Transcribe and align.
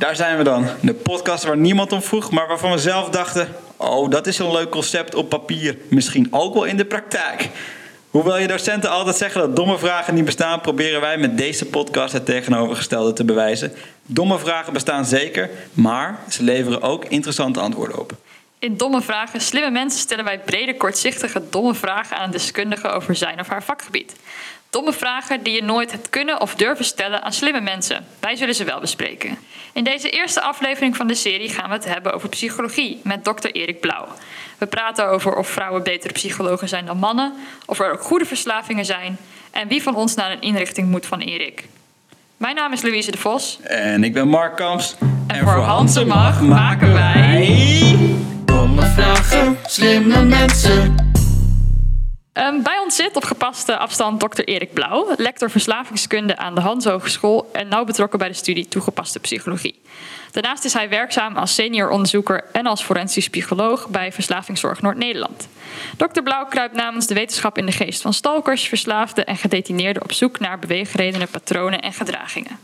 Daar 0.00 0.16
zijn 0.16 0.36
we 0.36 0.44
dan. 0.44 0.66
De 0.80 0.94
podcast 0.94 1.44
waar 1.44 1.56
niemand 1.56 1.92
om 1.92 2.02
vroeg, 2.02 2.30
maar 2.30 2.48
waarvan 2.48 2.70
we 2.70 2.78
zelf 2.78 3.08
dachten: 3.08 3.48
oh, 3.76 4.10
dat 4.10 4.26
is 4.26 4.38
een 4.38 4.52
leuk 4.52 4.70
concept 4.70 5.14
op 5.14 5.28
papier. 5.28 5.76
Misschien 5.88 6.26
ook 6.30 6.54
wel 6.54 6.64
in 6.64 6.76
de 6.76 6.84
praktijk. 6.84 7.48
Hoewel 8.10 8.38
je 8.38 8.46
docenten 8.46 8.90
altijd 8.90 9.16
zeggen 9.16 9.40
dat 9.40 9.56
domme 9.56 9.78
vragen 9.78 10.14
niet 10.14 10.24
bestaan, 10.24 10.60
proberen 10.60 11.00
wij 11.00 11.18
met 11.18 11.38
deze 11.38 11.66
podcast 11.66 12.12
het 12.12 12.24
tegenovergestelde 12.24 13.12
te 13.12 13.24
bewijzen. 13.24 13.72
Domme 14.06 14.38
vragen 14.38 14.72
bestaan 14.72 15.04
zeker, 15.04 15.50
maar 15.72 16.18
ze 16.28 16.42
leveren 16.42 16.82
ook 16.82 17.04
interessante 17.04 17.60
antwoorden 17.60 17.98
op. 17.98 18.12
In 18.58 18.76
Domme 18.76 19.00
Vragen, 19.00 19.40
Slimme 19.40 19.70
Mensen 19.70 20.00
stellen 20.00 20.24
wij 20.24 20.38
brede, 20.38 20.76
kortzichtige, 20.76 21.42
domme 21.50 21.74
vragen 21.74 22.16
aan 22.16 22.24
een 22.24 22.30
deskundige 22.30 22.88
over 22.88 23.14
zijn 23.14 23.40
of 23.40 23.48
haar 23.48 23.62
vakgebied. 23.62 24.14
Domme 24.70 24.92
vragen 24.92 25.42
die 25.42 25.54
je 25.54 25.62
nooit 25.62 25.90
hebt 25.90 26.10
kunnen 26.10 26.40
of 26.40 26.54
durven 26.54 26.84
stellen 26.84 27.22
aan 27.22 27.32
slimme 27.32 27.60
mensen. 27.60 28.04
Wij 28.20 28.36
zullen 28.36 28.54
ze 28.54 28.64
wel 28.64 28.80
bespreken. 28.80 29.38
In 29.72 29.84
deze 29.84 30.10
eerste 30.10 30.40
aflevering 30.40 30.96
van 30.96 31.06
de 31.06 31.14
serie 31.14 31.48
gaan 31.48 31.68
we 31.68 31.74
het 31.74 31.84
hebben 31.84 32.12
over 32.12 32.28
psychologie 32.28 33.00
met 33.04 33.24
dokter 33.24 33.50
Erik 33.52 33.80
Blauw. 33.80 34.06
We 34.58 34.66
praten 34.66 35.08
over 35.08 35.36
of 35.36 35.48
vrouwen 35.48 35.82
betere 35.82 36.12
psychologen 36.12 36.68
zijn 36.68 36.86
dan 36.86 36.98
mannen, 36.98 37.32
of 37.66 37.80
er 37.80 37.92
ook 37.92 38.02
goede 38.02 38.24
verslavingen 38.24 38.84
zijn 38.84 39.18
en 39.50 39.68
wie 39.68 39.82
van 39.82 39.94
ons 39.94 40.14
naar 40.14 40.30
een 40.30 40.40
inrichting 40.40 40.88
moet 40.88 41.06
van 41.06 41.20
Erik. 41.20 41.68
Mijn 42.36 42.54
naam 42.54 42.72
is 42.72 42.82
Louise 42.82 43.10
de 43.10 43.18
Vos. 43.18 43.58
En 43.62 44.04
ik 44.04 44.12
ben 44.12 44.28
Mark 44.28 44.56
Kamps. 44.56 44.96
En, 45.26 45.42
voor 45.42 45.52
Hans 45.52 45.96
en 45.96 46.06
Mag 46.06 46.40
maken 46.40 46.92
wij... 46.92 47.96
Domme 48.44 48.86
vragen, 48.86 49.58
slimme 49.66 50.24
mensen. 50.24 51.09
Um, 52.34 52.62
bij 52.62 52.78
ons 52.84 52.96
zit 52.96 53.16
op 53.16 53.24
gepaste 53.24 53.76
afstand 53.76 54.20
dokter 54.20 54.44
Erik 54.44 54.72
Blauw, 54.72 55.14
lector 55.16 55.50
verslavingskunde 55.50 56.36
aan 56.36 56.54
de 56.54 56.60
Hans 56.60 56.84
Hogeschool 56.84 57.50
en 57.52 57.68
nauw 57.68 57.84
betrokken 57.84 58.18
bij 58.18 58.28
de 58.28 58.34
studie 58.34 58.68
toegepaste 58.68 59.20
psychologie. 59.20 59.80
Daarnaast 60.30 60.64
is 60.64 60.72
hij 60.72 60.88
werkzaam 60.88 61.36
als 61.36 61.54
senior 61.54 61.90
onderzoeker 61.90 62.44
en 62.52 62.66
als 62.66 62.82
forensisch 62.82 63.28
psycholoog 63.28 63.88
bij 63.88 64.12
Verslavingszorg 64.12 64.82
Noord-Nederland. 64.82 65.48
Dokter 65.96 66.22
Blauw 66.22 66.46
kruipt 66.46 66.74
namens 66.74 67.06
de 67.06 67.14
wetenschap 67.14 67.58
in 67.58 67.66
de 67.66 67.72
geest 67.72 68.02
van 68.02 68.12
stalkers, 68.12 68.68
verslaafden 68.68 69.26
en 69.26 69.36
gedetineerden 69.36 70.02
op 70.02 70.12
zoek 70.12 70.38
naar 70.38 70.58
beweegredenen, 70.58 71.28
patronen 71.28 71.80
en 71.80 71.92
gedragingen. 71.92 72.58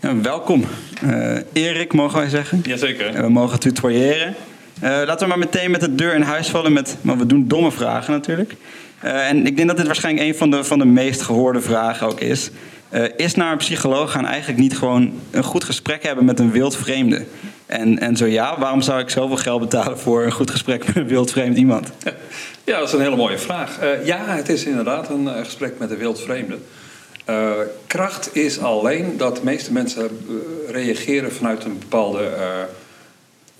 Ja, 0.00 0.20
welkom, 0.20 0.64
uh, 1.04 1.38
Erik, 1.52 1.92
mogen 1.92 2.18
wij 2.18 2.28
zeggen. 2.28 2.60
Jazeker. 2.62 3.22
We 3.22 3.28
mogen 3.28 3.60
tutoyeren. 3.60 4.34
Uh, 4.82 4.90
laten 4.90 5.18
we 5.18 5.26
maar 5.26 5.38
meteen 5.38 5.70
met 5.70 5.80
de 5.80 5.94
deur 5.94 6.14
in 6.14 6.22
huis 6.22 6.48
vallen 6.48 6.72
met, 6.72 6.96
maar 7.00 7.18
we 7.18 7.26
doen 7.26 7.48
domme 7.48 7.72
vragen 7.72 8.12
natuurlijk. 8.12 8.54
Uh, 9.04 9.28
en 9.28 9.46
ik 9.46 9.56
denk 9.56 9.68
dat 9.68 9.76
dit 9.76 9.86
waarschijnlijk 9.86 10.26
een 10.26 10.34
van 10.34 10.50
de, 10.50 10.64
van 10.64 10.78
de 10.78 10.84
meest 10.84 11.22
gehoorde 11.22 11.60
vragen 11.60 12.06
ook 12.06 12.20
is. 12.20 12.50
Uh, 12.90 13.04
is 13.16 13.34
naar 13.34 13.52
een 13.52 13.58
psycholoog 13.58 14.12
gaan 14.12 14.26
eigenlijk 14.26 14.60
niet 14.60 14.78
gewoon 14.78 15.12
een 15.30 15.42
goed 15.42 15.64
gesprek 15.64 16.02
hebben 16.02 16.24
met 16.24 16.38
een 16.38 16.50
wild 16.50 16.76
vreemde? 16.76 17.24
En, 17.66 17.98
en 17.98 18.16
zo 18.16 18.26
ja, 18.26 18.58
waarom 18.58 18.80
zou 18.80 19.00
ik 19.00 19.10
zoveel 19.10 19.36
geld 19.36 19.60
betalen 19.60 19.98
voor 19.98 20.24
een 20.24 20.32
goed 20.32 20.50
gesprek 20.50 20.86
met 20.86 20.96
een 20.96 21.06
wild 21.06 21.30
vreemd 21.30 21.56
iemand? 21.56 21.90
Ja, 22.64 22.78
dat 22.78 22.88
is 22.88 22.94
een 22.94 23.00
hele 23.00 23.16
mooie 23.16 23.38
vraag. 23.38 23.78
Uh, 23.82 24.06
ja, 24.06 24.24
het 24.26 24.48
is 24.48 24.64
inderdaad 24.64 25.10
een 25.10 25.28
gesprek 25.44 25.78
met 25.78 25.90
een 25.90 25.98
wild 25.98 26.20
vreemde. 26.20 26.58
Uh, 27.30 27.50
kracht 27.86 28.36
is 28.36 28.60
alleen 28.60 29.16
dat 29.16 29.36
de 29.36 29.42
meeste 29.44 29.72
mensen 29.72 30.08
reageren 30.68 31.32
vanuit 31.32 31.64
een 31.64 31.78
bepaalde 31.78 32.30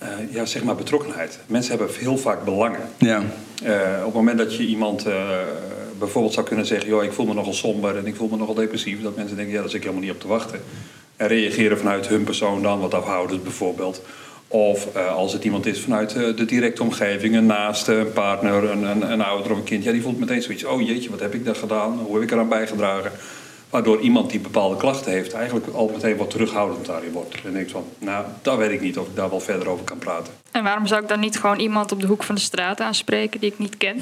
uh, 0.03 0.07
ja, 0.33 0.45
zeg 0.45 0.63
maar 0.63 0.75
betrokkenheid. 0.75 1.39
Mensen 1.47 1.77
hebben 1.77 1.95
heel 1.99 2.17
vaak 2.17 2.43
belangen. 2.43 2.79
Ja. 2.97 3.23
Uh, 3.63 3.97
op 3.99 4.05
het 4.05 4.13
moment 4.13 4.37
dat 4.37 4.55
je 4.55 4.65
iemand 4.65 5.07
uh, 5.07 5.13
bijvoorbeeld 5.99 6.33
zou 6.33 6.45
kunnen 6.45 6.65
zeggen: 6.65 6.89
joh, 6.89 7.03
ik 7.03 7.11
voel 7.13 7.25
me 7.25 7.33
nogal 7.33 7.53
somber 7.53 7.97
en 7.97 8.07
ik 8.07 8.15
voel 8.15 8.27
me 8.27 8.37
nogal 8.37 8.53
depressief, 8.53 9.01
dat 9.01 9.15
mensen 9.15 9.35
denken: 9.35 9.53
ja, 9.53 9.59
daar 9.59 9.69
zit 9.69 9.77
ik 9.77 9.83
helemaal 9.83 10.05
niet 10.05 10.13
op 10.13 10.21
te 10.21 10.27
wachten. 10.27 10.59
En 11.15 11.27
reageren 11.27 11.77
vanuit 11.77 12.07
hun 12.07 12.23
persoon 12.23 12.61
dan, 12.61 12.79
wat 12.79 12.93
afhoudend 12.93 13.43
bijvoorbeeld. 13.43 14.01
Of 14.47 14.87
uh, 14.95 15.15
als 15.15 15.33
het 15.33 15.43
iemand 15.43 15.65
is 15.65 15.79
vanuit 15.79 16.09
de 16.13 16.45
directe 16.45 16.83
omgeving, 16.83 17.35
een 17.35 17.45
naaste, 17.45 17.93
een 17.93 18.13
partner, 18.13 18.63
een, 18.63 18.83
een, 18.83 19.11
een 19.11 19.21
ouder 19.21 19.51
of 19.51 19.57
een 19.57 19.63
kind, 19.63 19.83
ja, 19.83 19.91
die 19.91 20.01
voelt 20.01 20.19
meteen 20.19 20.41
zoiets: 20.41 20.63
oh 20.63 20.81
jeetje, 20.81 21.09
wat 21.09 21.19
heb 21.19 21.33
ik 21.33 21.45
daar 21.45 21.55
gedaan? 21.55 21.99
Hoe 21.99 22.13
heb 22.13 22.23
ik 22.23 22.31
eraan 22.31 22.49
bijgedragen? 22.49 23.11
Waardoor 23.69 23.99
iemand 23.99 24.29
die 24.29 24.39
bepaalde 24.39 24.77
klachten 24.77 25.11
heeft, 25.11 25.33
eigenlijk 25.33 25.67
al 25.67 25.91
meteen 25.93 26.17
wat 26.17 26.29
terughoudend 26.29 26.85
daarin 26.85 27.11
wordt. 27.11 27.35
En 27.45 27.53
denkt 27.53 27.71
van, 27.71 27.83
nou, 27.97 28.25
dat 28.41 28.57
weet 28.57 28.71
ik 28.71 28.81
niet 28.81 28.97
of 28.97 29.07
ik 29.07 29.15
daar 29.15 29.29
wel 29.29 29.39
verder 29.39 29.69
over 29.69 29.83
kan 29.83 29.97
praten. 29.97 30.33
En 30.51 30.63
waarom 30.63 30.87
zou 30.87 31.01
ik 31.01 31.07
dan 31.07 31.19
niet 31.19 31.39
gewoon 31.39 31.59
iemand 31.59 31.91
op 31.91 32.01
de 32.01 32.07
hoek 32.07 32.23
van 32.23 32.35
de 32.35 32.41
straat 32.41 32.79
aanspreken 32.79 33.39
die 33.39 33.51
ik 33.51 33.59
niet 33.59 33.77
ken? 33.77 33.95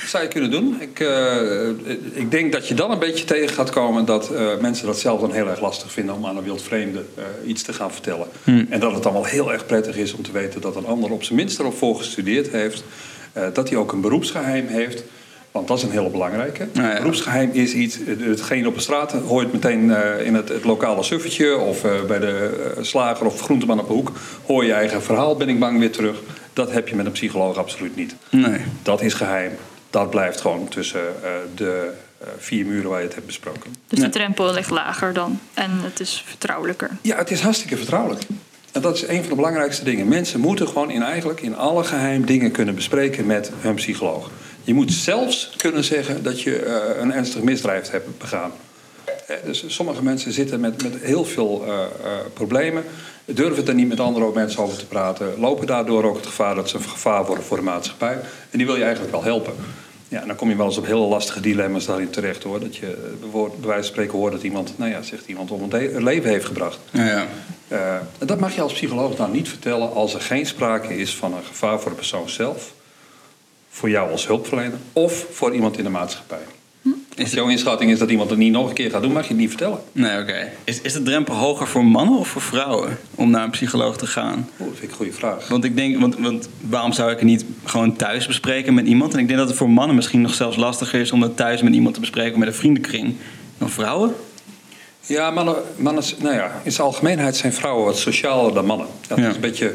Dat 0.00 0.08
zou 0.08 0.22
je 0.22 0.28
kunnen 0.28 0.50
doen. 0.50 0.80
Ik, 0.80 1.00
uh, 1.00 1.68
ik 2.12 2.30
denk 2.30 2.52
dat 2.52 2.68
je 2.68 2.74
dan 2.74 2.90
een 2.90 2.98
beetje 2.98 3.24
tegen 3.24 3.54
gaat 3.54 3.70
komen 3.70 4.04
dat 4.04 4.30
uh, 4.32 4.58
mensen 4.60 4.86
dat 4.86 4.98
zelf 4.98 5.20
dan 5.20 5.32
heel 5.32 5.48
erg 5.48 5.60
lastig 5.60 5.92
vinden 5.92 6.14
om 6.14 6.26
aan 6.26 6.36
een 6.36 6.44
wildvreemde 6.44 7.04
uh, 7.18 7.24
iets 7.48 7.62
te 7.62 7.72
gaan 7.72 7.92
vertellen. 7.92 8.26
Hmm. 8.44 8.66
En 8.70 8.80
dat 8.80 8.92
het 8.92 9.02
dan 9.02 9.12
wel 9.12 9.24
heel 9.24 9.52
erg 9.52 9.66
prettig 9.66 9.96
is 9.96 10.12
om 10.12 10.22
te 10.22 10.32
weten 10.32 10.60
dat 10.60 10.76
een 10.76 10.86
ander 10.86 11.10
op 11.10 11.24
zijn 11.24 11.38
minst 11.38 11.58
erop 11.58 11.76
voor 11.76 11.96
gestudeerd 11.96 12.50
heeft. 12.50 12.84
dat 13.52 13.68
hij 13.68 13.78
ook 13.78 13.92
een 13.92 14.00
beroepsgeheim 14.00 14.66
heeft. 14.66 15.04
Want 15.52 15.68
dat 15.68 15.76
is 15.76 15.82
een 15.82 15.90
hele 15.90 16.10
belangrijke. 16.10 16.68
Ja, 16.72 16.90
ja. 16.90 16.96
Beroepsgeheim 16.96 17.50
is 17.52 17.72
iets, 17.72 17.98
hetgeen 18.18 18.66
op 18.66 18.74
de 18.74 18.80
straat 18.80 19.12
hoor 19.12 19.40
je 19.40 19.46
het 19.46 19.52
meteen 19.52 19.84
uh, 19.84 20.26
in 20.26 20.34
het, 20.34 20.48
het, 20.48 20.64
lokale 20.64 21.02
suffertje 21.02 21.56
of 21.56 21.84
uh, 21.84 22.02
bij 22.02 22.18
de 22.18 22.72
uh, 22.76 22.84
slager 22.84 23.26
of 23.26 23.40
groenteman 23.40 23.80
op 23.80 23.86
de 23.86 23.92
hoek. 23.92 24.12
Hoor 24.46 24.64
je 24.64 24.72
eigen 24.72 25.02
verhaal, 25.02 25.36
ben 25.36 25.48
ik 25.48 25.58
bang 25.58 25.78
weer 25.78 25.90
terug. 25.90 26.18
Dat 26.52 26.72
heb 26.72 26.88
je 26.88 26.96
met 26.96 27.06
een 27.06 27.12
psycholoog 27.12 27.56
absoluut 27.56 27.96
niet. 27.96 28.14
Nee. 28.30 28.60
Dat 28.82 29.02
is 29.02 29.14
geheim. 29.14 29.52
Dat 29.90 30.10
blijft 30.10 30.40
gewoon 30.40 30.68
tussen 30.68 31.00
de 31.54 31.90
vier 32.38 32.66
muren 32.66 32.90
waar 32.90 32.98
je 32.98 33.04
het 33.04 33.14
hebt 33.14 33.26
besproken. 33.26 33.74
Dus 33.88 33.98
de 33.98 34.08
drempel 34.08 34.52
ligt 34.52 34.70
lager 34.70 35.12
dan 35.12 35.40
en 35.54 35.70
het 35.70 36.00
is 36.00 36.24
vertrouwelijker. 36.26 36.90
Ja, 37.02 37.16
het 37.16 37.30
is 37.30 37.40
hartstikke 37.40 37.76
vertrouwelijk. 37.76 38.22
En 38.72 38.80
dat 38.80 38.96
is 38.96 39.08
een 39.08 39.20
van 39.20 39.28
de 39.28 39.34
belangrijkste 39.34 39.84
dingen. 39.84 40.08
Mensen 40.08 40.40
moeten 40.40 40.68
gewoon 40.68 40.90
in, 40.90 41.02
eigenlijk 41.02 41.40
in 41.40 41.56
alle 41.56 41.84
geheim 41.84 42.26
dingen 42.26 42.50
kunnen 42.50 42.74
bespreken 42.74 43.26
met 43.26 43.50
hun 43.60 43.74
psycholoog. 43.74 44.30
Je 44.68 44.74
moet 44.74 44.92
zelfs 44.92 45.50
kunnen 45.56 45.84
zeggen 45.84 46.22
dat 46.22 46.40
je 46.40 46.64
uh, 46.64 47.00
een 47.00 47.12
ernstig 47.12 47.42
misdrijf 47.42 47.90
hebt 47.90 48.18
begaan. 48.18 48.52
Dus 49.44 49.64
sommige 49.66 50.02
mensen 50.02 50.32
zitten 50.32 50.60
met, 50.60 50.82
met 50.82 50.96
heel 51.00 51.24
veel 51.24 51.64
uh, 51.64 51.68
uh, 51.68 52.10
problemen, 52.32 52.84
durven 53.24 53.66
er 53.66 53.74
niet 53.74 53.88
met 53.88 54.00
andere 54.00 54.30
mensen 54.34 54.62
over 54.62 54.78
te 54.78 54.86
praten, 54.86 55.38
lopen 55.38 55.66
daardoor 55.66 56.04
ook 56.04 56.16
het 56.16 56.26
gevaar 56.26 56.54
dat 56.54 56.68
ze 56.68 56.76
een 56.76 56.82
gevaar 56.82 57.26
worden 57.26 57.44
voor 57.44 57.56
de 57.56 57.62
maatschappij. 57.62 58.12
En 58.50 58.58
die 58.58 58.66
wil 58.66 58.76
je 58.76 58.82
eigenlijk 58.82 59.12
wel 59.12 59.22
helpen. 59.22 59.52
Ja, 60.08 60.24
dan 60.26 60.36
kom 60.36 60.48
je 60.48 60.56
wel 60.56 60.66
eens 60.66 60.78
op 60.78 60.86
hele 60.86 61.06
lastige 61.06 61.40
dilemma's 61.40 61.86
daarin 61.86 62.10
terecht 62.10 62.42
hoor. 62.42 62.60
Dat 62.60 62.76
je 62.76 63.16
bij 63.32 63.40
wijze 63.40 63.82
van 63.82 63.84
spreken 63.84 64.18
hoort 64.18 64.32
dat 64.32 64.42
iemand, 64.42 64.72
nou 64.76 64.90
ja, 64.90 65.02
zegt 65.02 65.26
iemand 65.26 65.50
om 65.50 65.62
een 65.72 66.02
leven 66.02 66.30
heeft 66.30 66.46
gebracht. 66.46 66.78
Ja, 66.90 67.04
ja. 67.04 67.26
Uh, 67.68 67.96
dat 68.26 68.40
mag 68.40 68.54
je 68.54 68.60
als 68.60 68.72
psycholoog 68.72 69.16
dan 69.16 69.30
niet 69.30 69.48
vertellen 69.48 69.92
als 69.92 70.14
er 70.14 70.20
geen 70.20 70.46
sprake 70.46 70.96
is 70.98 71.16
van 71.16 71.34
een 71.34 71.44
gevaar 71.44 71.80
voor 71.80 71.90
de 71.90 71.96
persoon 71.96 72.28
zelf 72.28 72.76
voor 73.78 73.90
jou 73.90 74.10
als 74.10 74.26
hulpverlener 74.26 74.78
of 74.92 75.26
voor 75.32 75.54
iemand 75.54 75.78
in 75.78 75.84
de 75.84 75.90
maatschappij. 75.90 76.38
Hm? 76.82 76.88
Als 77.18 77.30
jouw 77.30 77.48
inschatting 77.48 77.90
is 77.90 77.98
dat 77.98 78.10
iemand 78.10 78.30
het 78.30 78.38
niet 78.38 78.52
nog 78.52 78.68
een 78.68 78.74
keer 78.74 78.90
gaat 78.90 79.02
doen, 79.02 79.12
mag 79.12 79.22
je 79.22 79.28
het 79.28 79.38
niet 79.38 79.48
vertellen. 79.48 79.78
Nee, 79.92 80.12
oké. 80.12 80.22
Okay. 80.30 80.52
Is, 80.64 80.80
is 80.80 80.92
de 80.92 81.02
drempel 81.02 81.34
hoger 81.34 81.66
voor 81.66 81.84
mannen 81.84 82.18
of 82.18 82.28
voor 82.28 82.42
vrouwen 82.42 82.98
om 83.14 83.30
naar 83.30 83.44
een 83.44 83.50
psycholoog 83.50 83.96
te 83.96 84.06
gaan? 84.06 84.48
Oeh, 84.60 84.68
dat 84.68 84.78
vind 84.78 84.82
ik 84.82 84.90
een 84.90 84.96
goede 84.96 85.12
vraag. 85.12 85.48
Want 85.48 85.64
ik 85.64 85.76
denk, 85.76 85.98
want, 86.00 86.16
want 86.18 86.48
waarom 86.60 86.92
zou 86.92 87.10
ik 87.10 87.18
het 87.18 87.26
niet 87.26 87.44
gewoon 87.64 87.96
thuis 87.96 88.26
bespreken 88.26 88.74
met 88.74 88.86
iemand? 88.86 89.12
En 89.12 89.18
ik 89.18 89.26
denk 89.26 89.38
dat 89.38 89.48
het 89.48 89.56
voor 89.56 89.70
mannen 89.70 89.96
misschien 89.96 90.20
nog 90.20 90.34
zelfs 90.34 90.56
lastiger 90.56 91.00
is 91.00 91.12
om 91.12 91.22
het 91.22 91.36
thuis 91.36 91.62
met 91.62 91.74
iemand 91.74 91.94
te 91.94 92.00
bespreken 92.00 92.38
met 92.38 92.48
een 92.48 92.54
vriendenkring 92.54 93.14
dan 93.58 93.70
vrouwen. 93.70 94.14
Ja, 95.00 95.30
mannen, 95.30 95.56
mannen 95.76 96.04
nou 96.18 96.34
ja, 96.34 96.60
in 96.62 96.72
zijn 96.72 96.86
algemeenheid 96.86 97.36
zijn 97.36 97.52
vrouwen 97.52 97.84
wat 97.84 97.98
socialer 97.98 98.54
dan 98.54 98.66
mannen. 98.66 98.86
Dat 99.06 99.18
ja. 99.18 99.28
is 99.28 99.34
een 99.34 99.40
beetje 99.40 99.74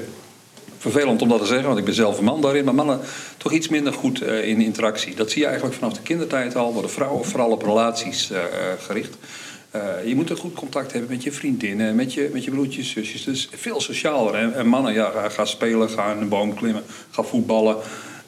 vervelend 0.91 1.21
om 1.21 1.29
dat 1.29 1.39
te 1.39 1.45
zeggen, 1.45 1.67
want 1.67 1.79
ik 1.79 1.85
ben 1.85 1.93
zelf 1.93 2.17
een 2.17 2.23
man 2.23 2.41
daarin. 2.41 2.65
Maar 2.65 2.75
mannen 2.75 2.99
toch 3.37 3.51
iets 3.51 3.67
minder 3.67 3.93
goed 3.93 4.21
uh, 4.21 4.47
in 4.47 4.61
interactie. 4.61 5.15
Dat 5.15 5.31
zie 5.31 5.41
je 5.41 5.47
eigenlijk 5.47 5.75
vanaf 5.75 5.93
de 5.93 6.01
kindertijd 6.01 6.55
al. 6.55 6.73
Worden 6.73 6.91
vrouwen 6.91 7.25
vooral 7.25 7.51
op 7.51 7.61
relaties 7.61 8.31
uh, 8.31 8.37
gericht. 8.79 9.17
Uh, 9.75 9.81
je 10.05 10.15
moet 10.15 10.29
een 10.29 10.37
goed 10.37 10.53
contact 10.53 10.91
hebben 10.91 11.09
met 11.09 11.23
je 11.23 11.31
vriendinnen, 11.31 11.95
met 11.95 12.13
je, 12.13 12.29
met 12.33 12.43
je 12.43 12.51
broertjes, 12.51 12.89
zusjes. 12.89 13.23
Dus 13.23 13.49
veel 13.55 13.81
socialer. 13.81 14.35
En, 14.35 14.53
en 14.53 14.67
mannen, 14.67 14.93
ja, 14.93 15.29
ga, 15.29 15.45
spelen, 15.45 15.89
ga 15.89 16.11
in 16.11 16.21
een 16.21 16.29
boom 16.29 16.53
klimmen, 16.53 16.83
ga 17.11 17.23
voetballen. 17.23 17.75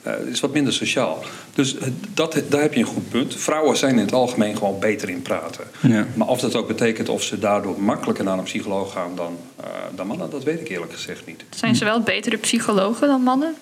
Uh, 0.08 0.14
het 0.14 0.28
is 0.28 0.40
wat 0.40 0.54
minder 0.54 0.74
sociaal. 0.74 1.24
Dus 1.54 1.76
dat, 2.14 2.44
daar 2.50 2.62
heb 2.62 2.74
je 2.74 2.80
een 2.80 2.86
goed 2.86 3.10
punt. 3.10 3.36
Vrouwen 3.36 3.78
zijn 3.78 3.92
in 3.92 4.06
het 4.06 4.14
algemeen 4.14 4.58
gewoon 4.58 4.80
beter 4.80 5.10
in 5.10 5.22
praten. 5.22 5.64
Ja. 5.82 6.08
Maar 6.14 6.28
of 6.28 6.40
dat 6.40 6.56
ook 6.56 6.68
betekent 6.68 7.10
of 7.10 7.24
ze 7.24 7.40
daardoor 7.40 7.82
makkelijker 7.82 8.24
naar 8.24 8.38
een 8.38 8.44
psycholoog 8.44 8.92
gaan 8.92 9.16
dan, 9.16 9.38
uh, 9.60 9.66
dan 9.96 10.08
mannen, 10.08 10.30
dat 10.30 10.44
weet 10.44 10.60
ik 10.60 10.70
eerlijk 10.70 10.94
gezegd 10.94 11.26
niet. 11.26 11.44
Zijn 11.50 11.76
ze 11.76 11.86
wel 11.86 12.02
betere 12.02 12.38
psychologen 12.38 13.08
dan 13.08 13.22
mannen? 13.22 13.56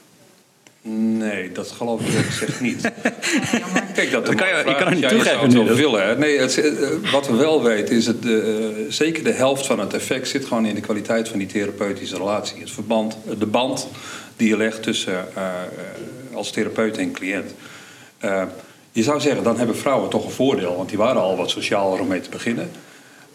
Nee, 1.17 1.51
dat 1.51 1.71
geloof 1.71 2.01
ik 2.01 2.07
eerlijk 2.07 2.27
gezegd 2.27 2.61
niet. 2.61 2.81
Kijk, 3.95 4.11
dat, 4.11 4.25
dat 4.25 4.35
kan 4.35 4.47
je, 4.47 4.55
je 4.55 4.75
kan 4.75 4.87
het 4.87 4.95
niet 4.95 5.09
toegeven. 5.09 5.51
Je 5.51 5.63
het 5.63 5.77
willen, 5.77 6.07
hè? 6.07 6.17
Nee, 6.17 6.39
het, 6.39 6.61
wat 7.11 7.27
we 7.27 7.35
wel 7.35 7.63
weten 7.63 7.95
is 7.95 8.05
dat 8.05 8.15
uh, 8.23 8.65
zeker 8.89 9.23
de 9.23 9.31
helft 9.31 9.65
van 9.65 9.79
het 9.79 9.93
effect 9.93 10.27
zit 10.27 10.45
gewoon 10.45 10.65
in 10.65 10.75
de 10.75 10.81
kwaliteit 10.81 11.27
van 11.27 11.39
die 11.39 11.47
therapeutische 11.47 12.17
relatie. 12.17 12.59
Het 12.59 12.71
verband, 12.71 13.17
de 13.39 13.45
band 13.45 13.87
die 14.35 14.47
je 14.47 14.57
legt 14.57 14.83
tussen 14.83 15.25
als 16.35 16.51
therapeut 16.51 16.97
en 16.97 17.11
cliënt. 17.11 17.53
Uh, 18.21 18.43
je 18.91 19.03
zou 19.03 19.19
zeggen, 19.19 19.43
dan 19.43 19.57
hebben 19.57 19.77
vrouwen 19.77 20.09
toch 20.09 20.25
een 20.25 20.31
voordeel, 20.31 20.75
want 20.75 20.89
die 20.89 20.97
waren 20.97 21.21
al 21.21 21.37
wat 21.37 21.49
socialer 21.49 21.99
om 21.99 22.07
mee 22.07 22.21
te 22.21 22.29
beginnen. 22.29 22.71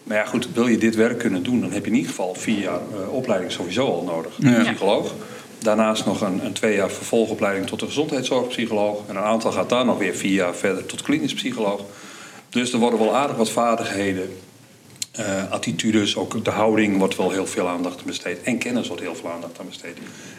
Maar 0.02 0.16
ja, 0.16 0.24
goed, 0.24 0.48
wil 0.54 0.66
je 0.66 0.78
dit 0.78 0.94
werk 0.94 1.18
kunnen 1.18 1.42
doen, 1.42 1.60
dan 1.60 1.72
heb 1.72 1.84
je 1.84 1.90
in 1.90 1.96
ieder 1.96 2.10
geval 2.10 2.34
vier 2.34 2.58
jaar 2.58 2.80
eh, 2.92 3.14
opleiding 3.14 3.52
sowieso 3.52 3.86
al 3.86 4.02
nodig. 4.02 4.32
Ja. 4.38 4.62
Psycholoog. 4.62 5.14
Daarnaast 5.58 6.06
nog 6.06 6.20
een, 6.20 6.44
een 6.44 6.52
twee 6.52 6.76
jaar 6.76 6.90
vervolgopleiding 6.90 7.66
tot 7.66 7.80
de 7.80 7.86
gezondheidszorgpsycholoog. 7.86 9.00
En 9.06 9.16
een 9.16 9.22
aantal 9.22 9.52
gaat 9.52 9.68
daar 9.68 9.84
nog 9.84 9.98
weer 9.98 10.14
vier 10.14 10.32
jaar 10.32 10.54
verder 10.54 10.86
tot 10.86 11.02
klinisch 11.02 11.34
psycholoog. 11.34 11.80
Dus 12.48 12.72
er 12.72 12.78
worden 12.78 12.98
wel 12.98 13.14
aardig 13.14 13.36
wat 13.36 13.50
vaardigheden, 13.50 14.36
eh, 15.18 15.50
attitudes, 15.52 16.16
ook 16.16 16.44
de 16.44 16.50
houding 16.50 16.98
wordt 16.98 17.16
wel 17.16 17.30
heel 17.30 17.46
veel 17.46 17.68
aandacht 17.68 17.98
aan 17.98 18.06
besteed. 18.06 18.42
En 18.42 18.58
kennis 18.58 18.86
wordt 18.88 19.02
heel 19.02 19.14
veel 19.14 19.30
aandacht 19.30 19.58
aan 19.60 19.66
besteed. 19.68 19.96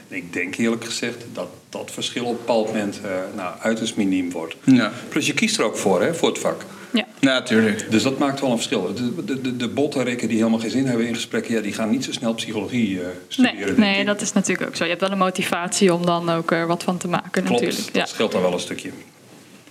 En 0.10 0.16
ik 0.16 0.34
denk 0.34 0.56
eerlijk 0.56 0.86
gezegd 0.86 1.26
dat 1.34 1.48
dat 1.70 1.92
verschil 1.92 2.24
op 2.24 2.30
een 2.32 2.38
bepaald 2.38 2.68
moment 2.68 3.00
eh, 3.04 3.12
nou, 3.36 3.54
uiterst 3.60 3.96
miniem 3.96 4.32
wordt. 4.32 4.56
Ja. 4.64 4.92
Plus 5.10 5.26
je 5.26 5.34
kiest 5.34 5.58
er 5.58 5.64
ook 5.64 5.78
voor, 5.78 6.02
hè, 6.02 6.16
voor 6.16 6.30
het 6.30 6.40
vak. 6.40 6.66
Ja. 6.94 7.06
Ja, 7.20 7.34
natuurlijk. 7.34 7.92
Dus 7.92 8.04
dat 8.04 8.18
maakt 8.18 8.40
wel 8.40 8.50
een 8.50 8.56
verschil. 8.56 8.94
De, 8.94 9.24
de, 9.26 9.42
de, 9.42 9.58
de 9.58 9.68
bottenrekken 9.68 10.28
die 10.28 10.38
helemaal 10.38 10.60
geen 10.60 10.70
zin 10.70 10.86
hebben 10.86 11.08
in 11.08 11.14
gesprekken, 11.14 11.54
ja, 11.54 11.62
die 11.62 11.74
gaan 11.74 11.90
niet 11.90 12.04
zo 12.04 12.12
snel 12.12 12.34
psychologie 12.34 13.00
eh, 13.00 13.06
Nee, 13.06 13.14
studeren. 13.28 13.80
nee, 13.80 14.00
ik. 14.00 14.06
dat 14.06 14.22
is 14.22 14.34
natuurlijk 14.34 14.70
ook 14.70 14.76
zo. 14.76 14.84
Je 14.84 14.90
hebt 14.90 15.02
wel 15.02 15.12
een 15.12 15.18
motivatie 15.18 15.94
om 15.94 16.06
dan 16.06 16.30
ook 16.30 16.52
er 16.52 16.68
wat 16.68 16.84
van 16.84 16.98
te 16.98 17.08
maken 17.08 17.32
Klopt, 17.44 17.50
natuurlijk. 17.50 17.86
dat 17.86 17.96
Ja. 17.96 18.06
scheelt 18.06 18.32
dan 18.32 18.42
wel 18.42 18.54
een 18.54 18.60
stukje. 18.60 18.90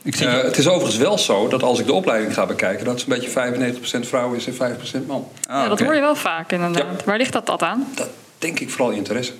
Ik 0.08 0.16
zie 0.16 0.26
Eh, 0.26 0.42
het 0.42 0.58
is 0.58 0.68
overigens 0.68 0.96
wel 0.96 1.18
zo 1.18 1.48
dat 1.48 1.62
als 1.62 1.78
ik 1.78 1.86
de 1.86 1.92
opleiding 1.92 2.34
ga 2.34 2.46
bekijken, 2.46 2.84
dat 2.84 3.00
zo'n 3.00 3.08
beetje 3.08 3.30
95% 3.30 4.08
vrouw 4.08 4.32
is 4.32 4.46
en 4.46 4.54
5% 4.54 5.06
man. 5.06 5.28
Ah, 5.48 5.62
ja, 5.62 5.68
dat 5.68 5.80
hoor 5.80 5.94
je 5.94 6.00
wel 6.00 6.14
vaak 6.14 6.52
inderdaad. 6.52 6.98
Ja. 6.98 7.04
Waar 7.04 7.18
ligt 7.18 7.32
dat, 7.32 7.46
dat 7.46 7.62
aan? 7.62 7.86
Dat 7.94 8.08
denk 8.38 8.60
ik 8.60 8.70
vooral 8.70 8.90
interesse. 8.90 9.32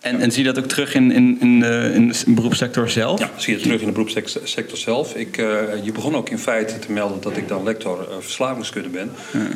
En, 0.00 0.20
en 0.20 0.32
zie 0.32 0.44
je 0.44 0.52
dat 0.52 0.64
ook 0.64 0.70
terug 0.70 0.94
in, 0.94 1.12
in, 1.12 1.38
in, 1.40 1.60
de, 1.60 1.90
in 1.94 2.08
de 2.08 2.22
beroepssector 2.26 2.90
zelf? 2.90 3.18
Ja, 3.18 3.30
zie 3.36 3.56
je 3.56 3.62
terug 3.62 3.80
in 3.80 3.86
de 3.86 3.92
beroepssector 3.92 4.76
zelf. 4.76 5.14
Ik, 5.14 5.36
eh, 5.36 5.44
je 5.82 5.92
begon 5.92 6.16
ook 6.16 6.28
in 6.28 6.38
feite 6.38 6.78
te 6.78 6.92
melden 6.92 7.20
dat 7.20 7.36
ik 7.36 7.48
dan 7.48 7.64
lector 7.64 8.00
eh, 8.00 8.16
verslavingskunde 8.20 8.88
ben. 8.88 9.12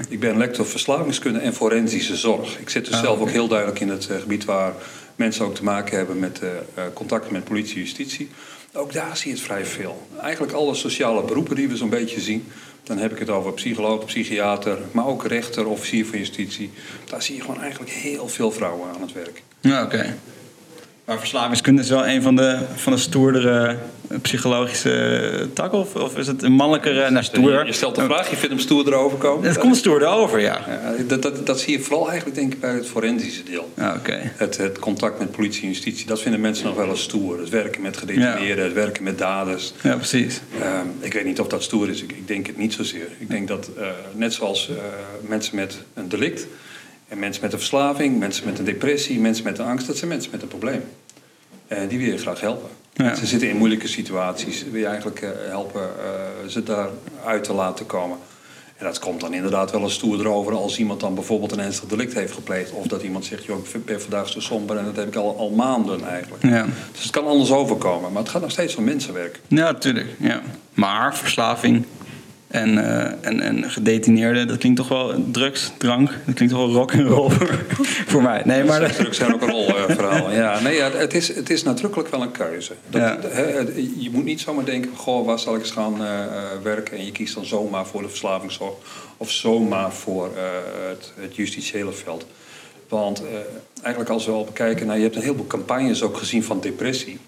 Ik 0.09 0.21
ben 0.21 0.37
lector 0.37 0.67
verslavingskunde 0.67 1.39
en 1.39 1.55
forensische 1.55 2.17
zorg. 2.17 2.59
Ik 2.59 2.71
zit 2.71 2.87
dus 2.87 3.01
zelf 3.01 3.21
ook 3.21 3.31
heel 3.31 3.49
duidelijk 3.49 3.81
in 3.81 3.89
het 3.89 4.09
gebied 4.21 4.45
waar 4.45 4.73
mensen 5.17 5.45
ook 5.45 5.55
te 5.55 5.65
maken 5.65 5.97
hebben 5.97 6.19
met 6.19 6.41
contacten 6.95 7.33
met 7.33 7.45
politie 7.45 7.75
en 7.75 7.81
justitie. 7.81 8.31
Ook 8.77 8.93
daar 8.93 9.17
zie 9.17 9.31
je 9.31 9.37
het 9.37 9.45
vrij 9.45 9.67
veel. 9.67 10.07
Eigenlijk 10.21 10.53
alle 10.53 10.75
sociale 10.75 11.23
beroepen 11.23 11.57
die 11.57 11.69
we 11.69 11.77
zo'n 11.77 11.89
beetje 11.89 12.21
zien. 12.21 12.47
Dan 12.83 12.99
heb 12.99 13.13
ik 13.13 13.19
het 13.19 13.31
over 13.31 13.53
psycholoog, 13.53 14.05
psychiater, 14.05 14.79
maar 14.93 15.07
ook 15.07 15.27
rechter, 15.27 15.67
officier 15.67 16.07
van 16.07 16.19
justitie. 16.19 16.71
Daar 17.05 17.23
zie 17.23 17.35
je 17.35 17.41
gewoon 17.41 17.61
eigenlijk 17.61 17.93
heel 17.93 18.29
veel 18.29 18.51
vrouwen 18.51 18.89
aan 18.95 19.01
het 19.01 19.13
werk. 19.13 19.43
Ja, 19.61 19.83
oké. 19.83 20.17
Maar 21.05 21.19
verslavingskunde 21.19 21.83
is 21.83 21.89
wel 21.89 22.07
een 22.07 22.23
van 22.23 22.37
de, 22.37 22.59
van 22.75 22.93
de 22.93 22.99
stoerdere 22.99 23.77
eh, 24.09 24.19
psychologische 24.21 25.49
takken? 25.53 25.79
Of, 25.79 25.95
of 25.95 26.17
is 26.19 26.27
het 26.27 26.43
een 26.43 26.53
mannelijkere... 26.53 27.11
Nou, 27.11 27.25
stoer. 27.25 27.67
Je 27.67 27.73
stelt 27.73 27.95
de 27.95 28.05
vraag, 28.05 28.31
je 28.31 28.37
vindt 28.37 28.55
hem 28.55 28.59
stoer 28.59 28.87
erover 28.87 29.19
komen. 29.19 29.49
Het 29.49 29.59
komt 29.59 29.77
stoerder 29.77 30.09
over, 30.09 30.41
ja. 30.41 30.59
Ja, 30.69 31.03
dat, 31.07 31.23
dat, 31.23 31.47
dat 31.47 31.61
zie 31.61 31.79
je 31.79 31.85
vooral 31.85 32.09
eigenlijk 32.09 32.39
denk 32.39 32.53
ik 32.53 32.61
bij 32.61 32.75
het 32.75 32.87
forensische 32.87 33.43
deel. 33.43 33.73
Ja, 33.77 33.95
oké. 33.95 34.33
Het, 34.37 34.57
het 34.57 34.79
contact 34.79 35.19
met 35.19 35.31
politie 35.31 35.63
en 35.63 35.69
justitie, 35.69 36.07
dat 36.07 36.21
vinden 36.21 36.41
mensen 36.41 36.67
nog 36.67 36.77
wel 36.77 36.89
eens 36.89 37.03
stoer. 37.03 37.39
Het 37.39 37.49
werken 37.49 37.83
met 37.83 37.97
gedetineerden, 37.97 38.65
het 38.65 38.75
werken 38.75 39.03
met 39.03 39.19
daders. 39.19 39.73
Ja, 39.83 39.97
precies. 39.97 40.41
Ehm, 40.61 40.87
ik 41.01 41.13
weet 41.13 41.25
niet 41.25 41.41
of 41.41 41.47
dat 41.47 41.63
stoer 41.63 41.89
is, 41.89 42.03
ik, 42.03 42.13
ik 42.13 42.29
denk 42.29 42.47
het 42.47 42.57
niet 42.57 42.73
zozeer. 42.73 43.09
Ik 43.19 43.31
denk 43.31 43.49
dat 43.49 43.71
eh, 43.77 43.87
net 44.15 44.33
zoals 44.33 44.69
eh, 44.69 44.77
mensen 45.29 45.57
met 45.57 45.79
een 45.95 46.09
delict... 46.09 46.47
en 47.15 47.21
mensen 47.21 47.43
met 47.43 47.53
een 47.53 47.59
verslaving, 47.59 48.19
mensen 48.19 48.45
met 48.45 48.59
een 48.59 48.65
depressie, 48.65 49.21
mensen 49.21 49.45
met 49.45 49.59
een 49.59 49.67
angst... 49.67 49.87
dat 49.87 49.97
zijn 49.97 50.11
mensen 50.11 50.31
met 50.31 50.43
een 50.43 50.49
probleem. 50.49 50.85
En 51.67 51.89
die 51.89 51.99
wil 51.99 52.07
je 52.07 52.19
graag 52.19 52.41
helpen. 52.41 52.69
Ja. 52.93 53.15
Ze 53.15 53.27
zitten 53.27 53.49
in 53.49 53.57
moeilijke 53.57 53.89
situaties. 53.89 54.65
Wil 54.71 54.81
je 54.81 54.87
eigenlijk 54.87 55.21
eh, 55.21 55.31
helpen 55.49 55.83
eh, 55.83 56.49
ze 56.49 56.63
daaruit 56.63 57.45
te 57.45 57.53
laten 57.53 57.87
komen. 57.87 58.19
En 58.77 58.85
dat 58.85 58.99
komt 58.99 59.21
dan 59.21 59.35
inderdaad 59.35 59.71
wel 59.71 59.83
eens 59.83 59.95
stoer 59.95 60.21
erover 60.21 60.53
als 60.53 60.79
iemand 60.79 61.01
dan 61.01 61.15
bijvoorbeeld 61.15 61.53
een 61.53 61.61
ernstig 61.61 61.89
delict 61.89 62.15
heeft 62.15 62.33
gepleegd. 62.33 62.71
Of 62.71 62.87
dat 62.87 63.03
iemand 63.03 63.25
zegt, 63.25 63.45
joh, 63.45 63.59
ik 63.75 63.85
ben 63.85 64.01
vandaag 64.01 64.29
zo 64.29 64.41
somber 64.41 64.77
en 64.77 64.85
dat 64.85 64.97
heb 64.97 65.07
ik 65.07 65.17
al, 65.17 65.39
al 65.39 65.51
maanden 65.51 66.09
eigenlijk. 66.09 66.43
Ja. 66.43 66.67
Dus 66.93 67.03
het 67.03 67.11
kan 67.11 67.27
anders 67.27 67.51
overkomen. 67.51 68.13
Maar 68.13 68.23
het 68.23 68.31
gaat 68.31 68.41
nog 68.41 68.51
steeds 68.51 68.77
om 68.77 68.85
mensenwerk. 68.85 69.41
Ja, 69.49 69.73
natuurlijk. 69.73 70.09
Ja. 70.19 70.43
Maar 70.75 71.17
verslaving 71.17 71.85
en, 72.55 72.79
eh, 72.79 73.13
en, 73.21 73.41
en 73.41 73.71
gedetineerden, 73.71 74.49
dat 74.49 74.59
klinkt 74.59 74.79
toch 74.79 74.89
wel 74.89 75.15
drugs, 75.31 75.73
drank. 75.79 76.09
Dat 76.27 76.35
klinkt 76.35 76.55
toch 76.55 76.65
wel 76.67 76.75
rock 76.75 76.93
en 76.93 77.07
roll 77.07 77.31
voor, 78.11 78.23
mij. 78.23 78.43
Nee, 78.45 78.65
maar 78.65 78.95
Drugs 78.95 79.17
zijn 79.17 79.35
ook 79.35 79.43
een 79.43 79.51
rolverhaal. 79.51 80.33
ja, 80.33 80.61
nee, 80.61 80.77
ja, 80.77 80.91
het, 80.91 81.15
is, 81.15 81.35
het 81.35 81.51
is 81.51 81.63
nadrukkelijk 81.63 82.09
wel 82.09 82.23
een 82.23 82.31
keuze. 82.31 82.73
Dat, 82.91 83.01
Ja. 83.01 83.19
je 83.99 84.09
moet 84.13 84.25
niet 84.25 84.41
zomaar 84.41 84.65
denken, 84.65 84.97
goh, 84.97 85.27
waar 85.27 85.39
zal 85.39 85.55
ik 85.55 85.61
eens 85.61 85.71
gaan 85.71 86.05
eh, 86.05 86.25
eh, 86.25 86.29
werken? 86.63 86.99
En 86.99 87.05
je 87.05 87.13
kiest 87.13 87.35
dan 87.35 87.45
zomaar 87.45 87.87
voor 87.87 88.03
de 88.03 88.09
verslavingszorg 88.09 88.75
of 89.17 89.31
zomaar 89.31 89.93
voor 89.93 90.31
het, 90.89 91.13
het 91.21 91.37
justitiële 91.37 91.93
veld. 91.93 92.27
Want 92.89 93.23
eigenlijk 93.83 94.15
als 94.15 94.27
we 94.27 94.33
al 94.33 94.45
bekijken, 94.45 94.87
nou, 94.87 94.99
je 94.99 95.05
hebt 95.05 95.17
een 95.17 95.23
heleboel 95.23 95.47
campagnes 95.47 96.03
ook 96.03 96.17
gezien 96.17 96.45
van 96.45 96.61
depressie. 96.61 97.19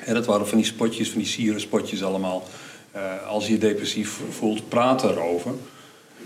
En 0.00 0.14
dat 0.14 0.26
waren 0.26 0.48
van 0.48 0.58
die 0.58 0.66
spotjes, 0.66 1.10
van 1.10 1.18
die 1.18 1.28
sierenspotjes 1.28 2.04
allemaal. 2.04 2.42
Eh, 2.94 3.00
als 3.28 3.46
je 3.46 3.52
je 3.52 3.58
depressief 3.58 4.20
voelt, 4.30 4.68
praat 4.68 5.02
erover. 5.04 5.50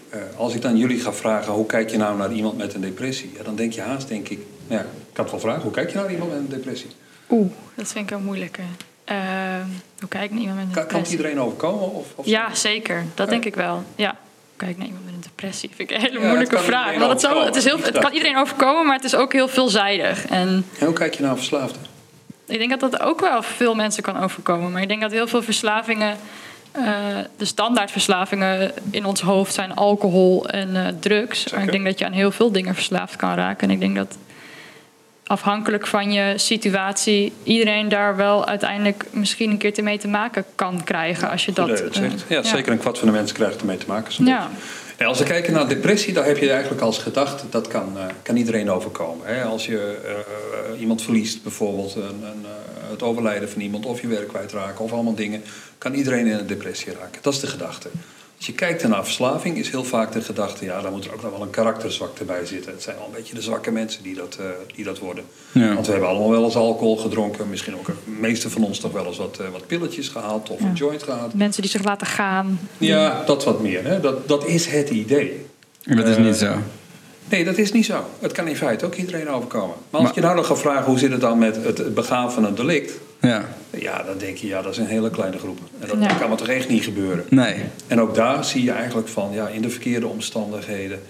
Eh, 0.08 0.20
als 0.36 0.54
ik 0.54 0.62
dan 0.62 0.76
jullie 0.76 1.00
ga 1.00 1.12
vragen, 1.12 1.52
hoe 1.52 1.66
kijk 1.66 1.90
je 1.90 1.96
nou 1.96 2.16
naar 2.16 2.32
iemand 2.32 2.56
met 2.56 2.74
een 2.74 2.80
depressie? 2.80 3.32
Ja, 3.36 3.42
dan 3.42 3.56
denk 3.56 3.72
je 3.72 3.80
haast, 3.80 4.08
denk 4.08 4.28
ik, 4.28 4.38
nou 4.66 4.80
ja, 4.80 4.86
ik 5.10 5.16
het 5.16 5.30
wel 5.30 5.40
vragen, 5.40 5.62
hoe 5.62 5.70
kijk 5.70 5.90
je 5.90 5.96
naar 5.96 6.10
iemand 6.12 6.30
met 6.30 6.38
een 6.40 6.48
depressie? 6.48 6.90
Oeh, 7.30 7.50
dat 7.74 7.92
vind 7.92 8.10
ik 8.10 8.16
een 8.16 8.24
moeilijke. 8.24 8.62
Ehm, 9.04 9.66
hoe 10.00 10.08
kijk 10.08 10.24
ik 10.24 10.30
naar 10.30 10.40
iemand 10.40 10.58
met 10.58 10.66
een 10.66 10.72
Kan, 10.72 10.74
kan 10.74 10.82
het 10.82 10.88
depressie? 10.90 11.16
iedereen 11.16 11.40
overkomen? 11.40 11.92
Of, 11.92 12.06
of 12.14 12.26
Ja, 12.26 12.54
zeker. 12.54 13.04
Dat 13.14 13.28
denk 13.28 13.44
ik 13.44 13.54
wel. 13.54 13.82
Ja. 13.96 14.08
Hoe 14.08 14.66
Kijk 14.66 14.76
naar 14.76 14.86
iemand 14.86 15.04
met 15.04 15.14
een 15.14 15.20
depressie. 15.20 15.70
Vind 15.74 15.90
ik 15.90 15.96
een 15.96 16.02
hele 16.02 16.20
Ja, 16.20 16.26
moeilijke 16.26 16.58
vraag. 16.58 16.98
Want 16.98 17.10
het, 17.10 17.20
zo, 17.20 17.44
het, 17.44 17.56
is 17.56 17.64
heel, 17.64 17.78
het 17.78 17.98
kan 17.98 18.12
iedereen 18.12 18.36
overkomen, 18.36 18.86
maar 18.86 18.96
het 18.96 19.04
is 19.04 19.14
ook 19.14 19.32
heel 19.32 19.48
veelzijdig. 19.48 20.26
En 20.26 20.64
En 20.78 20.86
hoe 20.86 20.94
kijk 20.94 21.14
je 21.14 21.22
naar 21.22 21.36
verslaafden? 21.36 21.82
ik 22.46 22.58
denk 22.58 22.80
dat 22.80 22.90
dat 22.90 23.00
ook 23.00 23.20
wel 23.20 23.42
veel 23.42 23.74
mensen 23.74 24.02
kan 24.02 24.22
overkomen. 24.22 24.72
Maar 24.72 24.82
ik 24.82 24.88
denk 24.88 25.00
dat 25.00 25.10
heel 25.10 25.26
veel 25.28 25.42
verslavingen, 25.42 26.16
eh, 26.84 27.18
de 27.36 27.44
standaardverslavingen 27.44 28.72
in 28.90 29.04
ons 29.04 29.20
hoofd 29.20 29.54
zijn 29.54 29.74
alcohol 29.74 30.48
en 30.48 30.76
eh, 30.76 30.92
drugs. 31.00 31.52
Maar 31.52 31.62
ik 31.62 31.70
denk 31.72 31.84
dat 31.84 31.98
je 31.98 32.04
aan 32.04 32.12
heel 32.12 32.30
veel 32.30 32.52
dingen 32.52 32.74
verslaafd 32.74 33.16
kan 33.16 33.34
raken. 33.34 33.68
En 33.68 33.74
ik 33.74 33.80
denk 33.80 33.96
dat 33.96 34.16
afhankelijk 35.26 35.86
van 35.86 36.12
je 36.12 36.32
situatie 36.36 37.32
iedereen 37.42 37.88
daar 37.88 38.16
wel 38.16 38.46
uiteindelijk 38.46 39.04
misschien 39.10 39.50
een 39.50 39.58
keer 39.58 39.74
te 39.74 39.82
mee 39.82 39.98
te 39.98 40.08
maken 40.08 40.44
kan 40.54 40.84
krijgen. 40.84 41.30
Als 41.30 41.44
je 41.44 41.52
dat. 41.52 41.68
eh. 41.80 42.10
Ja, 42.28 42.42
zeker 42.42 42.72
een 42.72 42.78
kwart 42.78 42.98
van 42.98 43.08
de 43.08 43.14
mensen 43.14 43.36
krijgt 43.36 43.60
ermee 43.60 43.76
te 43.76 43.86
maken. 43.88 44.24
Ja. 44.24 44.48
beetje. 44.48 44.87
Als 45.06 45.18
we 45.18 45.24
kijken 45.24 45.52
naar 45.52 45.68
depressie, 45.68 46.12
dan 46.12 46.24
heb 46.24 46.38
je 46.38 46.50
eigenlijk 46.50 46.82
als 46.82 46.98
gedachte, 46.98 47.44
dat 47.50 47.68
kan, 47.68 47.98
eh, 47.98 48.04
kan 48.22 48.36
iedereen 48.36 48.70
overkomen. 48.70 49.26
Hè? 49.26 49.44
Als 49.44 49.66
je 49.66 49.98
eh, 50.04 50.80
iemand 50.80 51.02
verliest, 51.02 51.42
bijvoorbeeld 51.42 51.96
eh, 51.96 52.02
het 52.90 53.02
overlijden 53.02 53.50
van 53.50 53.60
iemand, 53.60 53.86
of 53.86 54.00
je 54.00 54.06
werk 54.06 54.28
kwijtraken, 54.28 54.84
of 54.84 54.92
allemaal 54.92 55.14
dingen, 55.14 55.42
kan 55.78 55.94
iedereen 55.94 56.26
in 56.26 56.32
een 56.32 56.46
depressie 56.46 56.92
raken. 56.92 57.22
Dat 57.22 57.32
is 57.32 57.40
de 57.40 57.46
gedachte. 57.46 57.88
Als 58.38 58.46
je 58.46 58.52
kijkt 58.52 58.88
naar 58.88 59.04
verslaving, 59.04 59.56
is 59.58 59.70
heel 59.70 59.84
vaak 59.84 60.12
de 60.12 60.20
gedachte, 60.20 60.64
ja, 60.64 60.80
daar 60.80 60.90
moet 60.90 61.04
er 61.04 61.12
ook 61.14 61.22
nog 61.22 61.30
wel 61.30 61.42
een 61.42 61.50
karakterzwakte 61.50 62.24
bij 62.24 62.46
zitten. 62.46 62.72
Het 62.72 62.82
zijn 62.82 62.96
wel 62.96 63.06
een 63.06 63.12
beetje 63.12 63.34
de 63.34 63.42
zwakke 63.42 63.70
mensen 63.70 64.02
die 64.02 64.14
dat, 64.14 64.36
eh, 64.40 64.46
die 64.74 64.84
dat 64.84 64.98
worden. 64.98 65.24
Ja. 65.52 65.74
Want 65.74 65.86
we 65.86 65.92
hebben 65.92 66.10
allemaal 66.10 66.30
wel 66.30 66.44
eens 66.44 66.56
alcohol 66.56 66.96
gedronken, 66.96 67.48
misschien 67.48 67.74
ook 67.76 67.86
de 67.86 67.92
meeste 68.04 68.50
van 68.50 68.64
ons 68.64 68.78
toch 68.78 68.92
wel 68.92 69.06
eens 69.06 69.16
wat, 69.18 69.38
eh, 69.40 69.48
wat 69.48 69.66
pilletjes 69.66 70.08
gehad 70.08 70.50
of 70.50 70.60
een 70.60 70.72
joint 70.72 71.02
gehad. 71.02 71.34
Mensen 71.34 71.62
die 71.62 71.70
zich 71.70 71.84
laten 71.84 72.06
gaan. 72.06 72.60
Ja, 72.78 73.22
dat 73.26 73.44
wat 73.44 73.60
meer. 73.62 73.84
Hè? 73.84 74.00
Dat, 74.00 74.28
dat 74.28 74.46
is 74.46 74.66
het 74.66 74.90
idee. 74.90 75.46
dat 75.82 76.06
is 76.06 76.16
Eh, 76.16 76.22
niet 76.24 76.36
zo. 76.36 76.54
Nee, 77.30 77.44
dat 77.44 77.58
is 77.58 77.72
niet 77.72 77.84
zo. 77.84 78.04
Het 78.18 78.32
kan 78.32 78.48
in 78.48 78.56
feite 78.56 78.86
ook 78.86 78.94
iedereen 78.94 79.28
overkomen. 79.28 79.74
Maar 79.90 80.00
als 80.00 80.02
Maar- 80.02 80.14
je 80.14 80.20
nou 80.20 80.34
nog 80.36 80.46
gaat 80.46 80.58
vragen 80.60 80.84
hoe 80.84 80.98
zit 80.98 81.10
het 81.10 81.20
dan 81.20 81.38
met 81.38 81.56
het 81.64 81.94
begaan 81.94 82.32
van 82.32 82.44
een 82.44 82.54
delict... 82.54 82.92
Ja. 83.20 83.44
ja, 83.70 84.02
dan 84.02 84.18
denk 84.18 84.36
je, 84.36 84.46
ja, 84.46 84.62
dat 84.62 84.72
is 84.72 84.78
een 84.78 84.86
hele 84.86 85.10
kleine 85.10 85.38
groep. 85.38 85.58
En 85.80 85.88
dat 85.88 85.96
Ja. 86.10 86.14
kan 86.14 86.28
maar 86.28 86.38
toch 86.38 86.48
echt 86.48 86.68
niet 86.68 86.84
gebeuren. 86.84 87.24
Nee. 87.30 87.54
En 87.86 88.00
ook 88.00 88.14
daar 88.14 88.44
zie 88.44 88.64
je 88.64 88.70
eigenlijk 88.70 89.08
van, 89.08 89.30
ja, 89.32 89.48
in 89.48 89.62
de 89.62 89.70
verkeerde 89.70 90.06
omstandigheden... 90.06 91.00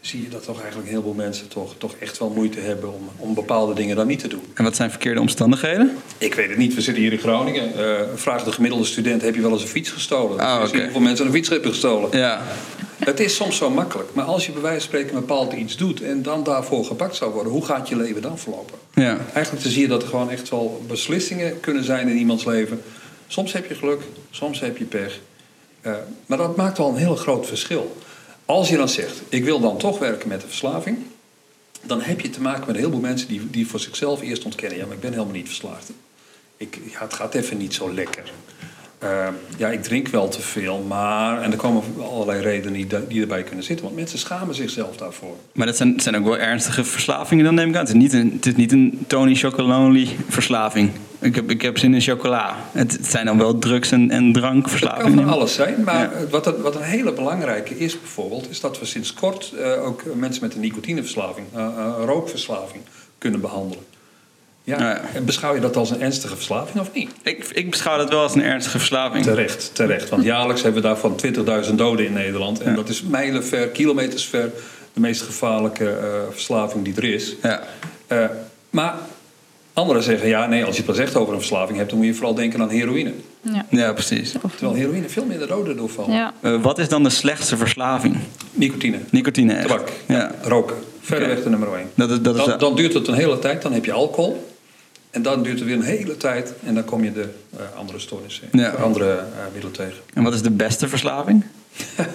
zie 0.00 0.22
je 0.22 0.28
dat 0.28 0.44
toch 0.44 0.56
eigenlijk 0.60 0.88
een 0.88 0.94
heleboel 0.94 1.14
mensen 1.14 1.48
toch, 1.48 1.74
toch 1.78 1.94
echt 1.98 2.18
wel 2.18 2.30
moeite 2.30 2.60
hebben... 2.60 2.94
Om, 2.94 3.08
om 3.16 3.34
bepaalde 3.34 3.74
dingen 3.74 3.96
dan 3.96 4.06
niet 4.06 4.18
te 4.18 4.28
doen. 4.28 4.42
En 4.54 4.64
wat 4.64 4.76
zijn 4.76 4.90
verkeerde 4.90 5.20
omstandigheden? 5.20 5.96
Ik 6.18 6.34
weet 6.34 6.48
het 6.48 6.58
niet, 6.58 6.74
we 6.74 6.80
zitten 6.80 7.02
hier 7.02 7.12
in 7.12 7.18
Groningen. 7.18 7.78
Eh 7.78 8.00
vraag 8.14 8.44
de 8.44 8.52
gemiddelde 8.52 8.84
student, 8.84 9.22
heb 9.22 9.34
je 9.34 9.40
wel 9.40 9.52
eens 9.52 9.62
een 9.62 9.68
fiets 9.68 9.90
gestolen? 9.90 10.38
Ah, 10.40 10.60
Ik 10.62 10.66
zie 10.66 10.74
oké. 10.74 10.82
Hoeveel 10.82 11.00
mensen 11.00 11.26
een 11.26 11.32
fiets 11.32 11.48
hebben 11.48 11.70
gestolen? 11.70 12.18
Ja. 12.18 12.42
Het 12.98 13.20
is 13.20 13.34
soms 13.34 13.56
zo 13.56 13.70
makkelijk. 13.70 14.14
Maar 14.14 14.24
als 14.24 14.46
je 14.46 14.52
bij 14.52 14.62
wijze 14.62 14.78
van 14.78 14.88
spreken 14.88 15.14
bepaald 15.14 15.52
iets 15.52 15.76
doet... 15.76 16.02
en 16.02 16.22
dan 16.22 16.42
daarvoor 16.42 16.84
gepakt 16.84 17.16
zou 17.16 17.32
worden, 17.32 17.52
hoe 17.52 17.64
gaat 17.64 17.88
je 17.88 17.96
leven 17.96 18.22
dan 18.22 18.38
verlopen? 18.38 18.78
Ja. 18.94 19.18
Eigenlijk 19.32 19.66
zie 19.66 19.80
je 19.80 19.88
dat 19.88 20.02
er 20.02 20.08
gewoon 20.08 20.30
echt 20.30 20.48
wel 20.48 20.84
beslissingen 20.86 21.60
kunnen 21.60 21.84
zijn 21.84 22.08
in 22.08 22.16
iemands 22.16 22.44
leven. 22.44 22.82
Soms 23.26 23.52
heb 23.52 23.68
je 23.68 23.74
geluk, 23.74 24.02
soms 24.30 24.60
heb 24.60 24.76
je 24.76 24.84
pech. 24.84 25.20
Eh, 25.80 25.94
maar 26.26 26.38
dat 26.38 26.56
maakt 26.56 26.78
wel 26.78 26.88
een 26.88 26.96
heel 26.96 27.16
groot 27.16 27.46
verschil. 27.46 27.96
Als 28.44 28.68
je 28.68 28.76
dan 28.76 28.88
zegt, 28.88 29.22
ik 29.28 29.44
wil 29.44 29.60
dan 29.60 29.78
toch 29.78 29.98
werken 29.98 30.28
met 30.28 30.40
de 30.40 30.46
verslaving... 30.46 30.98
dan 31.82 32.00
heb 32.00 32.20
je 32.20 32.30
te 32.30 32.40
maken 32.40 32.60
met 32.60 32.68
een 32.68 32.76
heleboel 32.76 33.00
mensen 33.00 33.28
die, 33.28 33.50
die 33.50 33.66
voor 33.66 33.80
zichzelf 33.80 34.22
eerst 34.22 34.44
ontkennen... 34.44 34.78
ja, 34.78 34.84
maar 34.84 34.94
ik 34.94 35.00
ben 35.00 35.12
helemaal 35.12 35.34
niet 35.34 35.46
verslaafd. 35.46 35.90
Ik, 36.56 36.78
ja, 36.90 37.00
het 37.00 37.14
gaat 37.14 37.34
even 37.34 37.56
niet 37.56 37.74
zo 37.74 37.94
lekker. 37.94 38.32
Eh, 38.98 39.26
ja, 39.56 39.68
ik 39.68 39.82
drink 39.82 40.08
wel 40.08 40.28
te 40.28 40.40
veel, 40.42 40.84
maar... 40.88 41.42
En 41.42 41.50
er 41.52 41.56
komen 41.58 41.82
allerlei 42.10 42.40
redenen 42.40 42.72
die, 42.72 42.86
die 43.08 43.20
erbij 43.20 43.42
kunnen 43.42 43.64
zitten. 43.64 43.84
Want 43.84 43.96
mensen 43.96 44.18
schamen 44.18 44.54
zichzelf 44.54 44.96
daarvoor. 44.96 45.34
Maar 45.52 45.66
dat 45.66 45.76
zijn, 45.76 46.00
zijn 46.00 46.16
ook 46.16 46.24
wel 46.24 46.38
ernstige 46.38 46.84
verslavingen, 46.84 47.44
dan 47.44 47.54
neem 47.54 47.68
ik 47.68 47.74
aan. 47.74 47.80
Het 47.80 47.88
is 47.88 47.94
niet 47.94 48.12
een, 48.12 48.32
het 48.34 48.46
is 48.46 48.54
niet 48.54 48.72
een 48.72 49.04
Tony 49.06 49.34
Chocolonely 49.34 50.08
verslaving. 50.28 50.90
Ik 51.18 51.34
heb, 51.34 51.50
ik 51.50 51.62
heb 51.62 51.78
zin 51.78 51.94
in 51.94 52.00
chocola. 52.00 52.56
Het, 52.72 52.92
het 52.92 53.06
zijn 53.06 53.26
dan 53.26 53.38
wel 53.38 53.58
drugs- 53.58 53.90
en, 53.90 54.10
en 54.10 54.24
Het 54.24 54.34
drankverslavingen. 54.34 55.02
kan 55.04 55.14
neem 55.14 55.24
van 55.24 55.34
alles 55.34 55.54
zijn, 55.54 55.82
maar 55.84 56.00
Ja. 56.00 56.26
wat, 56.30 56.46
een, 56.46 56.60
wat 56.62 56.74
een 56.76 56.82
hele 56.82 57.12
belangrijke 57.12 57.78
is 57.78 58.00
bijvoorbeeld... 58.00 58.50
is 58.50 58.60
dat 58.60 58.78
we 58.78 58.84
sinds 58.84 59.14
kort 59.14 59.52
eh, 59.62 59.86
ook 59.86 60.02
mensen 60.14 60.42
met 60.42 60.54
een 60.54 60.60
nicotineverslaving, 60.60 61.46
eh, 61.54 61.68
rookverslaving, 62.04 62.82
kunnen 63.18 63.40
behandelen. 63.40 63.84
Ja, 64.66 65.00
beschouw 65.22 65.54
je 65.54 65.60
dat 65.60 65.76
als 65.76 65.90
een 65.90 66.00
ernstige 66.02 66.34
verslaving 66.36 66.80
of 66.80 66.92
niet? 66.92 67.10
Ik, 67.22 67.44
ik 67.52 67.70
beschouw 67.70 67.96
dat 67.96 68.08
wel 68.10 68.20
als 68.20 68.34
een 68.34 68.42
ernstige 68.42 68.78
verslaving. 68.78 69.24
Terecht, 69.24 69.70
terecht. 69.74 70.08
Want 70.08 70.24
jaarlijks 70.24 70.62
hebben 70.62 70.82
we 70.82 70.88
daarvan 70.88 71.16
20.000 71.68 71.74
doden 71.74 72.06
in 72.06 72.12
Nederland. 72.12 72.60
En 72.60 72.70
Ja. 72.70 72.76
dat 72.76 72.88
is 72.88 73.02
mijlenver, 73.02 73.68
kilometers 73.68 74.24
ver... 74.26 74.50
de 74.92 75.00
meest 75.00 75.22
gevaarlijke 75.22 75.88
eh, 75.90 76.06
verslaving 76.30 76.84
die 76.84 76.94
er 76.96 77.04
is. 77.04 77.36
Ja. 77.42 77.62
Eh, 78.06 78.24
maar 78.70 78.94
anderen 79.72 80.02
zeggen, 80.02 80.28
ja, 80.28 80.46
nee, 80.46 80.64
als 80.64 80.76
je 80.76 80.82
het 80.82 80.90
pas 80.90 80.98
echt 81.00 81.16
over 81.16 81.32
een 81.32 81.38
verslaving 81.38 81.78
hebt... 81.78 81.90
dan 81.90 81.98
moet 81.98 82.06
je 82.08 82.14
vooral 82.14 82.34
denken 82.34 82.60
aan 82.60 82.68
heroïne. 82.70 83.12
Ja. 83.40 83.66
ja, 83.70 83.92
precies. 83.92 84.34
Terwijl 84.56 84.74
heroïne 84.74 85.08
veel 85.08 85.24
minder 85.24 85.48
doden 85.48 85.76
doorvalt. 85.76 86.08
Ja. 86.12 86.32
Eh, 86.40 86.62
wat 86.62 86.78
is 86.78 86.88
dan 86.88 87.02
de 87.02 87.10
slechtste 87.10 87.56
verslaving? 87.56 88.16
Nicotine, 88.52 88.98
Nicotine. 89.10 89.52
echt? 89.54 89.68
tabak, 89.68 89.92
Ja. 90.06 90.30
roken. 90.42 90.76
Verreweg 91.00 91.32
Oké. 91.34 91.42
de 91.42 91.50
nummer 91.50 91.74
één. 91.74 91.90
Dat 91.94 92.10
is, 92.10 92.20
dat 92.20 92.36
is, 92.36 92.44
Dan, 92.44 92.58
dan 92.58 92.76
duurt 92.76 92.94
het 92.94 93.08
een 93.08 93.14
hele 93.14 93.38
tijd, 93.38 93.62
dan 93.62 93.72
heb 93.72 93.84
je 93.84 93.92
alcohol. 93.92 94.54
En 95.16 95.22
dan 95.22 95.42
duurt 95.42 95.58
het 95.58 95.68
weer 95.68 95.76
een 95.76 95.82
hele 95.82 96.16
tijd 96.16 96.52
en 96.64 96.74
dan 96.74 96.84
kom 96.84 97.04
je 97.04 97.12
de 97.12 97.28
eh, 97.56 97.60
andere 97.78 97.98
stoornissen, 97.98 98.48
Ja. 98.52 98.68
andere 98.70 99.10
eh, 99.12 99.24
middelen 99.52 99.72
tegen. 99.76 99.96
En 100.14 100.22
wat 100.22 100.34
is 100.34 100.42
de 100.42 100.50
beste 100.50 100.88
verslaving? 100.88 101.44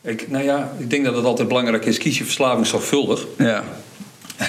Ik, 0.00 0.30
nou 0.30 0.44
ja, 0.44 0.72
ik 0.78 0.90
denk 0.90 1.04
dat 1.04 1.16
het 1.16 1.24
altijd 1.24 1.48
belangrijk 1.48 1.84
is, 1.84 1.98
kies 1.98 2.18
je 2.18 2.24
verslaving 2.24 2.66
zorgvuldig. 2.66 3.26
Ja. 3.38 3.64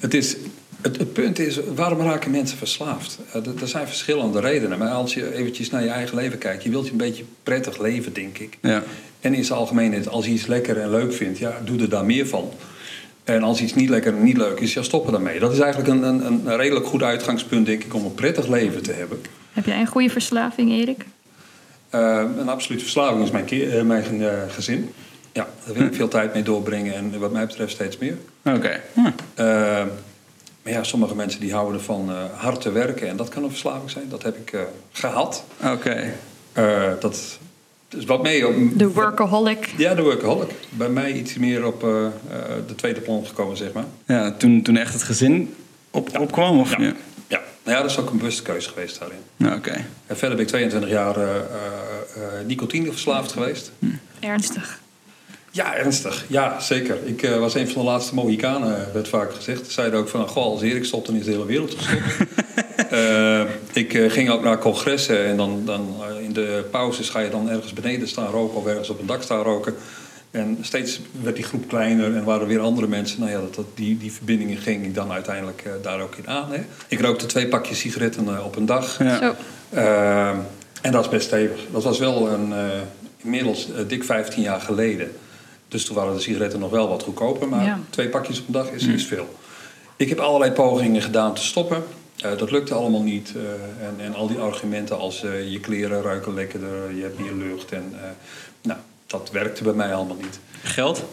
het, 0.00 0.14
is, 0.14 0.36
het, 0.80 0.96
het 0.98 1.12
punt 1.12 1.38
is, 1.38 1.58
waarom 1.74 2.00
raken 2.00 2.30
mensen 2.30 2.58
verslaafd? 2.58 3.18
Eh, 3.32 3.46
er- 3.46 3.60
er 3.62 3.68
zijn 3.68 3.86
verschillende 3.86 4.40
redenen. 4.40 4.78
Maar 4.78 4.90
als 4.90 5.14
je 5.14 5.34
eventjes 5.34 5.70
naar 5.70 5.82
je 5.82 5.88
eigen 5.90 6.16
leven 6.16 6.38
kijkt, 6.38 6.62
je 6.62 6.70
wilt 6.70 6.84
je 6.86 6.90
een 6.90 6.96
beetje 6.96 7.24
prettig 7.42 7.78
leven, 7.78 8.12
denk 8.12 8.38
ik. 8.38 8.58
Ja. 8.62 8.82
En 9.20 9.34
in 9.34 9.44
zijn 9.44 9.58
algemeenheid, 9.58 10.08
als 10.08 10.24
je 10.24 10.30
iets 10.32 10.46
lekker 10.46 10.78
en 10.80 10.90
leuk 10.90 11.12
vindt, 11.12 11.38
ja, 11.38 11.60
doe 11.64 11.80
er 11.80 11.88
daar 11.88 12.04
meer 12.04 12.26
van. 12.26 12.50
En 13.28 13.42
als 13.42 13.60
iets 13.60 13.74
niet 13.74 13.88
lekker 13.88 14.14
en 14.14 14.22
niet 14.22 14.36
leuk 14.36 14.60
is, 14.60 14.74
ja, 14.74 14.82
stoppen 14.82 15.12
daarmee. 15.12 15.38
Dat 15.38 15.52
is 15.52 15.58
eigenlijk 15.58 15.92
een, 15.92 16.02
een, 16.02 16.46
een 16.46 16.56
redelijk 16.56 16.86
goed 16.86 17.02
uitgangspunt, 17.02 17.66
denk 17.66 17.84
ik, 17.84 17.94
om 17.94 18.04
een 18.04 18.14
prettig 18.14 18.46
leven 18.46 18.82
te 18.82 18.92
hebben. 18.92 19.20
Heb 19.52 19.66
jij 19.66 19.80
een 19.80 19.86
goede 19.86 20.10
verslaving, 20.10 20.70
Erik? 20.70 21.04
Eh, 21.90 22.24
een 22.38 22.48
absolute 22.48 22.82
verslaving 22.82 23.22
is 23.22 23.30
mijn, 23.30 23.48
eh, 23.48 23.82
mijn 23.82 24.22
eh, 24.22 24.32
gezin. 24.48 24.92
Ja, 25.32 25.48
daar 25.64 25.74
wil 25.74 25.86
ik 25.86 25.94
veel 25.94 26.08
tijd 26.08 26.34
mee 26.34 26.42
doorbrengen 26.42 26.94
en 26.94 27.18
wat 27.18 27.32
mij 27.32 27.46
betreft 27.46 27.72
steeds 27.72 27.98
meer. 27.98 28.16
Oké. 28.44 28.80
Hm. 28.94 29.10
Maar 30.68 30.76
ja, 30.76 30.82
sommige 30.82 31.14
mensen 31.14 31.40
die 31.40 31.52
houden 31.52 31.80
eh, 31.88 32.24
hard 32.34 32.60
te 32.60 32.72
werken 32.72 33.08
en 33.08 33.16
dat 33.16 33.28
kan 33.28 33.42
een 33.42 33.50
verslaving 33.50 33.90
zijn. 33.90 34.08
Dat 34.08 34.22
heb 34.22 34.36
ik 34.36 34.52
eh, 34.52 34.60
gehad. 34.92 35.44
Oké. 35.64 36.14
Eh, 36.52 36.92
dat 37.00 37.38
is 37.96 38.04
wat 38.04 38.22
mee. 38.22 38.74
De 38.76 38.88
workaholic. 38.92 39.74
Ja, 39.76 39.94
de 39.94 40.02
workaholic. 40.02 40.50
Bij 40.70 40.88
mij 40.88 41.12
iets 41.12 41.34
meer 41.34 41.66
op 41.66 41.84
eh, 41.84 42.06
eh, 42.06 42.12
de 42.66 42.74
tweede 42.74 43.00
plan 43.00 43.26
gekomen, 43.26 43.56
zeg 43.56 43.72
maar. 43.72 43.84
Ja, 44.06 44.32
toen, 44.32 44.62
toen 44.62 44.76
echt 44.76 44.92
het 44.92 45.02
gezin 45.02 45.54
op, 45.90 46.18
opkwam? 46.18 46.58
Of? 46.60 46.70
Ja. 46.76 46.82
Ja. 46.84 46.92
Ja. 47.26 47.40
Nou 47.64 47.76
ja, 47.76 47.82
dat 47.82 47.90
is 47.90 47.98
ook 47.98 48.10
een 48.10 48.18
bewuste 48.18 48.42
keuze 48.42 48.68
geweest 48.68 48.98
daarin. 48.98 49.18
Nou, 49.36 49.56
Oké. 49.56 49.84
En 50.06 50.16
verder 50.16 50.36
ben 50.36 50.44
ik 50.46 50.50
22 50.50 50.90
jaar 50.90 51.16
eh, 51.16 51.22
eh, 51.36 51.36
eh, 51.36 52.46
nicotine 52.46 52.90
verslaafd 52.90 53.32
geweest. 53.32 53.70
Ernstig. 54.20 54.80
Ja, 55.50 55.74
ernstig. 55.74 56.24
Ja, 56.28 56.60
zeker. 56.60 56.96
Ik 57.04 57.22
eh, 57.22 57.38
was 57.38 57.54
een 57.54 57.68
van 57.68 57.82
de 57.82 57.88
laatste 57.88 58.14
Mohikanen, 58.14 58.88
werd 58.92 59.08
vaak 59.08 59.34
gezegd. 59.34 59.66
Ze 59.66 59.72
zeiden 59.72 59.98
ook 59.98 60.08
van, 60.08 60.28
goh, 60.28 60.44
als 60.44 60.62
Erik 60.62 60.84
stopt, 60.84 61.06
dan 61.06 61.16
is 61.16 61.24
de 61.24 61.30
hele 61.30 61.46
wereld 61.46 61.74
gestopt. 61.74 62.04
Ik 63.78 63.94
eh, 63.94 64.10
ging 64.10 64.30
ook 64.30 64.42
naar 64.42 64.58
congressen 64.58 65.24
en 65.24 65.36
dan, 65.36 65.62
dan 65.64 65.94
eh, 66.00 66.24
in 66.24 66.32
de 66.32 66.64
pauzes 66.70 67.08
ga 67.08 67.20
je 67.20 67.30
dan 67.30 67.50
ergens 67.50 67.72
beneden 67.72 68.08
staan 68.08 68.30
roken 68.30 68.58
of 68.58 68.66
ergens 68.66 68.88
op 68.88 69.00
een 69.00 69.06
dak 69.06 69.22
staan 69.22 69.42
roken. 69.42 69.74
En 70.30 70.58
steeds 70.60 71.00
werd 71.22 71.36
die 71.36 71.44
groep 71.44 71.68
kleiner 71.68 72.16
en 72.16 72.24
waren 72.24 72.40
er 72.40 72.46
weer 72.48 72.60
andere 72.60 72.86
mensen. 72.86 73.20
Nou 73.20 73.32
ja, 73.32 73.40
dat, 73.40 73.54
dat, 73.54 73.64
die, 73.74 73.98
die 73.98 74.12
verbindingen 74.12 74.56
ging 74.56 74.84
ik 74.84 74.94
dan 74.94 75.12
uiteindelijk 75.12 75.62
eh, 75.64 75.72
daar 75.82 76.00
ook 76.00 76.14
in 76.14 76.28
aan. 76.28 76.52
Hè. 76.52 76.60
Ik 76.88 77.00
rookte 77.00 77.26
twee 77.26 77.48
pakjes 77.48 77.78
sigaretten 77.78 78.44
op 78.44 78.56
een 78.56 78.66
dag. 78.66 78.98
Ja. 78.98 79.18
Zo. 79.18 79.34
En 80.80 80.92
dat 80.92 81.04
is 81.04 81.10
best 81.10 81.26
stevig. 81.26 81.60
Dat 81.72 81.84
was 81.84 81.98
wel 81.98 82.28
een, 82.28 82.52
eh, 82.52 82.64
inmiddels 83.22 83.68
dik 83.86 84.04
15 84.04 84.42
jaar 84.42 84.60
geleden. 84.60 85.12
Dus 85.68 85.84
toen 85.84 85.96
waren 85.96 86.14
de 86.14 86.20
sigaretten 86.20 86.60
nog 86.60 86.70
wel 86.70 86.88
wat 86.88 87.02
goedkoper. 87.02 87.48
Maar 87.48 87.64
Ja. 87.64 87.80
twee 87.90 88.08
pakjes 88.08 88.40
op 88.40 88.46
een 88.46 88.52
dag 88.52 88.70
is, 88.70 88.86
is 88.86 89.06
veel. 89.06 89.34
Ik 89.96 90.08
heb 90.08 90.18
allerlei 90.18 90.52
pogingen 90.52 91.02
gedaan 91.02 91.34
te 91.34 91.42
stoppen. 91.42 91.82
Eh, 92.18 92.38
dat 92.38 92.50
lukte 92.50 92.74
allemaal 92.74 93.02
niet. 93.02 93.32
eh, 93.36 93.86
en, 93.86 93.94
en 93.98 94.14
al 94.14 94.28
die 94.28 94.38
argumenten 94.38 94.98
als 94.98 95.24
eh, 95.24 95.50
je 95.50 95.60
kleren 95.60 96.02
ruiken 96.02 96.34
lekkerder, 96.34 96.94
je 96.94 97.02
hebt 97.02 97.18
meer 97.18 97.32
lucht. 97.32 97.72
En, 97.72 97.92
nou, 98.62 98.78
dat 99.06 99.30
werkte 99.30 99.62
bij 99.62 99.72
mij 99.72 99.94
allemaal 99.94 100.16
niet. 100.16 100.38
Geld? 100.62 101.04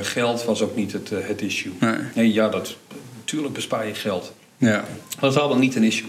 Geld 0.00 0.44
was 0.44 0.62
ook 0.62 0.76
niet 0.76 0.92
het, 0.92 1.10
het 1.10 1.42
issue. 1.42 1.72
Nee. 2.14 2.32
ja, 2.32 2.48
dat, 2.48 2.76
natuurlijk 3.16 3.54
bespaar 3.54 3.86
je 3.86 3.94
geld. 3.94 4.32
Ja. 4.56 4.84
Dat 5.20 5.32
is 5.32 5.38
allemaal 5.38 5.58
niet 5.58 5.74
een 5.76 5.82
issue. 5.82 6.08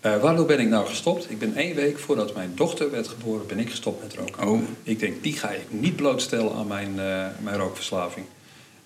Waardoor 0.00 0.46
ben 0.46 0.60
ik 0.60 0.68
nou 0.68 0.86
gestopt? 0.86 1.30
Ik 1.30 1.38
ben 1.38 1.54
één 1.54 1.74
week 1.74 1.98
voordat 1.98 2.34
mijn 2.34 2.52
dochter 2.54 2.90
werd 2.90 3.08
geboren, 3.08 3.46
ben 3.46 3.58
ik 3.58 3.70
gestopt 3.70 4.02
met 4.02 4.14
roken. 4.14 4.48
Oh. 4.48 4.62
Ik 4.82 4.98
denk, 4.98 5.22
die 5.22 5.32
ga 5.32 5.50
ik 5.50 5.64
niet 5.68 5.96
blootstellen 5.96 6.54
aan 6.54 6.66
mijn, 6.66 6.94
mijn 7.42 7.56
rookverslaving. 7.56 8.26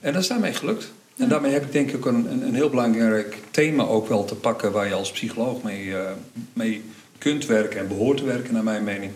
En 0.00 0.12
dat 0.12 0.22
is 0.22 0.28
daarmee 0.28 0.54
gelukt. 0.54 0.92
En 1.20 1.28
daarmee 1.28 1.52
heb 1.52 1.64
ik 1.64 1.72
denk 1.72 1.90
ik 1.90 2.04
een, 2.04 2.30
een, 2.30 2.42
een 2.46 2.54
heel 2.54 2.70
belangrijk 2.70 3.38
thema 3.50 3.84
ook 3.84 4.08
wel 4.08 4.24
te 4.24 4.34
pakken... 4.34 4.72
waar 4.72 4.86
je 4.86 4.94
als 4.94 5.10
psycholoog 5.10 5.62
mee, 5.62 5.96
eh, 5.96 6.10
mee 6.52 6.84
kunt 7.18 7.46
werken 7.46 7.80
en 7.80 7.88
behoort 7.88 8.16
te 8.16 8.24
werken, 8.24 8.54
naar 8.54 8.64
mijn 8.64 8.84
mening. 8.84 9.12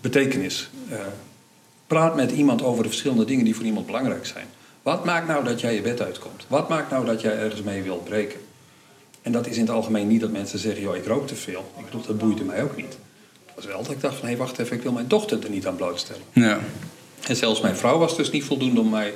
Betekenis. 0.00 0.70
Eh, 0.90 0.98
praat 1.86 2.16
met 2.16 2.30
iemand 2.30 2.62
over 2.62 2.82
de 2.82 2.88
verschillende 2.88 3.24
dingen 3.24 3.44
die 3.44 3.54
voor 3.54 3.64
iemand 3.64 3.86
belangrijk 3.86 4.26
zijn. 4.26 4.46
Wat 4.82 5.04
maakt 5.04 5.26
nou 5.26 5.44
dat 5.44 5.60
jij 5.60 5.74
je 5.74 5.80
bed 5.80 6.02
uitkomt? 6.02 6.44
Wat 6.48 6.68
maakt 6.68 6.90
nou 6.90 7.04
dat 7.06 7.20
jij 7.20 7.38
ergens 7.38 7.62
mee 7.62 7.82
wilt 7.82 8.04
breken? 8.04 8.40
En 9.22 9.32
dat 9.32 9.46
is 9.46 9.56
in 9.56 9.62
het 9.62 9.70
algemeen 9.70 10.08
niet 10.08 10.20
dat 10.20 10.30
mensen 10.30 10.58
zeggen, 10.58 10.82
joh, 10.82 10.96
ik 10.96 11.06
rook 11.06 11.26
te 11.26 11.36
veel. 11.36 11.72
Ik 11.78 11.84
bedoel, 11.84 12.06
dat 12.06 12.18
boeide 12.18 12.44
mij 12.44 12.62
ook 12.62 12.76
niet. 12.76 12.98
Het 13.46 13.54
was 13.54 13.64
wel 13.64 13.82
dat 13.82 13.90
ik 13.90 14.00
dacht 14.00 14.16
van, 14.16 14.28
hé, 14.28 14.36
wacht 14.36 14.58
even, 14.58 14.76
ik 14.76 14.82
wil 14.82 14.92
mijn 14.92 15.08
dochter 15.08 15.44
er 15.44 15.50
niet 15.50 15.66
aan 15.66 15.76
blootstellen. 15.76 16.22
Ja. 16.32 16.58
En 17.26 17.36
zelfs 17.36 17.60
mijn 17.60 17.76
vrouw 17.76 17.98
was 17.98 18.16
dus 18.16 18.30
niet 18.30 18.44
voldoende 18.44 18.80
om 18.80 18.90
mij 18.90 19.14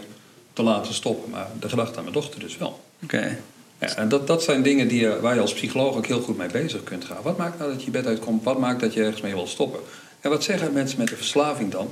te 0.59 0.65
laten 0.65 0.95
stoppen. 0.95 1.31
Maar 1.31 1.47
de 1.61 1.69
gedachte 1.69 1.97
aan 1.97 2.03
mijn 2.03 2.15
dochter 2.15 2.41
dus 2.41 2.57
wel. 2.57 2.81
Oké. 3.03 3.39
Ja, 3.81 3.97
en 3.97 4.09
dat, 4.09 4.27
dat 4.27 4.43
zijn 4.43 4.63
dingen 4.63 4.89
die, 4.89 5.01
je- 5.01 5.21
waar 5.21 5.35
je 5.35 5.41
als 5.41 5.53
psycholoog 5.55 5.97
ook 5.97 6.07
heel 6.07 6.21
goed 6.21 6.37
mee 6.37 6.49
bezig 6.49 6.83
kunt 6.85 7.05
gaan. 7.05 7.17
Wat 7.23 7.37
maakt 7.39 7.59
nou 7.59 7.71
dat 7.71 7.79
je 7.81 7.85
je 7.87 7.91
bed 7.93 8.07
uitkomt? 8.07 8.45
Wat 8.45 8.59
maakt 8.59 8.81
dat 8.81 8.95
je 8.95 9.03
ergens 9.03 9.21
mee 9.23 9.35
wil 9.35 9.47
stoppen? 9.47 9.81
En 10.21 10.31
wat 10.31 10.45
zeggen 10.45 10.73
mensen 10.73 10.99
met 10.99 11.11
een 11.11 11.17
verslaving 11.17 11.71
dan? 11.71 11.91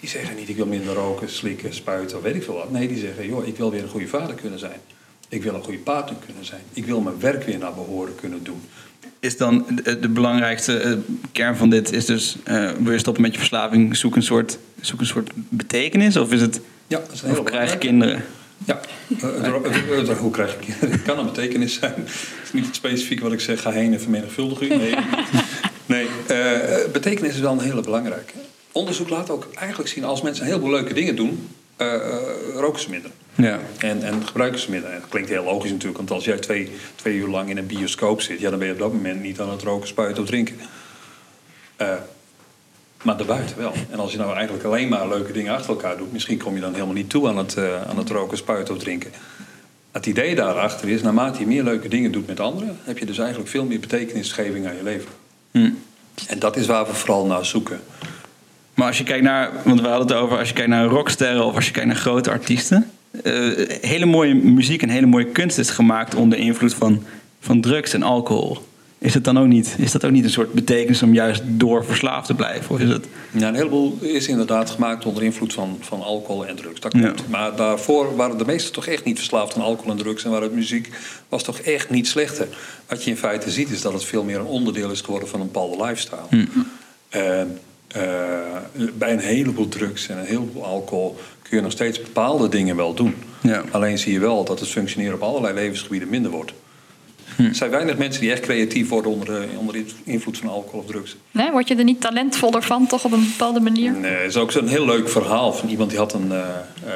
Die 0.00 0.08
zeggen 0.08 0.36
niet, 0.36 0.48
ik 0.48 0.56
wil 0.56 0.66
minder 0.66 0.94
roken, 0.94 1.30
slikken, 1.30 1.74
spuiten, 1.74 2.16
of 2.16 2.22
weet 2.22 2.34
ik 2.34 2.42
veel 2.42 2.54
wat. 2.54 2.70
Nee, 2.70 2.88
die 2.88 2.98
zeggen, 2.98 3.26
joh, 3.26 3.46
ik 3.46 3.56
wil 3.56 3.70
weer 3.70 3.82
een 3.82 3.88
goede 3.88 4.08
vader 4.08 4.34
kunnen 4.34 4.58
zijn. 4.58 4.80
Ik 5.28 5.42
wil 5.42 5.54
een 5.54 5.62
goede 5.62 5.78
partner 5.78 6.16
kunnen 6.26 6.44
zijn. 6.44 6.60
Ik 6.72 6.84
wil 6.86 7.00
mijn 7.00 7.20
werk 7.20 7.44
weer 7.44 7.58
naar 7.58 7.74
behoren 7.74 8.14
kunnen 8.14 8.44
doen. 8.44 8.62
Is 9.20 9.36
dan 9.36 9.66
de, 9.82 9.98
de 9.98 10.08
belangrijkste 10.08 10.78
eh, 10.78 10.92
kern 11.32 11.56
van 11.56 11.70
dit 11.70 11.92
is 11.92 12.04
dus... 12.06 12.36
eh, 12.44 12.70
wil 12.78 12.92
je 12.92 12.98
stoppen 12.98 13.22
met 13.22 13.32
je 13.32 13.38
verslaving, 13.38 13.96
zoek 13.96 14.16
een 14.16 14.22
soort, 14.22 14.58
zoek 14.80 15.00
een 15.00 15.06
soort 15.06 15.30
betekenis? 15.34 16.16
Of 16.16 16.32
is 16.32 16.40
het... 16.40 16.60
Ja, 16.92 16.98
dat 16.98 17.12
is 17.12 17.22
een 17.22 17.28
hele 17.28 17.40
Of 17.40 17.46
krijg 17.46 17.78
kinderen? 17.78 18.24
Ja, 18.64 18.80
eh, 19.20 20.18
hoe 20.18 20.30
krijg 20.30 20.54
ik 20.54 20.74
Het 20.78 21.02
kan 21.02 21.18
een 21.18 21.24
betekenis 21.24 21.74
zijn. 21.74 21.94
Het 21.96 22.40
is 22.42 22.52
niet 22.52 22.66
het 22.66 22.74
specifiek 22.74 23.20
wat 23.20 23.32
ik 23.32 23.40
zeg, 23.40 23.60
ga 23.60 23.70
heen 23.70 23.92
en 23.92 24.00
vermenigvuldig 24.00 24.60
u. 24.60 24.68
Nee, 24.68 24.94
nee 25.86 26.06
eh, 26.26 26.82
eh, 26.82 26.90
betekenis 26.90 27.34
is 27.34 27.40
wel 27.40 27.52
een 27.52 27.60
hele 27.60 27.80
belangrijke. 27.80 28.32
Onderzoek 28.72 29.08
laat 29.08 29.30
ook 29.30 29.48
eigenlijk 29.54 29.88
zien, 29.88 30.04
als 30.04 30.22
mensen 30.22 30.44
een 30.44 30.50
heleboel 30.50 30.70
leuke 30.70 30.94
dingen 30.94 31.16
doen, 31.16 31.48
roken 32.54 32.80
ze 32.80 32.90
minder. 32.90 33.10
Ja. 33.34 33.60
En, 33.78 34.02
en 34.02 34.26
gebruiken 34.26 34.60
ze 34.60 34.70
minder. 34.70 34.90
En 34.90 35.00
dat 35.00 35.08
klinkt 35.08 35.28
heel 35.28 35.44
logisch 35.44 35.70
natuurlijk, 35.70 35.98
want 35.98 36.10
als 36.10 36.24
jij 36.24 36.38
twee, 36.38 36.70
twee 36.94 37.16
uur 37.16 37.28
lang 37.28 37.50
in 37.50 37.56
een 37.56 37.66
bioscoop 37.66 38.20
zit, 38.20 38.40
ja, 38.40 38.50
dan 38.50 38.58
ben 38.58 38.68
je 38.68 38.72
op 38.72 38.78
dat 38.78 38.92
moment 38.92 39.22
niet 39.22 39.40
aan 39.40 39.50
het 39.50 39.62
roken, 39.62 39.88
spuiten 39.88 40.22
of 40.22 40.28
drinken. 40.28 40.56
Maar 43.02 43.16
daarbuiten 43.16 43.58
wel. 43.58 43.72
En 43.90 43.98
als 43.98 44.12
je 44.12 44.18
nou 44.18 44.34
eigenlijk 44.34 44.64
alleen 44.64 44.88
maar 44.88 45.08
leuke 45.08 45.32
dingen 45.32 45.52
achter 45.52 45.70
elkaar 45.70 45.96
doet, 45.96 46.12
misschien 46.12 46.38
kom 46.38 46.54
je 46.54 46.60
dan 46.60 46.72
helemaal 46.72 46.94
niet 46.94 47.10
toe 47.10 47.28
aan 47.28 47.36
het, 47.36 47.54
eh, 47.54 47.82
aan 47.82 47.98
het 47.98 48.10
roken, 48.10 48.36
spuiten 48.36 48.74
of 48.74 48.80
drinken. 48.80 49.10
Het 49.92 50.06
idee 50.06 50.34
daarachter 50.34 50.88
is, 50.88 51.02
naarmate 51.02 51.40
je 51.40 51.46
meer 51.46 51.62
leuke 51.64 51.88
dingen 51.88 52.12
doet 52.12 52.26
met 52.26 52.40
anderen, 52.40 52.78
heb 52.84 52.98
je 52.98 53.06
dus 53.06 53.18
eigenlijk 53.18 53.50
veel 53.50 53.64
meer 53.64 53.80
betekenisgeving 53.80 54.66
aan 54.66 54.76
je 54.76 54.82
leven. 54.82 55.10
Hm. 55.50 55.70
En 56.26 56.38
dat 56.38 56.56
is 56.56 56.66
waar 56.66 56.86
we 56.86 56.94
vooral 56.94 57.26
naar 57.26 57.44
zoeken. 57.44 57.80
Maar 58.74 58.86
als 58.86 58.98
je 58.98 59.04
kijkt 59.04 59.24
naar, 59.24 59.50
want 59.64 59.80
we 59.80 59.88
hadden 59.88 60.06
het 60.06 60.16
over, 60.16 60.38
als 60.38 60.48
je 60.48 60.54
kijkt 60.54 60.70
naar 60.70 60.86
rocksterren 60.86 61.44
of 61.44 61.54
als 61.54 61.66
je 61.66 61.72
kijkt 61.72 61.88
naar 61.88 61.96
grote 61.96 62.30
artiesten. 62.30 62.90
eh, 63.22 63.32
hele 63.80 64.06
mooie 64.06 64.34
muziek 64.34 64.82
en 64.82 64.88
hele 64.88 65.06
mooie 65.06 65.26
kunst 65.26 65.58
is 65.58 65.70
gemaakt 65.70 66.14
onder 66.14 66.38
invloed 66.38 66.74
van, 66.74 67.04
van 67.40 67.60
drugs 67.60 67.92
en 67.92 68.02
alcohol. 68.02 68.58
Is, 69.02 69.14
het 69.14 69.24
dan 69.24 69.38
ook 69.38 69.46
niet, 69.46 69.74
is 69.78 69.92
dat 69.92 70.04
ook 70.04 70.10
niet 70.10 70.24
een 70.24 70.30
soort 70.30 70.52
betekenis 70.52 71.02
om 71.02 71.14
juist 71.14 71.42
door 71.46 71.84
verslaafd 71.84 72.26
te 72.26 72.34
blijven? 72.34 72.74
Of 72.74 72.80
is 72.80 72.88
het... 72.88 73.06
Ja, 73.30 73.48
een 73.48 73.54
heleboel 73.54 73.98
is 74.00 74.28
inderdaad 74.28 74.70
gemaakt 74.70 75.04
onder 75.06 75.22
invloed 75.22 75.52
van, 75.52 75.78
van 75.80 76.02
alcohol 76.02 76.46
en 76.46 76.56
drugs. 76.56 76.80
Dat 76.80 76.92
Ja. 76.92 77.00
klopt. 77.00 77.28
Maar 77.28 77.56
daarvoor 77.56 78.16
waren 78.16 78.38
de 78.38 78.44
meesten 78.44 78.72
toch 78.72 78.86
echt 78.86 79.04
niet 79.04 79.16
verslaafd 79.18 79.54
aan 79.54 79.62
alcohol 79.62 79.90
en 79.90 79.96
drugs. 79.98 80.24
En 80.24 80.30
waar 80.30 80.42
het 80.42 80.54
muziek 80.54 80.90
was 81.28 81.42
toch 81.42 81.58
echt 81.58 81.90
niet 81.90 82.06
slechter. 82.08 82.48
Wat 82.88 83.04
je 83.04 83.10
in 83.10 83.16
feite 83.16 83.50
ziet 83.50 83.70
is 83.70 83.80
dat 83.82 83.92
het 83.92 84.04
veel 84.04 84.24
meer 84.24 84.38
een 84.38 84.46
onderdeel 84.46 84.90
is 84.90 85.00
geworden 85.00 85.28
van 85.28 85.40
een 85.40 85.46
bepaalde 85.46 85.84
lifestyle. 85.84 86.46
En, 87.08 87.58
eh, 87.88 88.00
bij 88.98 89.12
een 89.12 89.18
heleboel 89.18 89.68
drugs 89.68 90.08
en 90.08 90.18
een 90.18 90.24
heleboel 90.26 90.64
alcohol 90.64 91.16
kun 91.42 91.56
je 91.56 91.62
nog 91.62 91.72
steeds 91.72 92.02
bepaalde 92.02 92.48
dingen 92.48 92.76
wel 92.76 92.94
doen. 92.94 93.14
Ja. 93.40 93.62
Alleen 93.70 93.98
zie 93.98 94.12
je 94.12 94.18
wel 94.20 94.44
dat 94.44 94.60
het 94.60 94.68
functioneren 94.68 95.14
op 95.14 95.22
allerlei 95.22 95.54
levensgebieden 95.54 96.08
minder 96.08 96.30
wordt. 96.30 96.52
Er 97.38 97.54
zijn 97.54 97.70
weinig 97.70 97.96
mensen 97.96 98.20
die 98.20 98.30
echt 98.30 98.40
creatief 98.40 98.88
worden 98.88 99.10
onder, 99.10 99.48
onder 99.58 99.76
invloed 100.04 100.38
van 100.38 100.48
alcohol 100.48 100.80
of 100.80 100.86
drugs. 100.86 101.16
Nee, 101.30 101.50
word 101.50 101.68
je 101.68 101.74
er 101.74 101.84
niet 101.84 102.00
talentvoller 102.00 102.62
van, 102.62 102.86
toch 102.86 103.04
op 103.04 103.12
een 103.12 103.28
bepaalde 103.30 103.60
manier? 103.60 103.92
Nee, 103.92 104.12
het 104.12 104.28
is 104.28 104.36
ook 104.36 104.52
zo'n 104.52 104.68
heel 104.68 104.84
leuk 104.84 105.08
verhaal 105.08 105.52
van 105.52 105.68
iemand 105.68 105.90
die 105.90 105.98
had 105.98 106.12
een 106.12 106.32
eh, 106.32 106.38
eh, 106.38 106.92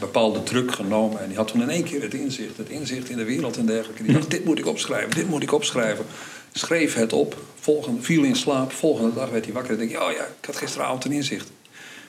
bepaalde 0.00 0.42
druk 0.42 0.72
genomen. 0.72 1.20
En 1.20 1.28
die 1.28 1.36
had 1.36 1.48
toen 1.48 1.62
in 1.62 1.70
één 1.70 1.84
keer 1.84 2.02
het 2.02 2.14
inzicht, 2.14 2.56
het 2.56 2.68
inzicht 2.68 3.08
in 3.08 3.16
de 3.16 3.24
wereld 3.24 3.56
en 3.56 3.66
dergelijke. 3.66 4.02
Die 4.02 4.12
dacht, 4.12 4.30
dit 4.30 4.44
moet 4.44 4.58
ik 4.58 4.66
opschrijven, 4.66 5.10
dit 5.10 5.28
moet 5.28 5.42
ik 5.42 5.52
opschrijven. 5.52 6.04
Schreef 6.52 6.94
het 6.94 7.12
op, 7.12 7.36
volgende, 7.60 8.02
viel 8.02 8.22
in 8.22 8.36
slaap. 8.36 8.72
Volgende 8.72 9.14
dag 9.14 9.30
werd 9.30 9.44
hij 9.44 9.54
wakker 9.54 9.72
en 9.72 9.78
denk 9.78 9.90
je, 9.90 10.04
oh 10.04 10.12
ja, 10.12 10.24
ik 10.40 10.46
had 10.46 10.56
gisteravond 10.56 11.04
een 11.04 11.12
inzicht. 11.12 11.50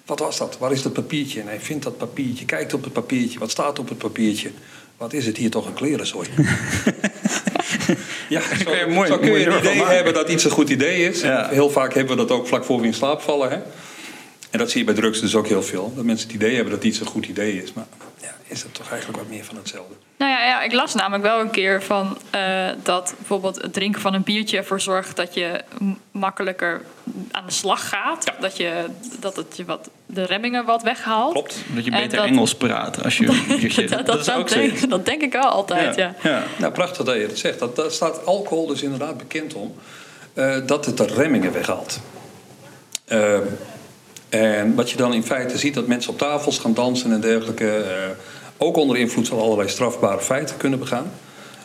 Wat 0.06 0.20
was 0.20 0.38
dat? 0.38 0.58
Waar 0.58 0.72
is 0.72 0.82
dat 0.82 0.94
papiertje? 0.94 1.42
En 1.42 1.48
hij 1.48 1.60
vindt 1.60 1.84
dat 1.84 1.98
papiertje, 1.98 2.46
kijkt 2.46 2.74
op 2.74 2.84
het 2.84 2.94
papiertje. 2.94 3.40
Wat 3.40 3.52
staat 3.52 3.80
op 3.80 3.90
het 3.90 3.98
papiertje? 3.98 4.52
Wat 4.98 5.14
is 5.14 5.26
het 5.26 5.38
hier 5.38 5.50
toch 5.50 5.66
een 5.66 5.74
klerenzooi? 5.74 6.30
ja, 8.32 8.42
zo, 8.64 8.64
kun 8.66 8.78
je 8.78 8.86
mooi- 8.88 9.08
zo 9.08 9.18
kun 9.18 9.32
je 9.32 9.46
een 9.46 9.52
ervan 9.52 9.72
idee 9.74 9.86
hebben 9.86 10.14
dat 10.14 10.30
iets 10.30 10.44
een 10.44 10.52
goed 10.52 10.70
idee 10.70 11.08
is. 11.10 11.22
Heel 11.50 11.70
vaak 11.70 11.94
hebben 11.94 12.18
we 12.18 12.26
dat 12.26 12.38
ook 12.38 12.48
vlak 12.48 12.66
voor 12.66 12.80
we 12.80 12.86
in 12.86 12.94
slaap 12.94 13.22
vallen. 13.22 13.50
Hè? 13.50 13.58
En 14.52 14.60
dat 14.60 14.70
zie 14.72 14.80
je 14.80 14.86
bij 14.86 14.94
drugs 14.96 15.20
dus 15.20 15.36
ook 15.36 15.48
heel 15.48 15.64
veel. 15.64 15.92
Dat 15.96 16.04
mensen 16.04 16.28
het 16.28 16.36
idee 16.36 16.56
hebben 16.56 16.74
dat 16.74 16.84
iets 16.84 17.00
een 17.00 17.06
goed 17.06 17.26
idee 17.26 17.64
is. 17.64 17.74
Maar 17.74 17.86
ja, 18.22 18.34
is 18.48 18.62
dat 18.62 18.74
toch 18.74 18.90
eigenlijk 18.90 19.20
wat 19.20 19.30
meer 19.30 19.44
van 19.46 19.56
hetzelfde? 19.56 19.94
Nou 20.18 20.32
ja, 20.32 20.46
ja, 20.46 20.62
ik 20.62 20.72
las 20.74 20.94
namelijk 20.94 21.24
wel 21.24 21.40
een 21.40 21.50
keer 21.50 21.84
van 21.84 22.18
eh, 22.30 22.70
dat 22.84 23.14
bijvoorbeeld 23.18 23.62
het 23.62 23.74
drinken 23.74 24.02
van 24.02 24.14
een 24.14 24.24
biertje 24.24 24.58
ervoor 24.58 24.82
zorgt 24.82 25.16
dat 25.16 25.34
je 25.34 25.62
makkelijker 26.12 26.82
aan 27.32 27.46
de 27.46 27.52
slag 27.52 27.90
gaat. 27.90 28.26
Ja. 28.26 28.36
Dat, 28.40 28.58
je, 28.58 28.86
dat 29.20 29.36
het 29.36 29.58
je 29.58 29.66
wat, 29.66 29.90
de 30.06 30.24
remmingen 30.26 30.66
wat 30.66 30.84
weghaalt. 30.84 31.32
Klopt. 31.34 31.56
Dat 31.76 31.86
je 31.86 31.92
beter 31.92 32.18
dat- 32.18 32.26
Engels 32.26 32.56
praat 32.56 33.04
als 33.04 33.18
je 33.18 33.28
een 33.50 33.58
biertje... 33.60 33.88
Dat, 33.88 34.06
dat, 34.06 34.20
is 34.20 34.30
ook 34.32 34.50
denk, 34.50 34.50
zoiets. 34.68 34.88
dat 34.88 35.06
denk 35.06 35.22
ik 35.22 35.32
wel 35.32 35.44
altijd, 35.50 35.96
ja. 35.96 36.16
ja. 36.24 36.44
Nou, 36.58 36.72
prachtig 36.74 37.06
dat 37.06 37.16
je 37.16 37.28
dat 37.28 37.38
zegt. 37.38 37.60
Dat, 37.60 37.76
daar 37.76 37.92
staat 37.92 38.26
alcohol 38.26 38.68
dus 38.68 38.82
inderdaad 38.82 39.18
bekend 39.18 39.54
om. 39.54 39.76
eh, 40.34 40.56
dat 40.66 40.86
het 40.86 40.98
de 40.98 41.06
remmingen 41.06 41.54
weghaalt. 41.54 42.00
Eh, 43.06 43.38
en 44.32 44.76
wat 44.76 44.90
je 44.90 44.98
dan 44.98 45.14
in 45.14 45.24
feite 45.24 45.58
ziet, 45.58 45.74
dat 45.74 45.88
mensen 45.88 46.12
op 46.12 46.18
tafels 46.18 46.60
gaan 46.60 46.74
dansen 46.74 47.12
en 47.12 47.22
dergelijke... 47.22 47.68
eh, 47.78 48.10
ook 48.58 48.76
onder 48.78 48.98
invloed 48.98 49.28
van 49.28 49.40
allerlei 49.40 49.70
strafbare 49.70 50.22
feiten 50.22 50.58
kunnen 50.58 50.80
begaan. 50.80 51.12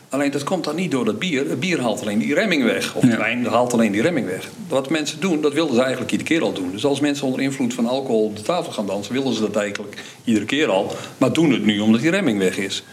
Alleen 0.09 0.31
dat 0.31 0.45
komt 0.45 0.65
dan 0.65 0.77
niet 0.77 0.91
door 0.91 1.05
dat 1.05 1.19
bier. 1.19 1.49
Het 1.49 1.61
bier 1.61 1.81
haalt 1.81 2.01
alleen 2.01 2.19
die 2.19 2.35
remming 2.35 2.65
weg. 2.65 2.95
Of 2.95 3.03
Ja. 3.03 3.09
de 3.11 3.17
wijn 3.17 3.47
haalt 3.47 3.73
alleen 3.73 3.93
die 3.93 4.03
remming 4.03 4.27
weg. 4.27 4.49
Wat 4.69 4.91
mensen 4.91 5.21
doen, 5.21 5.41
dat 5.41 5.53
wilden 5.53 5.75
ze 5.75 5.81
eigenlijk 5.81 6.13
iedere 6.13 6.29
keer 6.31 6.43
al 6.43 6.53
doen. 6.53 6.71
Dus 6.73 6.85
als 6.85 7.01
mensen 7.01 7.27
onder 7.27 7.41
invloed 7.41 7.75
van 7.75 7.87
alcohol 7.87 8.25
op 8.25 8.37
de 8.37 8.43
tafel 8.43 8.73
gaan 8.73 8.87
dansen... 8.87 9.13
willen 9.15 9.35
ze 9.35 9.41
dat 9.41 9.57
eigenlijk 9.57 9.97
iedere 10.25 10.47
keer 10.47 10.69
al. 10.69 10.93
Maar 11.19 11.33
doen 11.33 11.53
het 11.53 11.65
nu 11.65 11.79
omdat 11.79 12.01
die 12.01 12.11
remming 12.11 12.39
weg 12.39 12.59
is. 12.59 12.85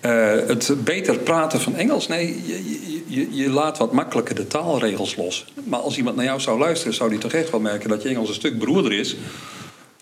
Eh, 0.00 0.30
het 0.46 0.74
beter 0.84 1.18
praten 1.18 1.60
van 1.60 1.76
Engels. 1.76 2.08
Nee, 2.08 2.42
je, 2.46 2.93
je, 3.14 3.34
je, 3.34 3.50
laat 3.50 3.78
wat 3.78 3.92
makkelijker 3.92 4.34
de 4.34 4.46
taalregels 4.46 5.16
los. 5.16 5.44
Maar 5.64 5.80
als 5.80 5.96
iemand 5.96 6.16
naar 6.16 6.24
jou 6.24 6.40
zou 6.40 6.58
luisteren, 6.58 6.94
zou 6.94 7.10
die 7.10 7.18
toch 7.18 7.32
echt 7.32 7.50
wel 7.50 7.60
merken 7.60 7.88
dat 7.88 8.02
je 8.02 8.08
Engels 8.08 8.28
een 8.28 8.34
stuk 8.34 8.58
beroerder 8.58 8.92
is. 8.92 9.16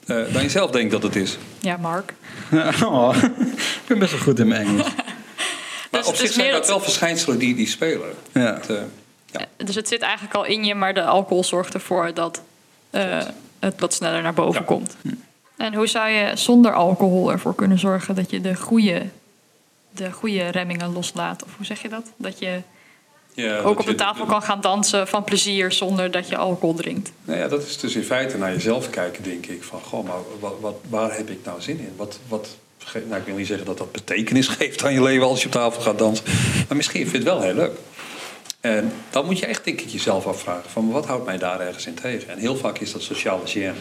eh, 0.06 0.32
dan 0.32 0.42
je 0.42 0.48
zelf 0.48 0.70
denkt 0.70 0.92
dat 0.92 1.02
het 1.02 1.16
is. 1.16 1.38
Ja, 1.60 1.76
Mark. 1.76 2.14
Oh, 2.84 3.16
ik 3.22 3.82
ben 3.86 3.98
best 3.98 4.10
wel 4.12 4.20
goed 4.20 4.38
in 4.38 4.48
mijn 4.48 4.66
Engels. 4.66 4.86
Maar 5.90 6.00
Dus 6.00 6.10
op 6.10 6.16
zich 6.16 6.32
zijn 6.32 6.46
meer 6.46 6.54
dat 6.56 6.66
wel 6.68 6.80
verschijnselen 6.80 7.38
die, 7.38 7.54
die 7.54 7.66
spelen. 7.66 8.08
Ja. 8.32 8.54
Het, 8.54 8.70
eh, 8.70 8.76
ja. 9.30 9.40
Eh, 9.56 9.66
Dus 9.66 9.74
het 9.74 9.88
zit 9.88 10.00
eigenlijk 10.02 10.34
al 10.34 10.44
in 10.44 10.64
je, 10.64 10.74
maar 10.74 10.94
de 10.94 11.04
alcohol 11.04 11.44
zorgt 11.44 11.74
ervoor 11.74 12.14
dat 12.14 12.42
eh, 12.90 13.18
het 13.58 13.80
wat 13.80 13.94
sneller 13.94 14.22
naar 14.22 14.34
boven 14.34 14.60
Ja. 14.60 14.66
komt. 14.66 14.96
En 15.56 15.74
hoe 15.74 15.86
zou 15.86 16.08
je 16.08 16.30
zonder 16.34 16.74
alcohol 16.74 17.30
ervoor 17.32 17.54
kunnen 17.54 17.78
zorgen 17.78 18.14
dat 18.14 18.30
je 18.30 18.40
de 18.40 18.54
goede, 18.54 19.02
de 19.90 20.12
goede 20.12 20.48
remmingen 20.48 20.92
loslaat? 20.92 21.44
Of 21.44 21.56
hoe 21.56 21.66
zeg 21.66 21.82
je 21.82 21.88
dat? 21.88 22.04
Dat 22.16 22.38
je 22.38 22.60
Ja, 23.34 23.58
ook 23.58 23.78
op 23.80 23.86
de 23.86 23.94
tafel 23.94 24.24
kan 24.24 24.42
gaan 24.42 24.60
dansen 24.60 25.08
van 25.08 25.24
plezier 25.24 25.72
zonder 25.72 26.10
dat 26.10 26.28
je 26.28 26.36
alcohol 26.36 26.74
drinkt. 26.74 27.12
Nou 27.24 27.38
ja, 27.38 27.48
dat 27.48 27.62
is 27.66 27.78
dus 27.78 27.94
in 27.94 28.02
feite 28.02 28.38
naar 28.38 28.52
jezelf 28.52 28.90
kijken, 28.90 29.22
denk 29.22 29.46
ik. 29.46 29.62
Van, 29.62 29.80
goh, 29.80 30.04
maar 30.06 30.16
wat, 30.40 30.54
wat, 30.60 30.74
waar 30.88 31.16
heb 31.16 31.30
ik 31.30 31.38
nou 31.44 31.60
zin 31.60 31.78
in? 31.78 31.92
Wat, 31.96 32.18
wat, 32.28 32.48
nou, 33.08 33.20
ik 33.20 33.26
wil 33.26 33.36
niet 33.36 33.46
zeggen 33.46 33.66
dat 33.66 33.78
dat 33.78 33.92
betekenis 33.92 34.48
geeft 34.58 34.84
aan 34.84 34.92
je 34.92 35.02
leven 35.02 35.26
als 35.26 35.40
je 35.40 35.46
op 35.46 35.52
tafel 35.52 35.82
gaat 35.82 35.98
dansen. 35.98 36.24
Maar 36.68 36.76
misschien 36.76 37.08
vind 37.08 37.22
je 37.22 37.30
het 37.30 37.38
wel 37.38 37.40
heel 37.40 37.54
leuk. 37.54 37.76
En 38.60 38.92
dan 39.10 39.24
moet 39.24 39.38
je 39.38 39.46
echt 39.46 39.64
denk 39.64 39.80
ik 39.80 39.88
jezelf 39.88 40.26
afvragen 40.26 40.70
van 40.70 40.90
wat 40.90 41.06
houdt 41.06 41.26
mij 41.26 41.38
daar 41.38 41.60
ergens 41.60 41.86
in 41.86 41.94
tegen? 41.94 42.28
En 42.28 42.38
heel 42.38 42.56
vaak 42.56 42.78
is 42.78 42.92
dat 42.92 43.02
sociale 43.02 43.42
gêne. 43.46 43.74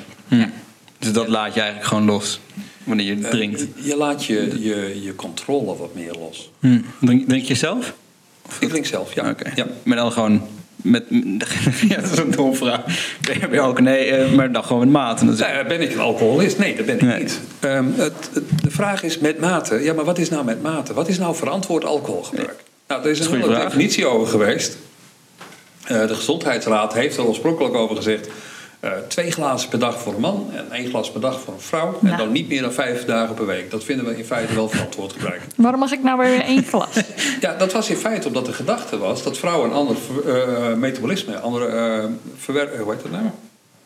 Dus 1.00 1.12
dat 1.14 1.28
laat 1.28 1.54
je 1.54 1.60
eigenlijk 1.60 1.90
gewoon 1.90 2.06
los 2.06 2.40
wanneer 2.84 3.06
je 3.06 3.20
drinkt. 3.20 3.62
Eh, 3.62 3.86
Je 3.86 3.96
laat 3.96 4.26
je, 4.26 4.62
je, 4.62 5.04
je 5.04 5.16
controle 5.16 5.76
wat 5.76 5.96
meer 5.96 6.14
los. 6.14 6.52
Hm. 6.60 6.80
Drink, 7.02 7.28
drink 7.28 7.46
je 7.46 7.56
zelf? 7.56 7.94
Ik 8.60 8.86
zelf, 8.86 9.14
ja. 9.14 9.36
Ja. 9.56 9.66
Maar 9.84 9.98
dan 9.98 10.12
gewoon 10.12 10.42
met... 10.76 11.04
ja, 11.90 11.96
dat 12.02 12.12
is 12.12 12.18
een 12.18 12.32
domme 12.32 12.56
vraag. 12.56 12.84
Ben 13.22 13.34
je- 13.34 13.40
ben 13.40 13.52
je 13.52 13.62
ook? 13.62 13.80
Nee, 13.82 14.06
eh, 14.12 14.32
maar 14.32 14.52
dan 14.52 14.64
gewoon 14.64 14.80
met 14.80 14.92
dat 15.26 15.34
is- 15.34 15.40
Nou, 15.40 15.68
ben 15.68 15.82
ik 15.82 15.94
een 15.94 16.00
alcoholist? 16.00 16.58
Nee, 16.58 16.76
dat 16.76 16.86
ben 16.86 16.96
ik 16.96 17.02
Nee. 17.02 17.20
niet. 17.20 17.40
Ehm, 17.60 17.86
het, 17.96 18.30
het- 18.34 18.44
de 18.64 18.72
vraag 18.72 19.04
is 19.04 19.18
met 19.20 19.40
mate. 19.40 19.76
Ja, 19.84 19.94
maar 19.94 20.06
wat 20.06 20.18
is 20.18 20.30
nou 20.30 20.46
met 20.46 20.62
mate? 20.62 20.94
Wat 20.94 21.08
is 21.08 21.18
nou 21.18 21.36
verantwoord 21.36 21.86
alcoholgebruik? 21.86 22.64
Nou, 22.88 23.04
er 23.04 23.10
is 23.10 23.20
een 23.20 23.42
hele 23.42 23.56
definitie 23.60 24.06
over 24.06 24.28
geweest. 24.28 24.78
Eh, 25.84 26.08
de 26.08 26.16
Gezondheidsraad 26.16 26.94
heeft 26.94 27.18
er 27.18 27.26
oorspronkelijk 27.26 27.76
over 27.76 27.96
gezegd... 27.96 28.28
eh, 28.82 28.92
twee 29.08 29.32
glazen 29.32 29.70
per 29.70 29.80
dag 29.80 30.00
voor 30.02 30.14
een 30.14 30.20
man 30.20 30.50
en 30.54 30.72
één 30.72 30.90
glas 30.90 31.12
per 31.12 31.22
dag 31.22 31.40
voor 31.42 31.54
een 31.54 31.60
vrouw. 31.60 31.88
En 32.02 32.06
Nou. 32.08 32.18
dan 32.18 32.32
niet 32.32 32.48
meer 32.48 32.62
dan 32.62 32.74
vijf 32.74 33.06
dagen 33.06 33.36
per 33.36 33.46
week. 33.46 33.72
Dat 33.72 33.84
vinden 33.84 34.06
we 34.06 34.18
in 34.18 34.26
feite 34.26 34.54
wel 34.54 34.70
verantwoord 34.70 35.12
gebruik. 35.14 35.42
Waarom 35.56 35.80
mag 35.80 35.92
ik 35.92 36.04
nou 36.04 36.18
weer 36.20 36.42
één 36.42 36.64
glas? 36.64 36.88
Ja, 37.42 37.54
dat 37.56 37.72
was 37.74 37.90
in 37.90 37.96
feite 37.96 38.28
omdat 38.28 38.46
de 38.46 38.54
gedachte 38.54 38.98
was 38.98 39.24
dat 39.24 39.38
vrouwen 39.38 39.70
een 39.70 39.76
ander 39.76 39.96
ver- 39.96 40.36
eh, 40.70 40.74
metabolisme, 40.76 41.40
andere 41.40 41.68
uh, 42.02 42.06
verwer- 42.38 42.74
eh, 42.74 42.80
hoe 42.82 42.92
heet 42.94 43.02
dat 43.02 43.12
nou? 43.12 43.24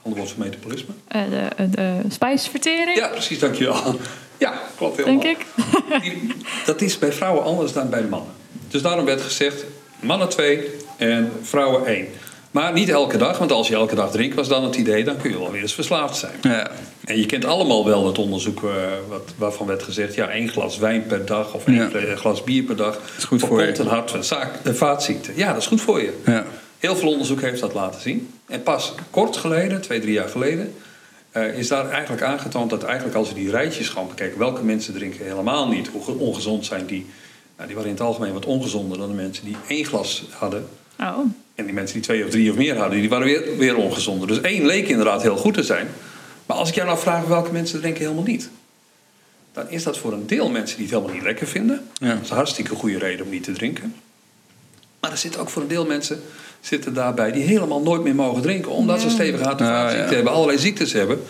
Ander 0.03 0.19
woord 0.19 0.31
voor 0.31 0.43
metabolisme? 0.45 0.93
Eh, 1.07 1.21
de, 1.57 1.69
de 1.69 1.99
spijsvertering, 2.09 2.97
Ja, 2.97 3.07
precies, 3.07 3.39
dankjewel. 3.39 3.99
Ja, 4.37 4.53
klopt 4.77 4.97
helemaal. 4.97 5.19
denk 5.21 5.37
ik. 5.37 5.45
Dat 6.65 6.81
is 6.81 6.99
bij 6.99 7.11
vrouwen 7.13 7.43
anders 7.43 7.73
dan 7.73 7.89
bij 7.89 8.03
mannen. 8.03 8.31
Dus 8.67 8.81
daarom 8.81 9.05
werd 9.05 9.21
gezegd, 9.21 9.63
mannen 9.99 10.29
twee 10.29 10.69
en 10.97 11.31
vrouwen 11.41 11.85
één. 11.85 12.07
Maar 12.55 12.73
niet 12.73 12.89
elke 12.89 13.17
dag, 13.17 13.37
want 13.37 13.51
als 13.51 13.67
je 13.67 13.73
elke 13.75 13.95
dag 13.95 14.11
drinkt 14.11 14.35
was 14.35 14.47
dan 14.47 14.63
het 14.63 14.75
idee... 14.75 15.03
dan 15.03 15.17
kun 15.17 15.29
je 15.31 15.37
wel 15.39 15.51
weer 15.51 15.61
eens 15.61 15.73
verslaafd 15.73 16.17
zijn. 16.17 16.33
Ja. 16.41 16.71
En 17.05 17.17
je 17.19 17.25
kent 17.25 17.45
allemaal 17.45 17.85
wel 17.85 18.05
het 18.07 18.17
onderzoek 18.17 18.63
eh, 18.63 18.69
wat, 19.09 19.33
waarvan 19.37 19.67
werd 19.67 19.83
gezegd... 19.83 20.15
ja, 20.15 20.29
één 20.29 20.49
glas 20.49 20.77
wijn 20.77 21.05
per 21.05 21.25
dag 21.25 21.53
of 21.53 21.65
één 21.67 21.89
Ja. 21.93 22.15
glas 22.15 22.43
bier 22.43 22.63
per 22.63 22.75
dag... 22.75 22.99
is 23.17 23.23
goed 23.23 23.39
voor 23.39 23.49
je. 23.49 23.65
voorkomt 23.65 23.77
een 23.79 23.93
hart- 24.27 24.61
en 24.63 24.75
vaatziekte. 24.75 25.31
Ja, 25.35 25.47
dat 25.53 25.61
is 25.61 25.67
goed 25.67 25.81
voor 25.81 26.01
je. 26.01 26.13
Ja. 26.25 26.45
Heel 26.79 26.95
veel 26.95 27.09
onderzoek 27.11 27.41
heeft 27.41 27.59
dat 27.61 27.73
laten 27.73 28.01
zien. 28.01 28.33
En 28.47 28.63
pas 28.63 28.93
kort 29.09 29.37
geleden, 29.37 29.81
twee, 29.81 29.99
drie 29.99 30.13
jaar 30.13 30.29
geleden... 30.29 30.73
eh, 31.31 31.57
is 31.57 31.67
daar 31.67 31.89
eigenlijk 31.89 32.23
aangetoond 32.23 32.69
dat 32.69 32.83
eigenlijk 32.83 33.15
als 33.15 33.27
we 33.29 33.35
die 33.35 33.49
rijtjes 33.49 33.89
gaan 33.89 34.07
bekijken... 34.07 34.39
welke 34.39 34.63
mensen 34.63 34.93
drinken 34.93 35.25
helemaal 35.25 35.67
niet, 35.67 35.87
hoe 35.87 36.03
ge- 36.03 36.17
ongezond 36.17 36.65
zijn 36.65 36.85
die... 36.85 37.05
Nou, 37.55 37.67
die 37.67 37.75
waren 37.75 37.91
in 37.91 37.95
het 37.97 38.05
algemeen 38.05 38.33
wat 38.33 38.45
ongezonder 38.45 38.97
dan 38.97 39.07
de 39.09 39.15
mensen 39.15 39.45
die 39.45 39.55
één 39.67 39.85
glas 39.85 40.23
hadden. 40.31 40.67
Oh, 40.99 41.17
En 41.55 41.65
die 41.65 41.73
mensen 41.73 41.95
die 41.95 42.03
twee 42.03 42.23
of 42.23 42.29
drie 42.29 42.51
of 42.51 42.57
meer 42.57 42.77
hadden, 42.77 42.99
die 42.99 43.09
waren 43.09 43.25
weer, 43.25 43.57
weer 43.57 43.75
ongezonder. 43.75 44.27
Dus 44.27 44.41
één 44.41 44.65
leek 44.65 44.87
inderdaad 44.87 45.21
heel 45.21 45.37
goed 45.37 45.53
te 45.53 45.63
zijn. 45.63 45.87
Maar 46.45 46.57
als 46.57 46.69
ik 46.69 46.75
jou 46.75 46.87
nou 46.87 46.99
vraag 46.99 47.25
welke 47.25 47.51
mensen 47.51 47.79
drinken 47.79 48.01
helemaal 48.01 48.23
niet... 48.23 48.49
dan 49.53 49.69
is 49.69 49.83
dat 49.83 49.97
voor 49.97 50.13
een 50.13 50.27
deel 50.27 50.49
mensen 50.49 50.77
die 50.77 50.85
het 50.85 50.95
helemaal 50.95 51.15
niet 51.15 51.23
lekker 51.23 51.47
vinden. 51.47 51.87
Ja. 51.93 52.13
Dat 52.13 52.23
is 52.23 52.29
een 52.29 52.35
hartstikke 52.35 52.75
goede 52.75 52.97
reden 52.97 53.25
om 53.25 53.31
niet 53.31 53.43
te 53.43 53.51
drinken. 53.51 53.95
Maar 54.99 55.11
er 55.11 55.17
zitten 55.17 55.41
ook 55.41 55.49
voor 55.49 55.61
een 55.61 55.67
deel 55.67 55.85
mensen 55.85 56.21
zitten 56.61 56.93
daarbij 56.93 57.31
die 57.31 57.43
helemaal 57.43 57.81
nooit 57.81 58.03
meer 58.03 58.15
mogen 58.15 58.41
drinken... 58.41 58.71
omdat 58.71 59.01
ze 59.01 59.09
stevig 59.09 59.41
hart- 59.41 59.59
en 59.59 59.65
Ja, 59.65 59.89
hebben, 59.89 60.33
allerlei 60.33 60.59
ziektes 60.59 60.93
hebben. 60.93 61.21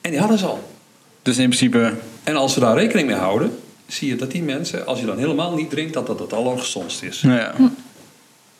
En 0.00 0.10
die 0.10 0.20
hadden 0.20 0.38
ze 0.38 0.46
al. 0.46 0.74
Dus 1.22 1.36
in 1.38 1.48
principe... 1.48 1.92
En 2.22 2.36
als 2.36 2.54
we 2.54 2.60
daar 2.60 2.76
rekening 2.76 3.08
mee 3.08 3.16
houden, 3.16 3.58
zie 3.86 4.08
je 4.08 4.16
dat 4.16 4.30
die 4.30 4.42
mensen... 4.42 4.86
als 4.86 5.00
je 5.00 5.06
dan 5.06 5.18
helemaal 5.18 5.54
niet 5.54 5.70
drinkt, 5.70 5.92
dat 5.92 6.06
dat 6.06 6.18
het 6.18 6.32
allergezondst 6.32 7.02
is. 7.02 7.20
Ja. 7.20 7.54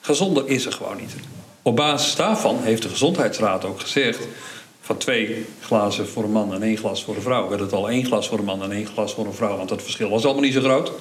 Gezonder 0.05 0.49
is 0.49 0.67
er 0.67 0.73
gewoon 0.73 0.97
niet. 0.97 1.14
Op 1.62 1.77
basis 1.77 2.17
daarvan 2.17 2.59
heeft 2.62 2.83
de 2.83 2.88
Gezondheidsraad 2.88 3.64
ook 3.64 3.81
gezegd... 3.81 4.19
van 4.81 4.97
twee 4.97 5.47
glazen 5.61 6.09
voor 6.09 6.25
een 6.25 6.31
man 6.31 6.55
en 6.55 6.62
één 6.62 6.77
glas 6.77 7.05
voor 7.05 7.14
een 7.17 7.23
vrouw... 7.23 7.49
werd 7.49 7.61
het 7.61 7.73
al 7.73 7.90
één 7.90 8.05
glas 8.05 8.29
voor 8.29 8.38
een 8.38 8.45
man 8.45 8.62
en 8.62 8.73
één 8.73 8.87
glas 8.87 9.14
voor 9.14 9.27
een 9.27 9.35
vrouw... 9.35 9.57
want 9.57 9.69
dat 9.69 9.83
verschil 9.83 10.09
was 10.09 10.25
allemaal 10.25 10.43
niet 10.43 10.53
zo 10.53 10.61
groot. 10.61 10.93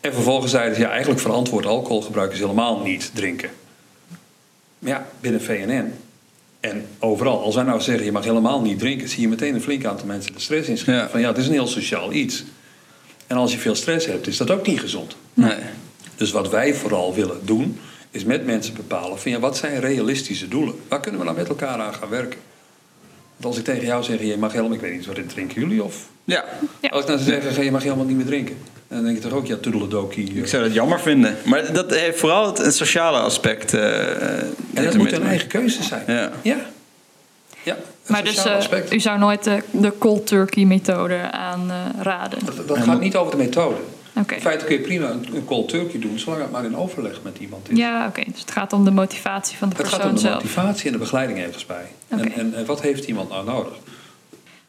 En 0.00 0.12
vervolgens 0.12 0.50
zeiden 0.50 0.74
ze, 0.74 0.80
ja, 0.80 0.90
eigenlijk 0.90 1.20
verantwoord 1.20 1.66
alcoholgebruik 1.66 2.32
is 2.32 2.38
helemaal 2.38 2.80
niet 2.80 3.10
drinken. 3.14 3.50
Maar 4.78 4.90
ja, 4.90 5.06
binnen 5.20 5.42
VNN 5.42 5.92
en 6.60 6.86
overal, 6.98 7.42
als 7.42 7.54
wij 7.54 7.64
nou 7.64 7.80
zeggen 7.80 8.04
je 8.04 8.12
mag 8.12 8.24
helemaal 8.24 8.60
niet 8.60 8.78
drinken, 8.78 9.08
zie 9.08 9.20
je 9.20 9.28
meteen 9.28 9.54
een 9.54 9.62
flink 9.62 9.84
aantal 9.84 10.06
mensen 10.06 10.32
de 10.32 10.40
stress 10.40 10.68
inschieten. 10.68 11.02
Ja. 11.02 11.08
Van 11.08 11.20
ja, 11.20 11.28
het 11.28 11.38
is 11.38 11.46
een 11.46 11.52
heel 11.52 11.66
sociaal 11.66 12.12
iets. 12.12 12.44
En 13.26 13.36
als 13.36 13.52
je 13.52 13.58
veel 13.58 13.74
stress 13.74 14.06
hebt, 14.06 14.26
is 14.26 14.36
dat 14.36 14.50
ook 14.50 14.66
niet 14.66 14.80
gezond. 14.80 15.16
Nee. 15.34 15.58
Dus 16.16 16.30
wat 16.30 16.48
wij 16.48 16.74
vooral 16.74 17.14
willen 17.14 17.40
doen, 17.44 17.78
is 18.16 18.24
met 18.24 18.46
mensen 18.46 18.74
bepalen 18.74 19.18
van 19.18 19.30
ja, 19.30 19.38
wat 19.38 19.56
zijn 19.56 19.80
realistische 19.80 20.48
doelen? 20.48 20.74
Waar 20.88 21.00
kunnen 21.00 21.20
we 21.20 21.26
nou 21.26 21.36
met 21.38 21.48
elkaar 21.48 21.78
aan 21.80 21.94
gaan 21.94 22.08
werken? 22.08 22.38
Want 23.36 23.44
als 23.44 23.56
ik 23.58 23.64
tegen 23.64 23.86
jou 23.86 24.02
zeg, 24.02 24.20
je 24.20 24.36
mag 24.36 24.52
helemaal, 24.52 24.72
ik 24.72 24.80
weet 24.80 24.92
niet, 24.92 25.06
wat 25.06 25.16
drinken 25.28 25.60
jullie? 25.60 25.82
Of 25.84 26.06
Ja, 26.24 26.44
Ja. 26.80 26.88
als 26.88 27.02
ik 27.02 27.08
nou 27.08 27.20
zou 27.20 27.40
zeggen, 27.42 27.64
je 27.64 27.70
mag 27.70 27.82
helemaal 27.82 28.04
niet 28.04 28.16
meer 28.16 28.26
drinken. 28.26 28.56
Dan 28.88 29.02
denk 29.04 29.16
je 29.16 29.22
toch 29.22 29.32
ook, 29.32 29.46
ja, 29.46 29.56
toedeledokie. 29.56 30.32
ik 30.34 30.46
zou 30.46 30.62
dat 30.62 30.74
jammer 30.74 31.00
vinden. 31.00 31.36
Maar 31.44 31.72
dat 31.72 31.94
heeft 31.94 32.18
vooral 32.18 32.46
het, 32.46 32.58
het 32.58 32.74
sociale 32.74 33.18
aspect. 33.18 33.74
eh, 33.74 34.38
En 34.42 34.50
dat 34.84 34.94
moet 34.96 35.12
een 35.12 35.22
eigen 35.26 35.48
keuze 35.48 35.82
zijn. 35.82 36.02
Ja. 36.06 36.30
Ja. 36.42 36.56
ja 37.62 37.74
het 37.74 38.08
Maar 38.10 38.24
dus 38.24 38.44
eh, 38.44 38.56
aspect. 38.56 38.92
u 38.92 39.00
zou 39.00 39.18
nooit 39.18 39.44
de, 39.44 39.62
de 39.70 39.92
cold 39.98 40.26
turkey 40.26 40.64
methode 40.64 41.30
aanraden? 41.30 42.38
Dat, 42.44 42.68
dat 42.68 42.78
gaat 42.78 43.00
niet 43.00 43.16
over 43.16 43.30
de 43.30 43.36
methode. 43.42 43.76
Oké. 44.16 44.34
In 44.34 44.40
feite 44.40 44.64
kun 44.64 44.74
je 44.76 44.80
prima 44.80 45.10
een, 45.10 45.26
een 45.34 45.44
cold 45.44 45.68
turkey 45.68 46.00
doen, 46.00 46.18
zolang 46.18 46.42
het 46.42 46.50
maar 46.50 46.64
in 46.64 46.76
overleg 46.76 47.20
met 47.22 47.38
iemand 47.38 47.70
is. 47.70 47.78
Ja, 47.78 48.06
oké. 48.06 48.22
Dus 48.30 48.40
het 48.40 48.50
gaat 48.50 48.72
om 48.72 48.84
de 48.84 48.90
motivatie 48.90 49.56
van 49.58 49.68
de 49.68 49.74
Het 49.76 49.82
persoon 49.82 50.00
gaat 50.00 50.08
om 50.08 50.14
de 50.14 50.20
zelf. 50.20 50.34
motivatie 50.34 50.86
en 50.86 50.92
de 50.92 50.98
begeleiding 50.98 51.38
ergens 51.38 51.66
bij. 51.66 51.84
Oké. 52.12 52.22
En, 52.22 52.32
en, 52.32 52.54
en 52.54 52.66
wat 52.66 52.80
heeft 52.80 53.04
iemand 53.04 53.28
nou 53.28 53.44
nodig? 53.44 53.72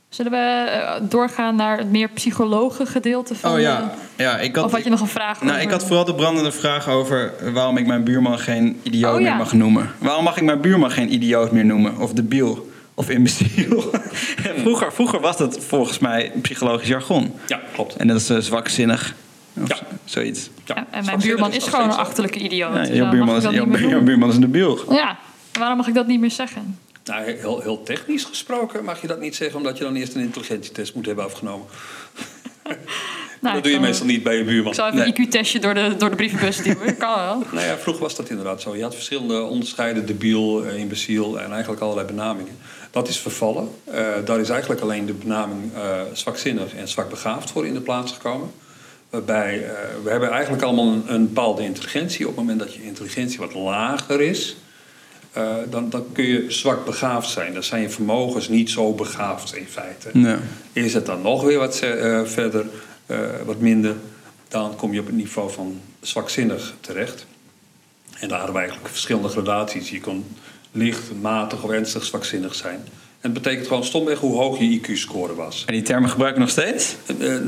Zullen 0.10 0.32
we 0.32 0.38
eh, 0.70 0.96
doorgaan 1.10 1.56
naar 1.56 1.78
het 1.78 1.92
meer 1.92 2.10
psychologen 2.10 2.88
gedeelte 2.88 3.36
van... 3.36 3.52
Oh 3.54 3.60
ja, 3.60 3.94
de- 4.16 4.24
ja 4.24 4.38
ik 4.40 4.56
had, 4.56 4.66
of 4.66 4.72
had 4.72 4.84
je 4.84 4.90
nog 4.90 5.02
een 5.02 5.08
vraag 5.08 5.40
Nou, 5.42 5.52
over- 5.52 5.62
ik 5.64 5.70
had 5.72 5.86
vooral 5.86 6.06
de 6.06 6.16
brandende 6.16 6.52
vraag 6.52 6.88
over 6.90 7.34
waarom 7.54 7.78
ik 7.78 7.86
mijn 7.88 8.04
buurman 8.04 8.40
geen 8.40 8.80
idioot 8.84 9.12
Oh, 9.14 9.18
meer 9.20 9.28
ja. 9.30 9.36
mag 9.38 9.54
noemen. 9.54 9.92
Waarom 9.98 10.24
mag 10.24 10.38
ik 10.38 10.44
mijn 10.44 10.62
buurman 10.62 10.92
geen 10.92 11.14
idioot 11.14 11.52
meer 11.52 11.66
noemen? 11.66 11.98
Of 11.98 12.14
debiel? 12.14 12.70
Of 12.94 13.10
imbeciel? 13.10 13.92
vroeger, 14.64 14.94
vroeger 14.94 15.20
was 15.20 15.38
dat 15.38 15.60
volgens 15.68 16.00
mij 16.00 16.32
psychologisch 16.42 16.88
jargon. 16.88 17.34
Ja, 17.48 17.60
klopt. 17.74 17.96
En 17.96 18.08
dat 18.08 18.18
is 18.18 18.30
eh, 18.30 18.38
zwakzinnig. 18.38 19.16
Of 19.62 19.68
Ja. 19.70 19.78
zoiets. 20.06 20.50
Ja, 20.66 20.88
en 20.92 21.06
mijn 21.06 21.20
buurman 21.20 21.54
is 21.54 21.64
gewoon 21.68 21.90
een 21.90 21.96
achterlijke 21.96 22.40
idioot. 22.40 22.74
Ja, 22.88 22.94
jouw, 22.94 23.10
buurman 23.10 23.36
is, 23.36 23.44
jouw, 23.44 24.02
buurman 24.04 24.30
is 24.30 24.36
een 24.36 24.42
debiel. 24.42 24.94
Ja, 24.94 25.18
waarom 25.60 25.78
mag 25.78 25.88
ik 25.88 25.94
dat 25.94 26.08
niet 26.08 26.20
meer 26.20 26.32
zeggen? 26.32 26.80
Nou, 27.04 27.24
heel, 27.32 27.60
heel 27.62 27.84
technisch 27.84 28.24
gesproken 28.24 28.84
mag 28.84 29.02
je 29.02 29.08
dat 29.08 29.20
niet 29.20 29.36
zeggen... 29.36 29.58
omdat 29.58 29.78
je 29.78 29.84
dan 29.84 29.96
eerst 29.96 30.16
een 30.16 30.22
intelligentietest 30.22 30.96
moet 30.96 31.06
hebben 31.06 31.26
afgenomen. 31.26 31.66
Nou, 33.42 33.54
dat 33.56 33.64
doe 33.64 33.74
je 33.74 33.80
meestal 33.80 34.06
niet 34.06 34.24
bij 34.24 34.38
je 34.38 34.44
buurman. 34.44 34.68
Ik 34.72 34.74
zal 34.78 34.86
even 34.88 34.98
Nee. 35.00 35.14
een 35.16 35.26
IQ-testje 35.28 35.60
door 35.60 35.74
de, 35.74 35.96
door 35.98 36.10
de 36.10 36.16
brievenbus 36.16 36.58
duwen. 36.58 36.98
Kan 36.98 37.16
wel. 37.16 37.44
Nou 37.52 37.66
ja, 37.66 37.78
vroeger 37.78 38.04
was 38.04 38.16
dat 38.16 38.30
inderdaad 38.30 38.62
zo. 38.62 38.76
Je 38.76 38.82
had 38.84 38.94
verschillende 38.96 39.42
onderscheiden, 39.42 40.06
debiel, 40.06 40.64
imbeciel 40.64 41.40
en 41.40 41.52
eigenlijk 41.52 41.82
allerlei 41.82 42.08
benamingen. 42.08 42.58
Dat 42.92 43.08
is 43.08 43.18
vervallen. 43.20 43.70
Eh, 43.84 44.06
daar 44.26 44.40
is 44.40 44.50
eigenlijk 44.50 44.82
alleen 44.82 45.06
de 45.06 45.14
benaming 45.14 45.74
eh, 45.76 45.82
zwakzinnig 46.14 46.74
en 46.76 46.88
zwakbegaafd 46.88 47.52
voor 47.52 47.66
in 47.68 47.74
de 47.74 47.82
plaats 47.82 48.12
gekomen. 48.12 48.52
Waarbij 49.10 49.64
eh, 49.64 49.72
we 50.04 50.10
hebben 50.10 50.30
eigenlijk 50.30 50.64
allemaal 50.64 50.88
een, 50.88 51.04
een 51.14 51.28
bepaalde 51.28 51.64
intelligentie. 51.64 52.28
Op 52.28 52.36
het 52.36 52.46
moment 52.46 52.60
dat 52.60 52.74
je 52.74 52.84
intelligentie 52.84 53.40
wat 53.40 53.54
lager 53.54 54.22
is, 54.22 54.58
eh, 55.32 55.56
dan, 55.70 55.90
dan 55.90 56.06
kun 56.12 56.26
je 56.26 56.52
zwak 56.52 56.86
begaafd 56.86 57.30
zijn. 57.30 57.54
Dan 57.54 57.64
zijn 57.64 57.82
je 57.82 57.90
vermogens 57.90 58.48
niet 58.48 58.70
zo 58.70 58.94
begaafd 58.94 59.56
in 59.56 59.68
feite. 59.68 60.10
Nee. 60.14 60.38
Is 60.74 60.94
het 60.94 61.06
dan 61.06 61.22
nog 61.22 61.44
weer 61.44 61.60
wat 61.60 61.80
eh, 61.80 62.22
verder, 62.24 62.66
wat 63.46 63.60
minder, 63.60 63.96
dan 64.48 64.76
kom 64.76 64.94
je 64.94 65.00
op 65.00 65.06
het 65.06 65.16
niveau 65.16 65.52
van 65.52 65.82
zwakzinnig 66.02 66.74
terecht. 66.82 67.26
En 68.20 68.28
daar 68.28 68.38
hadden 68.38 68.56
we 68.56 68.62
eigenlijk 68.62 68.90
verschillende 68.90 69.30
gradaties. 69.30 69.90
Je 69.90 70.02
kon 70.02 70.26
licht, 70.72 71.02
matig 71.22 71.64
of 71.64 71.70
ernstig 71.70 72.04
zwakzinnig 72.04 72.56
zijn. 72.56 72.88
En 73.28 73.34
het 73.34 73.44
betekent 73.44 73.68
gewoon 73.68 73.84
stomweg 73.84 74.20
hoe 74.20 74.36
hoog 74.36 74.60
je 74.60 74.80
IQ-score 74.80 75.36
was. 75.36 75.64
En 75.66 75.74
die 75.74 75.82
termen 75.82 76.10
gebruik 76.10 76.34
ik 76.34 76.40
nog 76.40 76.50
steeds? 76.50 76.96
Eh, 77.20 77.36
eh, 77.36 77.42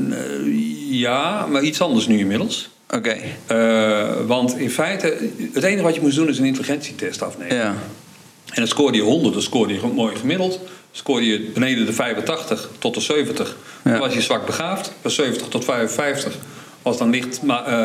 ja, 0.90 1.46
maar 1.46 1.62
iets 1.62 1.80
anders 1.80 2.06
nu 2.06 2.18
inmiddels. 2.18 2.68
Oké. 2.90 3.16
Eh, 3.46 4.26
want 4.26 4.58
in 4.58 4.70
feite, 4.70 5.16
het 5.52 5.64
enige 5.64 5.82
wat 5.82 5.94
je 5.94 6.00
moest 6.00 6.16
doen 6.16 6.28
is 6.28 6.38
een 6.38 6.44
intelligentietest 6.44 7.22
afnemen. 7.22 7.56
Ja. 7.56 7.66
En 8.44 8.54
dan 8.54 8.66
scoorde 8.66 8.96
je 8.96 9.02
100, 9.02 9.32
dan 9.32 9.42
scoorde 9.42 9.74
je 9.74 9.80
mooi 9.94 10.16
gemiddeld. 10.16 10.60
Scoorde 10.92 11.26
je 11.26 11.50
beneden 11.54 11.86
de 11.86 11.92
85 11.92 12.70
tot 12.78 12.94
de 12.94 13.00
70, 13.00 13.56
Ja. 13.84 13.90
dan 13.90 14.00
was 14.00 14.14
je 14.14 14.20
zwak 14.20 14.46
begaafd. 14.46 14.92
Van 15.00 15.10
70 15.10 15.48
tot 15.48 15.64
55 15.64 16.36
was 16.82 16.98
dan 16.98 17.10
licht, 17.10 17.40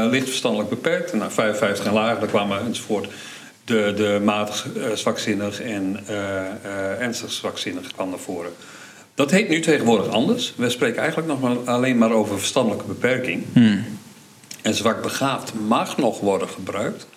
licht 0.10 0.28
verstandelijk 0.28 0.70
beperkt. 0.70 1.12
En 1.12 1.18
naar 1.18 1.32
55 1.32 1.86
en 1.86 1.94
lager, 1.94 2.20
dan 2.20 2.30
kwamen 2.30 2.66
enzovoort 2.66 3.08
de, 3.66 3.94
de 3.96 4.22
matig 4.24 4.68
eh, 4.74 4.92
zwakzinnig 4.92 5.62
en 5.62 6.00
eh, 6.08 6.16
eh, 6.40 7.02
ernstig 7.02 7.32
zwakzinnig 7.32 7.92
kwam 7.92 8.10
naar 8.10 8.20
voren. 8.20 8.52
Dat 9.14 9.32
heet 9.32 9.50
nu 9.50 9.60
tegenwoordig 9.60 10.08
anders. 10.08 10.54
We 10.58 10.70
spreken 10.70 10.98
eigenlijk 10.98 11.28
nog 11.28 11.42
maar 11.42 11.58
alleen 11.74 11.98
maar 11.98 12.12
over 12.12 12.40
verstandelijke 12.40 12.86
beperking. 12.86 13.44
En 14.62 14.74
zwak 14.74 15.02
begaafd 15.02 15.54
mag 15.68 15.98
nog 15.98 16.20
worden 16.20 16.50
gebruikt. 16.50 17.08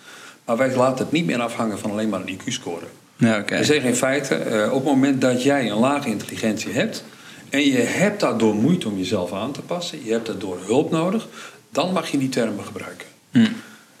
Maar 0.45 0.57
wij 0.57 0.75
laten 0.75 1.03
het 1.03 1.11
niet 1.11 1.25
meer 1.25 1.41
afhangen 1.41 1.79
van 1.79 1.91
alleen 1.91 2.09
maar 2.09 2.19
een 2.19 2.39
IQ-score. 2.39 2.85
Ja, 3.15 3.39
oké. 3.39 3.57
We 3.57 3.63
zeggen 3.63 3.89
in 3.89 3.95
feite, 3.95 4.67
op 4.71 4.83
het 4.83 4.83
moment 4.83 5.21
dat 5.21 5.43
jij 5.43 5.71
een 5.71 5.77
lage 5.77 6.09
intelligentie 6.09 6.71
hebt... 6.71 7.03
en 7.49 7.65
je 7.65 7.77
hebt 7.77 8.19
daardoor 8.19 8.55
moeite 8.55 8.87
om 8.87 8.97
jezelf 8.97 9.33
aan 9.33 9.51
te 9.51 9.61
passen... 9.61 10.05
je 10.05 10.11
hebt 10.11 10.25
daardoor 10.25 10.59
hulp 10.65 10.91
nodig... 10.91 11.27
dan 11.69 11.93
mag 11.93 12.11
je 12.11 12.17
die 12.17 12.29
termen 12.29 12.65
gebruiken. 12.65 13.07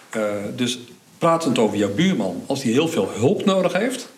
Eh, 0.09 0.21
dus 0.55 0.79
pratend 1.19 1.57
over 1.57 1.77
jouw 1.77 1.93
buurman... 1.93 2.43
als 2.45 2.61
die 2.61 2.71
heel 2.71 2.87
veel 2.87 3.09
hulp 3.15 3.45
nodig 3.45 3.73
heeft... 3.73 4.09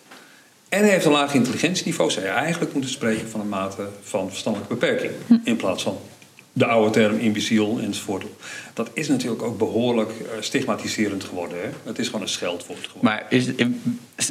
en 0.68 0.80
hij 0.80 0.90
heeft 0.90 1.04
een 1.04 1.12
laag 1.12 1.34
intelligentieniveau... 1.34 2.10
zou 2.10 2.24
je 2.24 2.30
eigenlijk 2.30 2.72
moeten 2.72 2.90
spreken 2.90 3.28
van 3.28 3.40
een 3.40 3.48
mate 3.48 3.88
van 4.02 4.28
verstandelijke 4.28 4.74
beperking... 4.74 5.12
in 5.44 5.56
plaats 5.56 5.82
van 5.82 5.98
de 6.52 6.66
oude 6.66 6.90
term 6.90 7.18
imbeciel 7.18 7.78
enzovoort. 7.82 8.24
Dat 8.74 8.90
is 8.92 9.08
natuurlijk 9.08 9.42
ook 9.42 9.58
behoorlijk 9.58 10.10
eh, 10.10 10.26
stigmatiserend 10.40 11.24
geworden. 11.24 11.58
Hè? 11.60 11.68
Het 11.84 11.98
is 11.98 12.06
gewoon 12.06 12.22
een 12.22 12.28
scheldwoord 12.28 12.86
geworden. 12.86 13.04
Maar 13.04 13.26
is, 13.28 13.46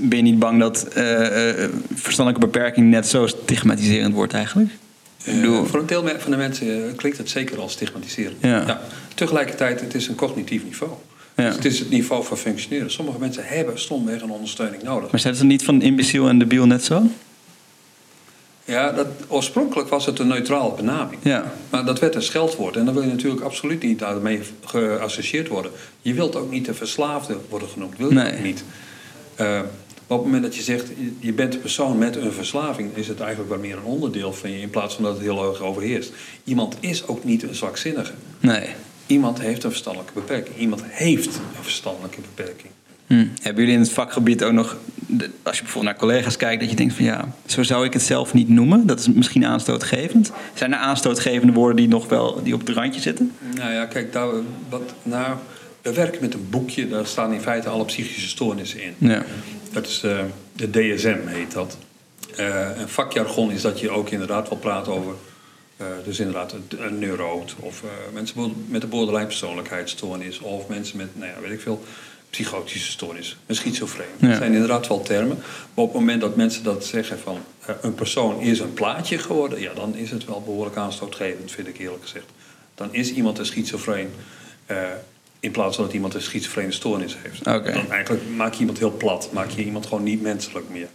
ben 0.01 0.17
je 0.17 0.23
niet 0.23 0.39
bang 0.39 0.59
dat 0.59 0.83
eh, 0.83 1.63
eh, 1.63 1.69
verstandelijke 1.93 2.47
beperking 2.47 2.89
net 2.89 3.07
zo 3.07 3.27
stigmatiserend 3.27 4.13
wordt 4.13 4.33
eigenlijk? 4.33 4.69
Eh, 5.25 5.63
voor 5.63 5.79
een 5.79 5.85
deel 5.85 6.07
van 6.17 6.31
de 6.31 6.37
mensen 6.37 6.87
eh, 6.87 6.95
klinkt 6.95 7.17
het 7.17 7.29
zeker 7.29 7.59
als 7.59 7.71
stigmatiserend. 7.71 8.35
Ja. 8.41 8.81
Tegelijkertijd, 9.15 9.81
het 9.81 9.95
is 9.95 10.07
een 10.07 10.15
cognitief 10.15 10.63
niveau. 10.63 10.91
Ja. 11.41 11.47
Dus 11.47 11.55
het 11.55 11.65
is 11.65 11.79
het 11.79 11.89
niveau 11.89 12.23
van 12.23 12.37
functioneren. 12.37 12.91
Sommige 12.91 13.19
mensen 13.19 13.43
hebben 13.45 13.79
stomweg 13.79 14.21
een 14.21 14.31
ondersteuning 14.31 14.83
nodig. 14.83 15.11
Maar 15.11 15.19
zijn 15.19 15.35
ze 15.35 15.45
niet 15.45 15.63
van 15.63 15.81
imbeciel 15.81 16.27
en 16.27 16.39
debiel 16.39 16.65
net 16.65 16.83
zo? 16.83 17.03
Ja, 18.65 18.91
dat, 18.91 19.07
oorspronkelijk 19.27 19.89
was 19.89 20.05
het 20.05 20.19
een 20.19 20.27
neutrale 20.27 20.73
benaming. 20.75 21.19
Ja. 21.23 21.51
Maar 21.69 21.85
dat 21.85 21.99
werd 21.99 22.15
een 22.15 22.21
scheldwoord. 22.21 22.75
En 22.75 22.85
dan 22.85 22.93
wil 22.93 23.03
je 23.03 23.09
natuurlijk 23.09 23.41
absoluut 23.41 23.83
niet 23.83 23.99
daarmee 23.99 24.39
geassocieerd 24.65 25.47
worden. 25.47 25.71
Je 26.01 26.13
wilt 26.13 26.35
ook 26.35 26.51
niet 26.51 26.65
de 26.65 26.73
verslaafde 26.73 27.37
worden 27.49 27.67
genoemd. 27.69 27.97
Wil 27.97 28.07
je 28.09 28.13
Nee. 28.13 28.33
ook 28.33 28.43
niet. 28.43 28.63
Eh, 29.35 29.59
op 30.07 30.17
het 30.17 30.25
moment 30.25 30.43
dat 30.43 30.55
je 30.55 30.61
zegt, 30.61 30.87
je- 30.87 31.11
je 31.19 31.33
bent 31.33 31.53
een 31.53 31.61
persoon 31.61 31.97
met 31.97 32.15
een 32.15 32.31
verslaving... 32.31 32.95
is 32.95 33.07
het 33.07 33.19
eigenlijk 33.19 33.49
wel 33.49 33.59
meer 33.59 33.77
een 33.77 33.83
onderdeel 33.83 34.33
van 34.33 34.51
je... 34.51 34.59
in 34.61 34.69
plaats 34.69 34.95
van 34.95 35.03
dat 35.03 35.13
het 35.13 35.21
heel 35.21 35.49
erg 35.49 35.61
overheerst. 35.61 36.11
Iemand 36.43 36.75
is 36.79 37.07
ook 37.07 37.23
niet 37.23 37.43
een 37.43 37.55
zwakzinnige. 37.55 38.11
Nee. 38.39 38.67
Iemand 39.11 39.41
heeft 39.41 39.63
een 39.63 39.69
verstandelijke 39.69 40.13
beperking. 40.13 40.57
Iemand 40.57 40.81
heeft 40.85 41.35
een 41.35 41.63
verstandelijke 41.63 42.19
beperking. 42.21 42.71
Hm. 43.07 43.25
Hebben 43.41 43.61
jullie 43.63 43.77
in 43.77 43.83
het 43.83 43.91
vakgebied 43.91 44.43
ook 44.43 44.51
nog, 44.51 44.77
de- 44.95 45.29
als 45.43 45.55
je 45.57 45.63
bijvoorbeeld 45.63 45.93
naar 45.93 46.01
collega's 46.01 46.37
kijkt, 46.37 46.61
dat 46.61 46.69
je 46.69 46.75
denkt 46.75 46.93
van 46.93 47.05
ja, 47.05 47.33
zo 47.45 47.63
zou 47.63 47.85
ik 47.85 47.93
het 47.93 48.01
zelf 48.01 48.33
niet 48.33 48.49
noemen? 48.49 48.85
Dat 48.85 48.99
is 48.99 49.07
misschien 49.07 49.45
aanstootgevend. 49.45 50.31
Zijn 50.53 50.73
er 50.73 50.79
aanstootgevende 50.79 51.53
woorden 51.53 51.75
die 51.75 51.87
nog 51.87 52.07
wel 52.07 52.43
die 52.43 52.53
op 52.53 52.59
het 52.59 52.69
randje 52.69 53.01
zitten? 53.01 53.31
Nou 53.55 53.73
ja, 53.73 53.85
kijk, 53.85 54.13
daar, 54.13 54.27
wat, 54.69 54.93
nou, 55.03 55.35
we 55.81 55.93
werken 55.93 56.21
met 56.21 56.33
een 56.33 56.47
boekje. 56.49 56.87
Daar 56.89 57.05
staan 57.05 57.33
in 57.33 57.41
feite 57.41 57.69
alle 57.69 57.85
psychische 57.85 58.27
stoornissen 58.27 58.81
in. 58.83 58.93
Ja. 58.97 59.23
Dat 59.71 59.87
is 59.87 60.03
eh, 60.03 60.19
de 60.55 60.69
DSM, 60.69 61.17
heet 61.25 61.51
dat. 61.53 61.77
Eh 62.35 62.69
een 62.77 62.89
vakjargon 62.89 63.51
is 63.51 63.61
dat 63.61 63.79
je 63.79 63.89
ook 63.89 64.09
inderdaad 64.09 64.49
wel 64.49 64.57
praat 64.57 64.87
over... 64.87 65.13
eh, 65.81 65.87
dus 66.05 66.19
inderdaad 66.19 66.53
een, 66.77 66.99
neuroot 66.99 67.55
of 67.59 67.83
eh, 67.83 67.89
mensen 68.13 68.65
met 68.67 68.83
een 68.83 68.89
borderline 68.89 69.25
persoonlijkheidsstoornis... 69.25 70.39
of 70.39 70.67
mensen 70.67 70.97
met, 70.97 71.07
nou 71.13 71.31
ja, 71.31 71.39
weet 71.41 71.51
ik 71.51 71.61
veel, 71.61 71.83
psychotische 72.29 72.91
stoornis, 72.91 73.37
een 73.45 73.55
schizofreen. 73.55 74.07
Ja. 74.17 74.27
Dat 74.27 74.37
zijn 74.37 74.53
inderdaad 74.53 74.87
wel 74.87 75.01
termen. 75.01 75.37
Maar 75.37 75.85
op 75.85 75.91
het 75.91 75.99
moment 75.99 76.21
dat 76.21 76.35
mensen 76.35 76.63
dat 76.63 76.85
zeggen 76.85 77.19
van... 77.19 77.37
eh, 77.65 77.75
een 77.81 77.95
persoon 77.95 78.39
is 78.39 78.59
een 78.59 78.73
plaatje 78.73 79.17
geworden... 79.17 79.59
ja, 79.59 79.73
dan 79.73 79.95
is 79.95 80.11
het 80.11 80.25
wel 80.25 80.41
behoorlijk 80.41 80.77
aanstootgevend, 80.77 81.51
vind 81.51 81.67
ik 81.67 81.77
eerlijk 81.77 82.03
gezegd. 82.03 82.25
Dan 82.75 82.93
is 82.93 83.11
iemand 83.11 83.39
een 83.39 83.45
schizofreen... 83.45 84.09
in 85.39 85.51
plaats 85.51 85.75
van 85.75 85.85
dat 85.85 85.93
iemand 85.93 86.13
een 86.13 86.21
schizofrene 86.21 86.71
stoornis 86.71 87.17
heeft. 87.21 87.43
Dan 87.43 87.91
eigenlijk 87.91 88.29
maak 88.35 88.53
je 88.53 88.59
iemand 88.59 88.77
heel 88.77 88.97
plat. 88.97 89.29
Maak 89.31 89.49
je 89.49 89.63
iemand 89.63 89.85
gewoon 89.85 90.03
niet 90.03 90.21
menselijk 90.21 90.69
meer. 90.69 90.87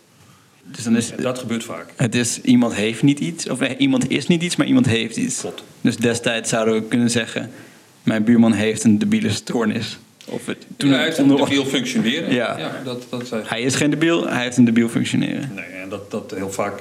Dus 0.70 0.84
dan 0.84 0.96
is 0.96 1.12
dat 1.20 1.38
gebeurt 1.38 1.64
vaak. 1.64 1.92
het 1.96 2.14
is 2.14 2.40
iemand 2.40 2.74
heeft 2.74 3.02
niet 3.02 3.18
iets, 3.18 3.48
of 3.48 3.60
iemand 3.78 4.10
is 4.10 4.26
niet 4.26 4.42
iets, 4.42 4.56
maar 4.56 4.66
iemand 4.66 4.86
heeft 4.86 5.16
iets. 5.16 5.40
Klopt. 5.40 5.62
Dus 5.80 5.96
destijds 5.96 6.50
zouden 6.50 6.74
we 6.74 6.82
kunnen 6.82 7.10
zeggen, 7.10 7.50
mijn 8.02 8.24
buurman 8.24 8.52
heeft 8.52 8.84
een 8.84 8.98
debiele 8.98 9.30
stoornis. 9.30 9.98
Of 10.28 10.46
het, 10.46 10.66
Toen 10.76 10.90
hij 10.90 11.02
heeft 11.04 11.18
een 11.18 11.30
onder- 11.30 11.48
debiel 11.48 11.64
functioneren. 11.64 12.32
Ja. 12.32 12.56
dat, 12.84 12.84
dat 12.84 13.22
is 13.22 13.30
eigenlijk- 13.30 13.48
Hij 13.48 13.62
is 13.62 13.74
geen 13.74 13.90
debiel, 13.90 14.28
hij 14.28 14.42
heeft 14.42 14.56
een 14.56 14.64
debiel 14.64 14.88
functioneren. 14.88 15.50
Nee, 15.54 15.64
en 15.64 15.88
dat, 15.88 16.10
dat 16.10 16.32
heel 16.36 16.50
vaak 16.52 16.80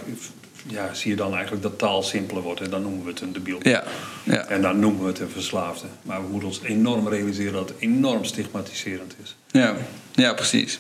ja, 0.68 0.94
zie 0.94 1.10
je 1.12 1.16
dan 1.18 1.34
eigenlijk 1.34 1.64
dat 1.64 1.78
taal 1.80 2.04
simpeler 2.04 2.44
wordt. 2.44 2.62
En 2.62 2.70
dan 2.70 2.82
noemen 2.82 3.04
we 3.04 3.10
het 3.10 3.22
een 3.22 3.34
debiel. 3.34 3.58
Ja, 3.62 3.84
ja. 4.24 4.46
En 4.48 4.62
dan 4.62 4.80
noemen 4.80 5.02
we 5.02 5.08
het 5.08 5.20
een 5.20 5.30
verslaafde. 5.30 5.88
Maar 6.02 6.22
we 6.22 6.28
moeten 6.30 6.48
ons 6.48 6.60
enorm 6.64 7.08
realiseren 7.08 7.54
dat 7.54 7.70
het 7.70 7.78
enorm 7.80 8.24
stigmatiserend 8.24 9.16
is. 9.24 9.36
Ja, 9.52 9.76
ja 10.14 10.34
precies. 10.34 10.80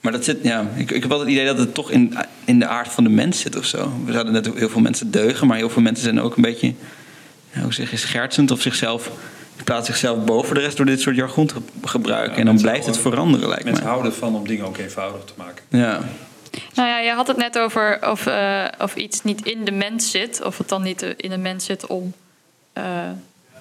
Maar 0.00 0.12
dat 0.12 0.24
zit, 0.24 0.38
ja, 0.42 0.66
ik, 0.74 0.90
ik 0.90 1.02
heb 1.02 1.10
altijd 1.10 1.28
het 1.28 1.38
idee 1.38 1.46
dat 1.46 1.58
het 1.58 1.74
toch 1.74 1.90
in, 1.90 2.16
in 2.44 2.58
de 2.58 2.66
aard 2.66 2.88
van 2.88 3.04
de 3.04 3.10
mens 3.10 3.40
zit 3.40 3.56
of 3.56 3.64
zo. 3.64 3.92
We 4.04 4.12
zouden 4.12 4.32
net 4.32 4.48
ook 4.48 4.58
heel 4.58 4.68
veel 4.68 4.80
mensen 4.80 5.10
deugen, 5.10 5.46
maar 5.46 5.56
heel 5.56 5.70
veel 5.70 5.82
mensen 5.82 6.04
zijn 6.04 6.20
ook 6.20 6.36
een 6.36 6.42
beetje, 6.42 6.74
ja, 7.52 7.60
hoe 7.60 7.72
zeg 7.72 7.90
je, 7.90 7.96
schertsend 7.96 8.50
of 8.50 8.60
zichzelf, 8.60 9.10
die 9.54 9.64
plaatsen 9.64 9.94
zichzelf 9.94 10.24
boven 10.24 10.54
de 10.54 10.60
rest 10.60 10.76
door 10.76 10.86
dit 10.86 11.00
soort 11.00 11.16
jargon 11.16 11.46
te 11.46 11.54
gebruiken. 11.84 12.32
Ja, 12.32 12.38
en 12.38 12.44
dan 12.44 12.54
mensen 12.54 12.70
blijft 12.70 12.86
het 12.86 12.98
veranderen, 12.98 13.48
lijkt 13.48 13.64
Mensen 13.64 13.82
mij. 13.82 13.92
houden 13.92 14.12
ervan 14.12 14.34
om 14.34 14.46
dingen 14.46 14.66
ook 14.66 14.76
eenvoudig 14.76 15.24
te 15.24 15.32
maken. 15.36 15.64
Ja, 15.68 16.00
Nou 16.74 16.88
ja, 16.88 16.98
je 16.98 17.10
had 17.10 17.26
het 17.26 17.36
net 17.36 17.58
over 17.58 18.10
of, 18.10 18.26
eh, 18.26 18.64
of 18.78 18.96
iets 18.96 19.22
niet 19.22 19.44
in 19.46 19.64
de 19.64 19.70
mens 19.72 20.10
zit. 20.10 20.42
Of 20.44 20.58
het 20.58 20.68
dan 20.68 20.82
niet 20.82 21.02
eh, 21.02 21.10
in 21.16 21.30
de 21.30 21.36
mens 21.38 21.64
zit 21.64 21.86
om 21.86 22.12
eh, 22.72 22.82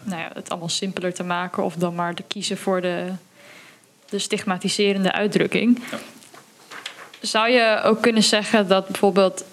nou 0.04 0.22
ja, 0.22 0.30
het 0.34 0.50
allemaal 0.50 0.70
simpeler 0.70 1.14
te 1.14 1.24
maken. 1.24 1.64
Of 1.64 1.76
dan 1.76 1.96
maar 1.96 2.14
te 2.14 2.24
kiezen 2.28 2.58
voor 2.58 2.82
de, 2.82 3.06
de 4.10 4.20
stigmatiserende 4.20 5.12
uitdrukking. 5.12 5.80
Ja. 5.92 5.98
Zou 7.28 7.50
je 7.50 7.82
ook 7.84 8.02
kunnen 8.02 8.24
zeggen 8.24 8.68
dat 8.68 8.88
bijvoorbeeld 8.88 9.44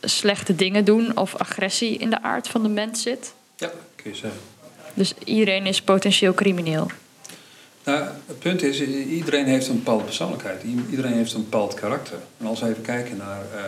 slechte 0.00 0.54
dingen 0.54 0.84
doen 0.84 1.16
of 1.16 1.36
agressie 1.36 1.96
in 1.96 2.10
de 2.10 2.22
aard 2.22 2.48
van 2.48 2.62
de 2.62 2.68
mens 2.68 3.02
zit? 3.02 3.32
Ja, 3.56 3.70
kun 3.96 4.10
je 4.10 4.16
zeggen. 4.16 4.40
Dus 4.94 5.14
iedereen 5.24 5.66
is 5.66 5.82
potentieel 5.82 6.34
crimineel. 6.34 6.90
Nou, 7.84 8.04
het 8.26 8.38
punt 8.38 8.62
is, 8.62 8.80
iedereen 8.80 9.46
heeft 9.46 9.68
een 9.68 9.76
bepaalde 9.76 10.04
persoonlijkheid. 10.04 10.62
Iedereen 10.90 11.12
heeft 11.12 11.32
een 11.32 11.42
bepaald 11.42 11.74
karakter. 11.74 12.18
En 12.38 12.46
als 12.46 12.60
we 12.60 12.68
even 12.68 12.82
kijken 12.82 13.16
naar 13.16 13.42
eh, 13.54 13.62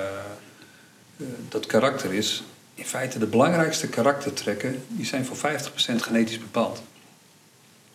eh, 1.16 1.26
dat 1.48 1.66
karakter 1.66 2.12
is... 2.14 2.42
in 2.74 2.84
feite 2.84 3.18
de 3.18 3.26
belangrijkste 3.26 3.88
karaktertrekken... 3.88 4.84
die 4.88 5.06
zijn 5.06 5.24
voor 5.24 5.36
50% 5.36 5.40
genetisch 5.96 6.38
bepaald. 6.38 6.82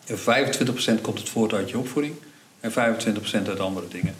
En 0.06 0.17
25% 0.17 1.01
komt 1.01 1.19
het 1.19 1.30
voort 1.30 1.53
uit 1.53 1.69
je 1.69 1.77
opvoeding... 1.77 2.15
en 2.60 2.71
25% 2.71 2.75
uit 3.47 3.60
andere 3.60 3.88
dingen. 3.88 4.15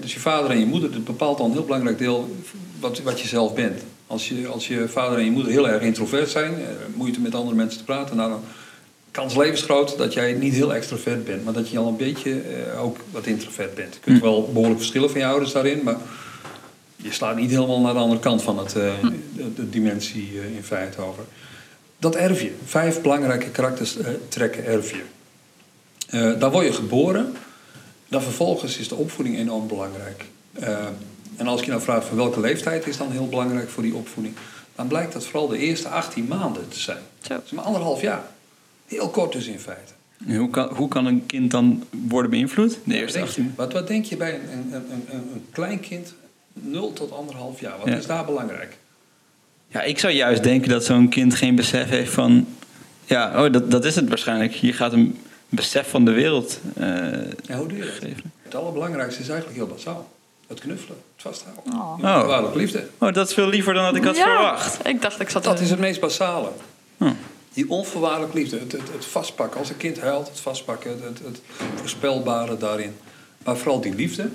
Dus 0.00 0.14
je 0.14 0.20
vader 0.20 0.50
en 0.50 0.58
je 0.58 0.66
moeder, 0.66 0.92
dat 0.92 1.04
bepaalt 1.04 1.38
al 1.38 1.46
een 1.46 1.52
heel 1.52 1.64
belangrijk 1.64 1.98
deel... 1.98 2.36
wat, 2.80 3.02
wat 3.02 3.20
je 3.20 3.28
zelf 3.28 3.54
bent. 3.54 3.82
Als 4.06 4.28
je, 4.28 4.46
als 4.46 4.68
je 4.68 4.88
vader 4.88 5.18
en 5.18 5.24
je 5.24 5.30
moeder 5.30 5.52
heel 5.52 5.68
erg 5.68 5.82
introvert 5.82 6.30
zijn... 6.30 6.54
eh, 6.54 6.66
moeite 6.94 7.20
met 7.20 7.34
andere 7.34 7.56
mensen 7.56 7.78
te 7.78 7.84
praten... 7.84 8.16
Nou, 8.16 8.30
dan 8.30 8.42
kans 9.12 9.36
levensgroot 9.36 9.98
dat 9.98 10.12
jij 10.12 10.32
niet 10.32 10.54
heel 10.54 10.74
extrovert 10.74 11.24
bent, 11.24 11.44
maar 11.44 11.52
dat 11.52 11.68
je 11.68 11.78
al 11.78 11.88
een 11.88 11.96
beetje 11.96 12.40
eh, 12.40 12.82
ook 12.82 12.96
wat 13.10 13.26
introvert 13.26 13.74
bent. 13.74 13.94
Je 13.94 14.00
kunt 14.00 14.20
wel 14.20 14.50
behoorlijk 14.52 14.78
verschillen 14.78 15.10
van 15.10 15.20
je 15.20 15.26
ouders 15.26 15.52
daarin, 15.52 15.80
maar 15.82 15.96
je 16.96 17.12
slaat 17.12 17.36
niet 17.36 17.50
helemaal 17.50 17.80
naar 17.80 17.92
de 17.92 17.98
andere 17.98 18.20
kant 18.20 18.42
van 18.42 18.58
het, 18.58 18.76
eh, 18.76 18.92
de, 19.32 19.54
de 19.54 19.70
dimensie 19.70 20.30
eh, 20.38 20.56
in 20.56 20.62
feite 20.62 21.00
over. 21.00 21.24
Dat 21.98 22.16
erf 22.16 22.42
je. 22.42 22.52
Vijf 22.64 23.00
belangrijke 23.00 23.48
karaktertrekken 23.50 24.64
erf 24.64 24.90
je. 24.90 25.02
Daar 26.38 26.50
word 26.50 26.66
je 26.66 26.72
geboren. 26.72 27.34
Dan 28.12 28.22
vervolgens 28.22 28.78
is 28.78 28.88
de 28.88 28.94
opvoeding 28.94 29.36
enorm 29.38 29.68
belangrijk. 29.68 30.24
Eh, 30.52 30.78
en 31.36 31.46
als 31.46 31.60
je 31.60 31.66
nou 31.70 31.82
vraagt 31.82 32.06
van 32.06 32.16
welke 32.16 32.40
leeftijd 32.40 32.86
is 32.86 32.96
dan 32.96 33.10
heel 33.10 33.28
belangrijk 33.28 33.68
voor 33.68 33.82
die 33.82 33.94
opvoeding, 33.94 34.34
dan 34.76 34.86
blijkt 34.86 35.12
dat 35.12 35.24
vooral 35.26 35.48
de 35.48 35.58
eerste 35.58 35.88
18 35.88 36.24
maanden 36.26 36.68
te 36.68 36.80
zijn. 36.80 36.98
Zo. 37.20 37.34
Dat 37.34 37.42
is 37.44 37.50
maar 37.50 37.64
anderhalf 37.64 38.00
jaar. 38.00 38.22
Heel 38.86 39.08
kort 39.08 39.32
dus 39.32 39.46
in 39.46 39.58
feite. 39.58 39.92
Hoe 40.38 40.50
kan, 40.50 40.74
hoe 40.74 40.88
kan 40.88 41.06
een 41.06 41.26
kind 41.26 41.50
dan 41.50 41.84
worden 42.08 42.30
beïnvloed? 42.30 42.78
De 42.84 42.94
eerste 42.94 43.18
Wat 43.18 43.34
denk 43.34 43.36
je, 43.36 43.42
18. 43.42 43.52
wat, 43.56 43.72
wat 43.72 43.88
denk 43.88 44.04
je 44.04 44.16
bij 44.16 44.34
een, 44.34 44.40
een, 44.50 44.74
een, 44.74 45.04
een, 45.10 45.30
een 45.34 45.44
klein 45.50 45.80
kind, 45.80 46.14
0 46.52 46.92
tot 46.92 47.12
anderhalf 47.12 47.60
jaar? 47.60 47.78
Wat 47.78 47.88
Ja. 47.88 47.96
is 47.96 48.06
daar 48.06 48.24
belangrijk? 48.24 48.76
Ja, 49.68 49.82
ik 49.82 49.98
zou 49.98 50.12
juist 50.12 50.42
denken 50.42 50.68
dat 50.68 50.84
zo'n 50.84 51.08
kind 51.08 51.34
geen 51.34 51.54
besef 51.54 51.88
heeft 51.88 52.12
van... 52.12 52.46
Ja, 53.04 53.44
oh, 53.44 53.52
dat, 53.52 53.70
dat 53.70 53.84
is 53.84 53.94
het 53.94 54.08
waarschijnlijk. 54.08 54.52
Hier 54.52 54.74
gaat 54.74 54.92
een 54.92 55.18
besef 55.54 55.90
van 55.90 56.04
de 56.04 56.10
wereld 56.10 56.60
eh, 56.76 56.86
hoe 57.56 57.66
doe 57.66 57.78
je 57.78 57.84
dat? 58.00 58.10
Het 58.42 58.54
allerbelangrijkste 58.54 59.20
is 59.20 59.28
eigenlijk 59.28 59.58
heel 59.58 59.66
basaal. 59.66 60.10
Het 60.46 60.60
knuffelen, 60.60 60.96
het 61.14 61.22
vasthouden. 61.22 61.72
Oh. 61.72 61.92
Onvoorwaardelijke 61.92 62.58
liefde. 62.58 62.86
Oh, 62.98 63.12
dat 63.12 63.28
is 63.28 63.34
veel 63.34 63.48
liever 63.48 63.74
dan 63.74 63.84
dat 63.84 63.96
ik 63.96 64.04
had 64.04 64.16
ja, 64.16 64.24
verwacht. 64.24 64.86
Ik 64.86 65.02
dacht 65.02 65.20
ik 65.20 65.28
zat 65.28 65.44
Dat 65.44 65.60
is 65.60 65.70
het 65.70 65.78
meest 65.78 66.00
basale. 66.00 66.48
Hm. 66.96 67.12
Die 67.52 67.70
onvoorwaardelijke 67.70 68.36
liefde, 68.36 68.58
het, 68.58 68.72
het, 68.72 68.92
het 68.92 69.04
vastpakken. 69.04 69.58
Als 69.58 69.68
een 69.68 69.76
kind 69.76 70.00
huilt, 70.00 70.28
het 70.28 70.40
vastpakken, 70.40 70.90
het, 70.90 71.00
het, 71.00 71.18
het 71.24 71.40
voorspelbare 71.74 72.56
daarin. 72.56 72.94
Maar 73.44 73.56
vooral 73.56 73.80
die 73.80 73.94
liefde 73.94 74.28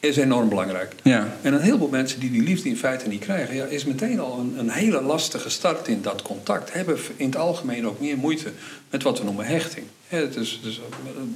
is 0.00 0.16
enorm 0.16 0.48
belangrijk. 0.48 0.94
Ja. 1.02 1.36
En 1.42 1.54
een 1.54 1.60
heleboel 1.60 1.88
mensen 1.88 2.20
die 2.20 2.30
die 2.30 2.42
liefde 2.42 2.68
in 2.68 2.76
feite 2.76 3.08
niet 3.08 3.20
krijgen, 3.20 3.54
ja, 3.54 3.64
is 3.64 3.84
meteen 3.84 4.20
al 4.20 4.38
een, 4.38 4.58
een 4.58 4.70
hele 4.70 5.00
lastige 5.00 5.48
start 5.48 5.88
in 5.88 6.02
dat 6.02 6.22
contact. 6.22 6.72
Hebben 6.72 6.98
in 7.16 7.26
het 7.26 7.36
algemeen 7.36 7.86
ook 7.86 8.00
meer 8.00 8.16
moeite 8.16 8.52
met 8.90 9.02
wat 9.02 9.18
we 9.18 9.24
noemen 9.24 9.46
hechting. 9.46 9.86
Hè, 10.12 10.28
dus, 10.28 10.60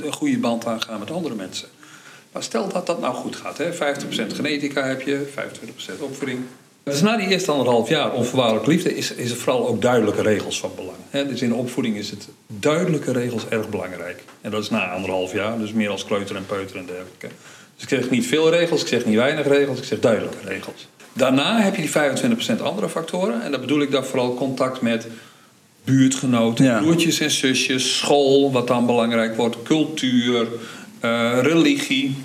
een 0.00 0.12
goede 0.12 0.38
band 0.38 0.66
aangaan 0.66 0.98
met 0.98 1.10
andere 1.10 1.34
mensen. 1.34 1.68
Maar 2.32 2.42
stel 2.42 2.68
dat 2.68 2.86
dat 2.86 3.00
nou 3.00 3.14
goed 3.14 3.36
gaat. 3.36 3.58
Hè, 3.58 3.72
50% 3.72 4.32
genetica 4.34 4.82
heb 4.82 5.02
je, 5.02 5.26
25% 5.96 6.00
opvoeding. 6.00 6.40
Dus 6.82 7.00
na 7.00 7.16
die 7.16 7.28
eerste 7.28 7.50
anderhalf 7.50 7.88
jaar 7.88 8.12
onvoorwaardelijke 8.12 8.70
liefde 8.70 8.96
is, 8.96 9.12
is 9.12 9.30
er 9.30 9.36
vooral 9.36 9.68
ook 9.68 9.82
duidelijke 9.82 10.22
regels 10.22 10.60
van 10.60 10.70
belang. 10.76 11.28
Dus 11.28 11.42
in 11.42 11.48
de 11.48 11.54
opvoeding 11.54 11.96
is 11.96 12.10
het 12.10 12.28
duidelijke 12.46 13.12
regels 13.12 13.48
erg 13.48 13.68
belangrijk. 13.68 14.24
En 14.40 14.50
dat 14.50 14.62
is 14.62 14.70
na 14.70 14.90
anderhalf 14.90 15.32
jaar, 15.32 15.58
dus 15.58 15.72
meer 15.72 15.90
als 15.90 16.04
kleuter 16.04 16.36
en 16.36 16.46
peuter 16.46 16.76
en 16.76 16.86
dergelijke. 16.86 17.28
Dus 17.74 17.82
ik 17.82 17.88
zeg 17.88 18.10
niet 18.10 18.26
veel 18.26 18.50
regels, 18.50 18.80
ik 18.80 18.88
zeg 18.88 19.04
niet 19.04 19.16
weinig 19.16 19.46
regels, 19.46 19.78
ik 19.78 19.84
zeg 19.84 20.00
duidelijke 20.00 20.38
regels. 20.44 20.88
Daarna 21.12 21.60
heb 21.60 21.76
je 21.76 21.82
die 21.82 22.58
25% 22.58 22.62
andere 22.62 22.88
factoren. 22.88 23.42
En 23.42 23.50
dat 23.50 23.60
bedoel 23.60 23.80
ik 23.80 23.90
dan 23.90 24.04
vooral 24.04 24.34
contact 24.34 24.80
met 24.80 25.06
buurtgenoten, 25.86 26.64
Ja. 26.64 26.78
broertjes 26.80 27.20
en 27.20 27.30
zusjes, 27.30 27.96
school, 27.96 28.52
wat 28.52 28.66
dan 28.66 28.86
belangrijk 28.86 29.36
wordt, 29.36 29.56
cultuur, 29.62 30.46
eh, 31.00 31.38
religie. 31.42 32.16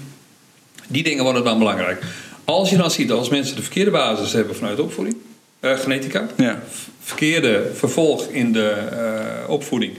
Die 0.88 1.04
dingen 1.04 1.24
worden 1.24 1.44
dan 1.44 1.58
belangrijk. 1.60 2.04
Als 2.46 2.70
je 2.70 2.78
dan 2.78 2.92
ziet 2.92 3.08
dat 3.08 3.18
als 3.18 3.30
mensen 3.30 3.56
de 3.56 3.62
verkeerde 3.62 3.92
basis 3.92 4.34
hebben 4.34 4.56
vanuit 4.56 4.80
opvoeding, 4.80 5.16
eh, 5.60 5.78
genetica, 5.78 6.28
Ja. 6.38 6.62
verkeerde 7.00 7.72
vervolg 7.74 8.28
in 8.28 8.52
de 8.54 8.70
eh, 8.70 9.50
opvoeding, 9.50 9.94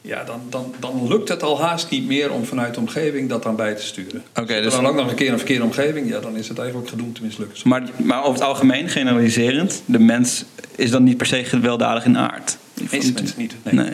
ja, 0.00 0.24
dan, 0.24 0.40
dan, 0.50 0.74
dan 0.80 1.08
lukt 1.08 1.28
het 1.28 1.42
al 1.42 1.60
haast 1.60 1.90
niet 1.90 2.06
meer 2.06 2.32
om 2.32 2.44
vanuit 2.44 2.74
de 2.74 2.80
omgeving 2.80 3.28
dat 3.28 3.42
dan 3.42 3.56
bij 3.56 3.74
te 3.74 3.82
sturen. 3.82 4.22
Oké, 4.40 4.60
dus- 4.62 4.72
dan 4.72 4.86
ook 4.86 4.94
nog 4.94 5.08
een 5.10 5.14
keer 5.16 5.32
een 5.32 5.38
verkeerde 5.38 5.64
omgeving, 5.64 6.08
ja, 6.08 6.20
dan 6.20 6.36
is 6.36 6.48
het 6.48 6.58
eigenlijk 6.58 6.88
gedoemd 6.88 7.14
te 7.14 7.22
mislukken. 7.22 7.58
Maar, 7.64 7.82
maar 7.96 8.20
over 8.22 8.32
het 8.34 8.42
algemeen, 8.42 8.88
generaliserend, 8.88 9.82
de 9.86 9.98
mens 9.98 10.44
is 10.76 10.90
dan 10.90 11.02
niet 11.02 11.16
per 11.16 11.26
se 11.26 11.44
gewelddadig 11.44 12.04
in 12.04 12.18
aard. 12.18 12.56
De 12.90 12.96
meeste 12.96 13.12
mensen 13.12 13.38
niet. 13.38 13.54
Nee. 13.62 13.74
Nee. 13.74 13.92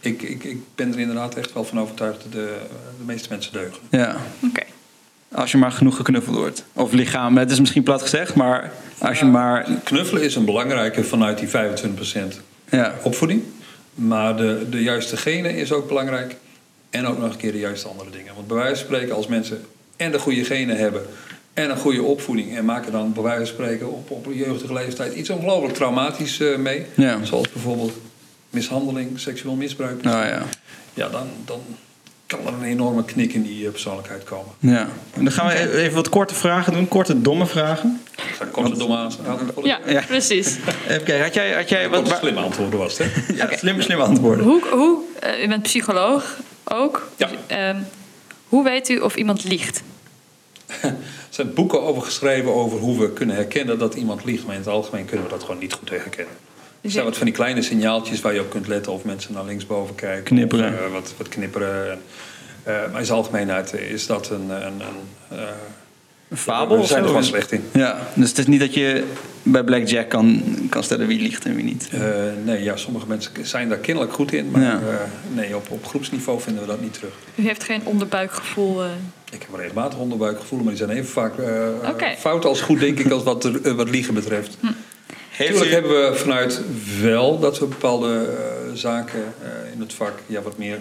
Ik, 0.00 0.22
ik, 0.22 0.44
ik 0.44 0.58
ben 0.74 0.92
er 0.92 0.98
inderdaad 0.98 1.34
echt 1.34 1.52
wel 1.52 1.64
van 1.64 1.80
overtuigd 1.80 2.22
dat 2.22 2.32
de, 2.32 2.58
de 2.98 3.04
meeste 3.04 3.28
mensen 3.30 3.52
deugen. 3.52 3.78
Ja. 3.90 4.16
Oké. 4.42 4.62
Als 5.32 5.50
je 5.52 5.58
maar 5.58 5.72
genoeg 5.72 5.96
geknuffeld 5.96 6.36
wordt. 6.36 6.64
Of 6.72 6.92
lichaam, 6.92 7.36
het 7.38 7.50
is 7.50 7.60
misschien 7.60 7.82
plat 7.82 8.02
gezegd, 8.02 8.34
maar 8.34 8.72
als 8.98 9.18
je 9.18 9.24
Ja. 9.24 9.30
maar... 9.30 9.66
Knuffelen 9.84 10.22
is 10.22 10.34
een 10.34 10.44
belangrijke 10.44 11.04
vanuit 11.04 11.38
die 11.38 11.48
25% 11.48 11.52
Ja. 12.70 12.94
opvoeding. 13.02 13.42
Maar 13.94 14.36
de, 14.36 14.66
de 14.70 14.82
juiste 14.82 15.16
genen 15.16 15.54
is 15.54 15.72
ook 15.72 15.88
belangrijk. 15.88 16.36
En 16.90 17.06
ook 17.06 17.18
nog 17.18 17.30
een 17.32 17.36
keer 17.38 17.52
de 17.52 17.58
juiste 17.58 17.88
andere 17.88 18.10
dingen. 18.10 18.34
Want 18.34 18.46
bij 18.46 18.56
wijze 18.56 18.74
van 18.74 18.84
spreken, 18.84 19.14
als 19.14 19.26
mensen 19.26 19.64
en 19.96 20.12
de 20.12 20.18
goede 20.18 20.44
genen 20.44 20.76
hebben... 20.76 21.02
en 21.58 21.70
een 21.70 21.76
goede 21.76 22.02
opvoeding... 22.02 22.56
en 22.56 22.64
maken 22.64 22.92
dan 22.92 23.12
bij 23.12 23.22
wijze 23.22 23.38
van 23.38 23.46
spreken 23.46 23.92
op, 23.92 24.10
op 24.10 24.26
een 24.26 24.34
jeugdige 24.36 24.72
leeftijd... 24.72 25.14
iets 25.14 25.30
ongelooflijk 25.30 25.74
traumatisch 25.74 26.40
eh, 26.40 26.56
mee. 26.56 26.86
Ja. 26.94 27.24
Zoals 27.24 27.50
bijvoorbeeld 27.52 27.92
mishandeling, 28.50 29.20
seksueel 29.20 29.54
misbruik. 29.54 30.02
Nou 30.02 30.26
ja. 30.26 30.42
Ja, 30.94 31.08
dan, 31.08 31.26
dan 31.44 31.60
kan 32.26 32.46
er 32.46 32.52
een 32.52 32.62
enorme 32.62 33.04
knik 33.04 33.32
in 33.32 33.42
die 33.42 33.64
eh, 33.64 33.70
persoonlijkheid 33.70 34.24
komen. 34.24 34.52
ja. 34.58 34.88
En 35.14 35.24
dan 35.24 35.32
gaan 35.32 35.46
we 35.46 35.78
even 35.82 35.94
wat 35.94 36.08
korte 36.08 36.34
vragen 36.34 36.72
doen. 36.72 36.88
Korte, 36.88 37.22
domme 37.22 37.46
vragen. 37.46 38.00
Ik 38.16 38.34
ga 38.38 38.44
korte 38.44 38.78
domme 38.78 38.96
antwoorden. 38.96 39.64
Ja, 39.64 39.78
Ja. 39.86 40.02
precies. 40.06 40.56
Even 40.88 41.04
kijken, 41.04 41.22
had 41.22 41.34
jij... 41.34 41.52
Had 41.54 41.68
jij 41.68 41.88
wat, 41.88 42.16
slimme 42.20 42.40
antwoorden 42.40 42.78
was 42.78 42.98
het, 42.98 43.14
hè? 43.14 43.34
ja, 43.40 43.48
slim, 43.56 43.80
slim 43.80 44.00
antwoorden. 44.00 44.44
Hoe, 44.44 44.62
hoe 44.70 44.98
eh, 45.20 45.42
u 45.44 45.48
bent 45.48 45.62
psycholoog 45.62 46.36
ook. 46.64 47.08
Ja. 47.16 47.28
Ehm, 47.46 47.76
hoe 48.48 48.64
weet 48.64 48.88
u 48.88 48.98
of 48.98 49.16
iemand 49.16 49.44
liegt? 49.44 49.82
Er 51.38 51.44
zijn 51.44 51.54
boeken 51.56 51.82
over 51.82 52.02
geschreven 52.02 52.54
over 52.54 52.78
hoe 52.78 52.98
we 52.98 53.12
kunnen 53.12 53.36
herkennen 53.36 53.78
dat 53.78 53.94
iemand 53.94 54.24
liegt. 54.24 54.44
Maar 54.44 54.54
in 54.54 54.60
het 54.60 54.68
algemeen 54.68 55.04
kunnen 55.04 55.24
we 55.26 55.32
dat 55.32 55.42
gewoon 55.44 55.58
niet 55.60 55.72
goed 55.72 55.90
herkennen. 55.90 56.34
Er 56.80 56.90
zijn 56.90 57.04
wat 57.04 57.16
van 57.16 57.26
die 57.26 57.34
kleine 57.34 57.62
signaaltjes 57.62 58.20
waar 58.20 58.34
je 58.34 58.40
op 58.40 58.50
kunt 58.50 58.66
letten 58.66 58.92
of 58.92 59.04
mensen 59.04 59.32
naar 59.32 59.44
linksboven 59.44 59.94
kijken. 59.94 60.24
Knipperen. 60.24 60.72
Of, 60.74 60.80
eh, 60.80 60.92
wat, 60.92 61.14
wat 61.16 61.28
knipperen. 61.28 61.90
En, 61.90 61.98
eh, 62.62 62.74
maar 62.90 63.00
in 63.00 63.06
zijn 63.06 63.18
algemeenheid 63.18 63.72
is 63.72 64.06
dat 64.06 64.30
een, 64.30 64.50
een, 64.50 64.62
een, 64.80 65.38
eh, 65.38 65.38
Een 66.28 66.36
fabel 66.36 66.78
We 66.80 66.86
zijn 66.86 67.02
er 67.02 67.08
gewoon 67.08 67.24
slecht 67.24 67.52
in. 67.52 67.64
Ja, 67.72 67.98
dus 68.14 68.28
het 68.28 68.38
is 68.38 68.46
niet 68.46 68.60
dat 68.60 68.74
je 68.74 69.04
bij 69.42 69.64
Blackjack 69.64 70.08
kan, 70.08 70.42
kan 70.70 70.82
stellen 70.84 71.06
wie 71.06 71.20
liegt 71.20 71.44
en 71.44 71.54
wie 71.54 71.64
niet. 71.64 71.88
Eh, 71.92 72.00
nee, 72.44 72.62
ja, 72.62 72.76
sommige 72.76 73.06
mensen 73.06 73.32
zijn 73.42 73.68
daar 73.68 73.78
kennelijk 73.78 74.12
goed 74.12 74.32
in. 74.32 74.50
Maar 74.50 74.62
Ja. 74.62 74.72
eh, 74.80 74.96
nee, 75.34 75.56
op, 75.56 75.70
op 75.70 75.86
groepsniveau 75.86 76.40
vinden 76.40 76.62
we 76.62 76.68
dat 76.68 76.80
niet 76.80 76.92
terug. 76.92 77.12
U 77.34 77.42
heeft 77.42 77.64
geen 77.64 77.80
onderbuikgevoel. 77.84 78.82
eh. 78.84 78.90
Ik 79.30 79.42
heb 79.50 79.54
regelmatig 79.60 79.98
onderbuikgevoelen, 79.98 80.66
maar 80.66 80.76
die 80.76 80.84
zijn 80.86 80.96
even 80.98 81.10
vaak 81.10 81.38
eh, 81.38 81.68
Oké. 81.90 82.14
fout 82.18 82.44
als 82.44 82.60
goed, 82.60 82.80
denk 82.80 82.98
ik, 82.98 83.10
als 83.10 83.22
wat, 83.22 83.44
er, 83.44 83.62
eh, 83.62 83.72
wat 83.72 83.90
liegen 83.90 84.14
betreft. 84.14 84.56
Heeft 85.30 85.52
Natuurlijk 85.54 85.70
u- 85.70 85.74
hebben 85.74 86.10
we 86.10 86.16
vanuit 86.18 86.60
wel 87.00 87.38
dat 87.38 87.58
we 87.58 87.66
bepaalde 87.66 88.26
eh, 88.26 88.72
zaken 88.74 89.34
eh, 89.42 89.72
in 89.72 89.80
het 89.80 89.92
vak 89.92 90.12
ja, 90.26 90.42
wat 90.42 90.58
meer 90.58 90.80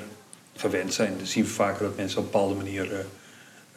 gewend 0.56 0.94
zijn. 0.94 1.14
Dan 1.18 1.28
zien 1.28 1.44
we 1.44 1.50
vaker 1.50 1.84
dat 1.86 1.96
mensen 1.98 2.18
op 2.18 2.24
een 2.26 2.32
bepaalde 2.32 2.56
manier 2.56 2.88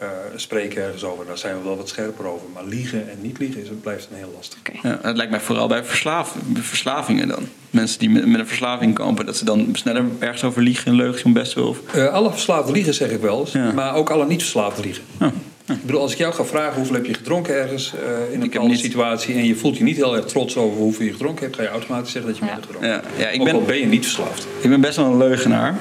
eh, 0.01 0.09
spreken 0.37 0.83
ergens 0.83 1.05
over. 1.05 1.27
Daar 1.27 1.39
zijn 1.39 1.57
we 1.59 1.65
wel 1.65 1.77
wat 1.77 1.89
scherper 1.89 2.27
over. 2.27 2.47
Maar 2.55 2.65
liegen 2.65 3.11
en 3.11 3.17
niet 3.21 3.39
liegen 3.39 3.63
is, 3.63 3.69
het 3.69 3.81
blijft 3.83 4.09
een 4.11 4.17
heel 4.17 4.33
lastig. 4.37 4.59
Ja, 4.83 4.99
het 5.03 5.17
lijkt 5.17 5.31
mij 5.31 5.41
vooral 5.41 5.69
bij 5.69 5.85
verslaaf, 5.85 6.35
verslavingen 6.61 7.29
dan. 7.29 7.49
Mensen 7.71 7.99
die 7.99 8.11
met, 8.11 8.27
met 8.27 8.41
een 8.41 8.47
verslaving 8.47 8.95
kampen, 8.95 9.27
dat 9.27 9.37
ze 9.37 9.45
dan 9.45 9.69
sneller 9.73 10.05
ergens 10.19 10.45
over 10.45 10.63
liegen 10.63 10.87
en 10.87 10.95
leugens 10.95 11.23
om 11.23 11.33
best 11.33 11.53
wil. 11.55 11.77
Eh, 11.95 12.07
alle 12.13 12.31
verslaafde 12.31 12.73
liegen 12.73 12.95
zeg 12.95 13.11
ik 13.11 13.21
wel 13.21 13.41
eens, 13.41 13.53
Ja. 13.53 13.73
maar 13.73 13.95
ook 13.95 14.11
alle 14.11 14.27
niet 14.27 14.41
verslaafde 14.41 14.83
liegen. 14.83 15.03
Oh. 15.21 15.29
Ik 15.67 15.85
bedoel, 15.87 16.01
als 16.01 16.13
ik 16.13 16.19
jou 16.19 16.35
ga 16.35 16.45
vragen 16.45 16.75
hoeveel 16.77 16.95
heb 16.95 17.07
je 17.07 17.15
gedronken 17.15 17.55
ergens 17.55 17.93
eh, 17.95 18.33
in 18.35 18.41
een 18.43 18.49
bepaalde 18.49 18.69
niet- 18.71 18.79
situatie 18.81 19.35
en 19.35 19.45
je 19.45 19.55
voelt 19.55 19.77
je 19.77 19.85
niet 19.85 19.97
heel 19.97 20.17
erg 20.17 20.25
trots 20.25 20.57
over 20.57 20.79
hoeveel 20.79 21.07
je 21.07 21.13
gedronken 21.13 21.45
hebt, 21.45 21.57
ga 21.57 21.63
je 21.63 21.69
automatisch 21.69 22.13
zeggen 22.13 22.31
dat 22.31 22.41
je 22.41 22.45
Ja. 22.47 22.51
minder 22.53 22.71
gedronken 22.71 22.93
hebt. 23.03 23.07
ja 23.19 23.29
ik, 23.29 23.41
Ook 23.41 23.49
al 23.49 23.57
ben, 23.59 23.67
ben 23.67 23.79
je 23.79 23.87
niet 23.87 24.03
verslaafd. 24.05 24.47
ik 24.61 24.71
ben 24.71 24.81
best 24.81 24.97
wel 24.97 25.07
een 25.07 25.17
leugenaar. 25.19 25.75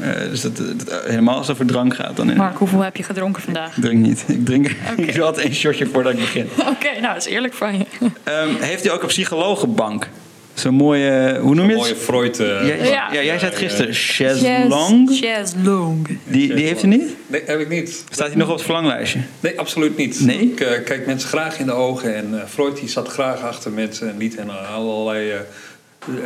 Eh, 0.00 0.10
dus 0.30 0.40
dat, 0.40 0.56
dat- 0.56 1.02
helemaal 1.06 1.36
als 1.36 1.46
het 1.46 1.54
over 1.56 1.66
drank 1.72 1.94
gaat, 1.94 2.16
dan 2.16 2.36
Mark, 2.36 2.56
hoeveel 2.56 2.80
heb 2.82 2.96
je 2.96 3.02
gedronken 3.02 3.42
vandaag? 3.42 3.76
ik 3.76 3.82
drink 3.82 4.06
niet. 4.06 4.24
Ik 4.28 4.44
drink 4.46 4.66
Oké. 4.92 5.02
ik 5.08 5.14
doe 5.14 5.24
altijd 5.24 5.46
één 5.46 5.54
shotje 5.54 5.86
voordat 5.86 6.12
ik 6.12 6.18
begin. 6.18 6.48
Oké, 6.74 7.00
nou, 7.00 7.14
dat 7.14 7.26
is 7.26 7.32
eerlijk 7.32 7.54
van 7.54 7.78
je. 7.78 7.84
Ehm, 8.22 8.48
heeft 8.58 8.86
u 8.86 8.90
ook 8.90 9.02
een 9.02 9.08
psychologenbank? 9.08 10.08
Zo'n 10.54 10.74
mooie, 10.74 11.38
hoe 11.40 11.54
noem 11.54 11.68
je 11.70 11.76
Mooie 11.76 11.88
het? 11.92 11.98
Freud. 12.02 12.40
eh, 12.40 12.46
Ja, 12.46 12.74
ja, 12.84 13.12
Ja. 13.12 13.22
jij 13.22 13.38
zei 13.38 13.50
het 13.50 13.60
gisteren. 13.60 13.94
Chaiselong? 13.94 15.10
Chaiselong. 15.20 16.18
Die, 16.24 16.54
die 16.54 16.66
heeft 16.66 16.82
u 16.82 16.86
niet? 16.86 17.16
Nee, 17.26 17.42
heb 17.46 17.60
ik 17.60 17.68
niet. 17.68 18.04
Staat 18.10 18.26
hij 18.26 18.36
nog 18.36 18.48
op 18.48 18.54
het 18.54 18.62
verlanglijstje? 18.64 19.20
Nee, 19.40 19.58
absoluut 19.60 19.96
niet. 19.96 20.20
Nee? 20.20 20.38
Ik 20.40 20.60
eh, 20.60 20.84
kijk 20.84 21.06
mensen 21.06 21.28
graag 21.28 21.58
in 21.58 21.66
de 21.66 21.72
ogen. 21.72 22.14
En 22.16 22.40
eh, 22.40 22.46
Freud 22.48 22.76
die 22.80 22.88
zat 22.88 23.08
graag 23.08 23.40
achter 23.40 23.70
mensen 23.72 24.08
en 24.10 24.16
liet 24.18 24.36
hen 24.36 24.66
allerlei 24.74 25.28
eh, 25.30 25.34
eh, 25.36 25.40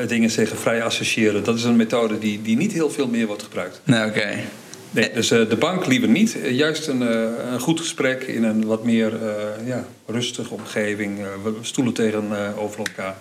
dingen 0.09 0.31
zeggen, 0.31 0.59
vrij 0.59 0.83
associëren. 0.83 1.45
Dat 1.45 1.57
is 1.57 1.65
een 1.65 1.77
methode 1.77 2.19
die, 2.19 2.43
die 2.43 2.57
niet 2.57 2.73
heel 2.73 2.91
veel 2.91 3.09
meer 3.09 3.27
wordt 3.27 3.43
gebruikt. 3.43 3.81
Nou, 3.85 4.09
oké. 4.09 4.29
Nee, 4.91 5.11
dus 5.15 5.31
eh, 5.31 5.49
de 5.49 5.57
bank 5.57 5.87
liever 5.87 6.09
niet. 6.09 6.41
Eh, 6.43 6.51
juist 6.51 6.87
een, 6.87 7.03
eh, 7.09 7.21
een 7.53 7.61
goed 7.61 7.81
gesprek 7.81 8.23
in 8.23 8.45
een 8.45 8.65
wat 8.67 8.85
meer 8.85 9.13
eh, 9.15 9.67
ja, 9.67 9.85
rustige 10.07 10.55
omgeving. 10.55 11.19
eh, 11.19 11.25
we- 11.43 11.55
stoelen 11.61 11.93
tegenover 11.93 12.79
elkaar. 12.79 13.17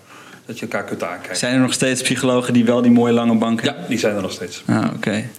Dat 0.46 0.60
je 0.60 0.66
elkaar 0.66 0.84
kunt 0.84 1.04
aankijken. 1.04 1.38
Zijn 1.38 1.54
er 1.54 1.60
nog 1.60 1.74
steeds 1.74 2.02
psychologen 2.02 2.54
die 2.54 2.66
wel 2.66 2.82
die 2.82 2.92
mooie 2.92 3.14
lange 3.14 3.36
bank 3.36 3.62
hebben? 3.62 3.82
Ja, 3.82 3.88
die 3.88 3.98
zijn 4.00 4.16
er 4.16 4.22
nog 4.22 4.32
steeds. 4.32 4.64
Ah, 4.66 4.86
oké. 4.96 5.30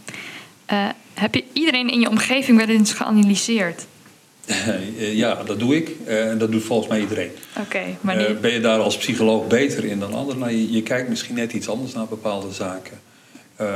Eh, 0.66 0.88
heb 1.14 1.34
je 1.34 1.44
iedereen 1.52 1.88
in 1.90 2.00
je 2.00 2.08
omgeving 2.08 2.58
wel 2.58 2.68
eens 2.68 2.92
geanalyseerd? 2.92 3.86
Eh, 4.50 5.14
ja, 5.16 5.42
dat 5.44 5.58
doe 5.58 5.76
ik. 5.76 5.90
Eh, 6.04 6.28
En 6.30 6.38
dat 6.38 6.52
doet 6.52 6.62
volgens 6.62 6.88
mij 6.88 7.00
iedereen. 7.00 7.30
Oké, 7.58 7.82
maar 8.00 8.16
Eh, 8.16 8.28
niet... 8.28 8.40
ben 8.40 8.52
je 8.52 8.60
daar 8.60 8.78
als 8.80 8.96
psycholoog 8.96 9.46
beter 9.46 9.84
in 9.84 9.98
dan 10.00 10.14
anderen? 10.14 10.40
Nou, 10.40 10.52
je, 10.52 10.72
je 10.72 10.82
kijkt 10.82 11.08
misschien 11.08 11.34
net 11.34 11.52
iets 11.52 11.68
anders 11.68 11.92
naar 11.92 12.06
bepaalde 12.06 12.52
zaken. 12.52 13.00
Eh, 13.56 13.66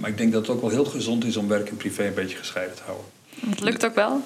maar 0.00 0.10
ik 0.10 0.16
denk 0.18 0.32
dat 0.32 0.46
het 0.46 0.50
ook 0.56 0.60
wel 0.60 0.70
heel 0.70 0.84
gezond 0.84 1.24
is 1.24 1.36
om 1.36 1.48
werk 1.48 1.68
en 1.68 1.76
privé 1.76 2.06
een 2.06 2.14
beetje 2.14 2.36
gescheiden 2.36 2.76
te 2.76 2.82
houden. 2.84 3.06
Het 3.50 3.60
lukt 3.60 3.84
ook 3.84 3.94
wel. 3.94 4.22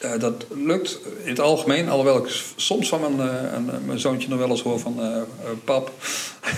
Eh, 0.00 0.18
dat 0.18 0.46
lukt 0.50 0.98
in 1.22 1.28
het 1.28 1.40
algemeen, 1.40 1.88
alhoewel 1.88 2.24
ik 2.24 2.42
soms 2.56 2.88
van 2.88 3.00
mijn, 3.00 3.28
eh, 3.28 3.52
een- 3.52 3.84
mijn 3.86 3.98
zoontje 3.98 4.28
nog 4.28 4.38
wel 4.38 4.48
eens 4.50 4.62
hoor 4.62 4.78
van... 4.80 5.00
eh, 5.00 5.16
eh, 5.16 5.22
pap, 5.64 5.92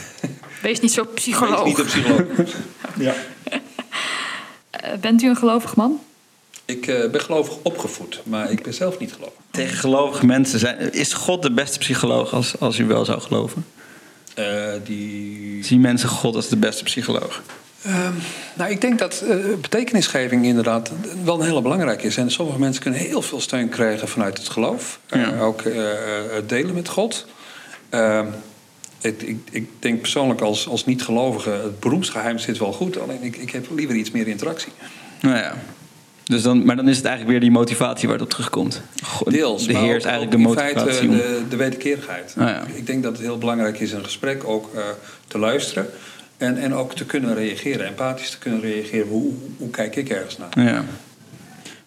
Wees 0.62 0.81
niet 0.81 0.93
zo 0.93 1.03
wees 1.05 1.15
psycholoog. 1.15 1.65
niet 1.65 1.79
een 1.79 1.85
psycholoog. 1.87 2.23
ja. 2.99 3.15
Eh, 4.71 4.93
bent 5.01 5.23
u 5.23 5.29
een 5.29 5.37
gelovig 5.37 5.77
man? 5.77 6.01
Ik 6.66 6.87
eh, 6.87 7.11
ben 7.11 7.20
gelovig 7.20 7.57
opgevoed, 7.62 8.20
maar 8.24 8.50
ik 8.50 8.62
ben 8.62 8.74
zelf 8.74 8.98
niet 8.98 9.12
gelovig. 9.12 9.35
Tegen 9.50 9.76
gelovige 9.76 10.26
mensen 10.26 10.59
zijn... 10.59 10.92
Is 10.92 11.12
God 11.12 11.42
de 11.42 11.52
beste 11.52 11.79
psycholoog 11.79 12.33
als, 12.33 12.61
als 12.61 12.79
u 12.79 12.87
wel 12.87 13.05
zou 13.05 13.20
geloven? 13.20 13.66
Eh, 14.35 14.72
die... 14.85 15.64
Zien 15.64 15.81
mensen 15.81 16.09
God 16.09 16.35
als 16.35 16.48
de 16.48 16.57
beste 16.57 16.83
psycholoog? 16.83 17.42
Ehm, 17.83 18.12
nou, 18.55 18.70
ik 18.70 18.81
denk 18.81 18.98
dat 18.98 19.20
eh, 19.20 19.37
betekenisgeving 19.61 20.44
inderdaad 20.44 20.92
wel 21.24 21.40
een 21.40 21.46
hele 21.46 21.62
belangrijke 21.62 22.07
is. 22.07 22.16
En 22.16 22.31
sommige 22.31 22.59
mensen 22.59 22.83
kunnen 22.83 23.00
heel 23.00 23.22
veel 23.22 23.40
steun 23.40 23.68
krijgen 23.68 24.09
vanuit 24.09 24.38
het 24.38 24.48
geloof. 24.48 25.00
Ja. 25.07 25.38
ook 25.40 25.62
het 26.31 26.48
delen 26.48 26.74
met 26.74 26.88
God. 26.88 27.26
Ehm, 27.88 28.26
ik, 29.00 29.22
ik, 29.22 29.38
ik 29.50 29.68
denk 29.79 30.00
persoonlijk 30.00 30.40
als, 30.40 30.68
als 30.68 30.85
niet-gelovige, 30.85 31.50
het 31.50 31.81
beroepsgeheim 31.81 32.38
zit 32.38 32.59
wel 32.59 32.72
goed. 32.72 33.00
Alleen 33.00 33.22
ik, 33.22 33.37
ik 33.37 33.50
heb 33.50 33.66
liever 33.74 33.96
iets 33.96 34.11
meer 34.11 34.29
interactie. 34.29 34.72
Nou 35.20 35.37
ja. 35.37 35.55
Dus 36.27 36.43
dan, 36.43 36.65
maar 36.65 36.77
dan 36.77 36.89
is 36.89 36.97
het 36.97 37.05
eigenlijk 37.07 37.33
weer 37.39 37.49
die 37.51 37.59
motivatie 37.59 38.09
waar 38.09 38.17
het 38.17 38.25
op 38.27 38.31
terugkomt. 38.33 38.83
God, 39.05 39.31
Deels. 39.31 39.67
De 39.67 39.77
Heer 39.77 39.97
is 39.97 40.03
eigenlijk 40.05 40.31
de 40.33 40.37
in 40.37 40.43
motivatie. 40.43 40.77
feite 40.93 41.07
om- 41.09 41.17
de, 41.17 41.43
de 41.49 41.57
wederkerigheid. 41.57 42.35
Ah, 42.39 42.47
ja. 42.49 42.62
Ik 42.75 42.87
denk 42.87 43.03
dat 43.03 43.12
het 43.12 43.21
heel 43.21 43.39
belangrijk 43.39 43.81
is 43.81 43.91
in 43.91 43.99
een 43.99 44.05
gesprek 44.05 44.43
ook 44.49 44.71
eh, 44.75 44.81
te 45.29 45.39
luisteren. 45.39 45.87
En, 46.37 46.57
en 46.59 46.75
ook 46.75 46.95
te 46.95 47.05
kunnen 47.05 47.35
reageren, 47.35 47.87
empathisch 47.87 48.31
te 48.31 48.39
kunnen 48.39 48.61
reageren. 48.61 49.09
Hoe, 49.09 49.33
hoe 49.59 49.71
kijk 49.71 49.97
ik 49.97 50.09
ergens 50.09 50.39
naar? 50.39 50.65
Ja. 50.65 50.85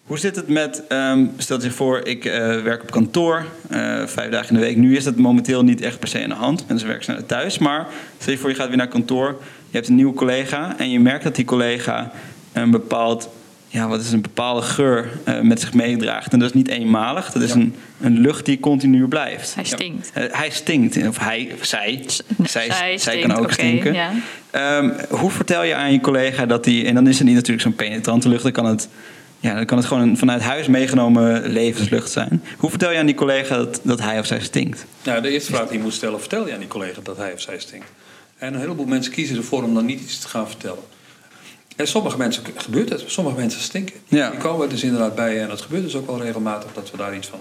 Hoe 0.06 0.18
zit 0.20 0.36
het 0.36 0.48
met, 0.48 0.84
ehm, 0.88 1.26
stel 1.38 1.62
je 1.62 1.72
voor, 1.72 2.00
ik 2.06 2.26
eh, 2.26 2.62
werk 2.62 2.82
op 2.82 2.92
kantoor, 2.92 3.46
eh, 3.70 3.80
vijf 4.08 4.32
dagen 4.32 4.48
in 4.50 4.54
de 4.54 4.60
week. 4.66 4.76
Nu 4.78 4.96
is 4.96 5.04
dat 5.04 5.16
momenteel 5.16 5.64
niet 5.64 5.82
echt 5.82 6.00
per 6.00 6.08
se 6.08 6.24
aan 6.24 6.30
de 6.30 6.36
hand. 6.36 6.66
Mensen 6.68 6.88
werken 6.88 7.06
sneller 7.06 7.26
thuis. 7.26 7.58
Maar 7.58 7.88
stel 8.20 8.34
je 8.34 8.40
voor, 8.40 8.50
je 8.50 8.56
gaat 8.56 8.68
weer 8.68 8.78
naar 8.78 8.88
kantoor. 8.88 9.28
Je 9.70 9.76
hebt 9.78 9.88
een 9.88 9.96
nieuwe 9.96 10.14
collega 10.14 10.76
en 10.78 10.92
je 10.92 11.00
merkt 11.00 11.24
dat 11.24 11.36
die 11.36 11.46
collega 11.46 12.12
een 12.54 12.72
bepaald, 12.72 13.30
ja, 13.72 13.88
wat 13.88 14.02
is 14.02 14.12
een 14.12 14.22
bepaalde 14.22 14.62
geur 14.62 15.10
eh, 15.24 15.40
met 15.42 15.60
zich 15.60 15.74
meedraagt. 15.74 16.34
En 16.34 16.40
dat 16.40 16.48
is 16.50 16.56
niet 16.56 16.68
eenmalig. 16.68 17.32
Dat 17.32 17.42
is 17.42 17.50
Ja. 17.50 17.56
een, 17.56 17.76
een 18.02 18.20
lucht 18.20 18.46
die 18.46 18.60
continu 18.60 19.08
blijft. 19.08 19.56
Hij 19.56 19.64
stinkt. 19.64 20.12
Eh, 20.14 20.24
hij 20.32 20.50
stinkt, 20.50 21.08
of 21.08 21.20
hij, 21.20 21.52
of 21.60 21.66
zij. 21.66 22.04
S- 22.08 22.22
zij, 22.44 22.98
zij 22.98 23.20
kan 23.20 23.36
ook 23.38 23.52
stinken. 23.52 23.94
ja. 23.94 24.12
Ehm, 24.52 24.90
hoe 25.10 25.30
vertel 25.32 25.64
je 25.64 25.76
aan 25.76 25.92
je 25.92 26.00
collega 26.02 26.46
dat 26.46 26.64
die, 26.64 26.86
en 26.86 26.94
dan 26.96 27.08
is 27.08 27.18
het 27.18 27.26
niet 27.28 27.36
natuurlijk 27.36 27.62
zo'n 27.62 27.76
penetrante 27.76 28.30
lucht, 28.30 28.44
dan 28.44 28.52
kan 28.52 28.66
het, 28.66 28.88
ja, 29.40 29.56
dan 29.56 29.66
kan 29.66 29.78
het 29.78 29.88
gewoon 29.88 30.04
een 30.10 30.18
vanuit 30.18 30.42
huis 30.42 30.68
meegenomen 30.68 31.48
levenslucht 31.48 32.12
zijn. 32.12 32.44
Hoe 32.58 32.70
vertel 32.70 32.92
je 32.92 32.98
aan 32.98 33.06
die 33.06 33.16
collega 33.16 33.56
dat, 33.58 33.80
dat 33.84 34.02
hij 34.02 34.20
of 34.20 34.26
zij 34.26 34.40
stinkt? 34.40 34.86
Nou, 35.04 35.22
de 35.22 35.30
eerste 35.30 35.52
vraag 35.52 35.68
die 35.68 35.78
je 35.78 35.84
moet 35.84 35.94
stellen, 35.94 36.20
vertel 36.20 36.48
je 36.48 36.54
aan 36.54 36.60
die 36.60 36.68
collega 36.68 37.00
dat 37.04 37.18
hij 37.18 37.34
of 37.34 37.42
zij 37.42 37.60
stinkt? 37.60 37.92
En 38.38 38.54
een 38.54 38.60
heleboel 38.60 38.86
mensen 38.86 39.12
kiezen 39.14 39.38
ervoor 39.38 39.64
om 39.64 39.74
dan 39.74 39.86
niet 39.86 40.02
iets 40.02 40.20
te 40.20 40.28
gaan 40.28 40.48
vertellen. 40.48 40.84
En 41.80 41.88
sommige 41.88 42.18
mensen 42.18 42.44
gebeurt 42.56 42.90
het, 42.90 43.04
sommige 43.06 43.36
mensen 43.36 43.62
stinken. 43.62 43.96
Ja. 44.08 44.30
Die 44.30 44.40
komen 44.40 44.64
er 44.64 44.70
dus 44.70 44.84
inderdaad 44.84 45.16
bij 45.16 45.42
en 45.42 45.50
het 45.50 45.62
gebeurt 45.62 45.84
dus 45.84 45.96
ook 45.96 46.08
wel 46.08 46.22
regelmatig 46.22 46.74
dat 46.74 46.92
we 46.92 46.98
daar 46.98 47.16
iets 47.16 47.28
van, 47.28 47.40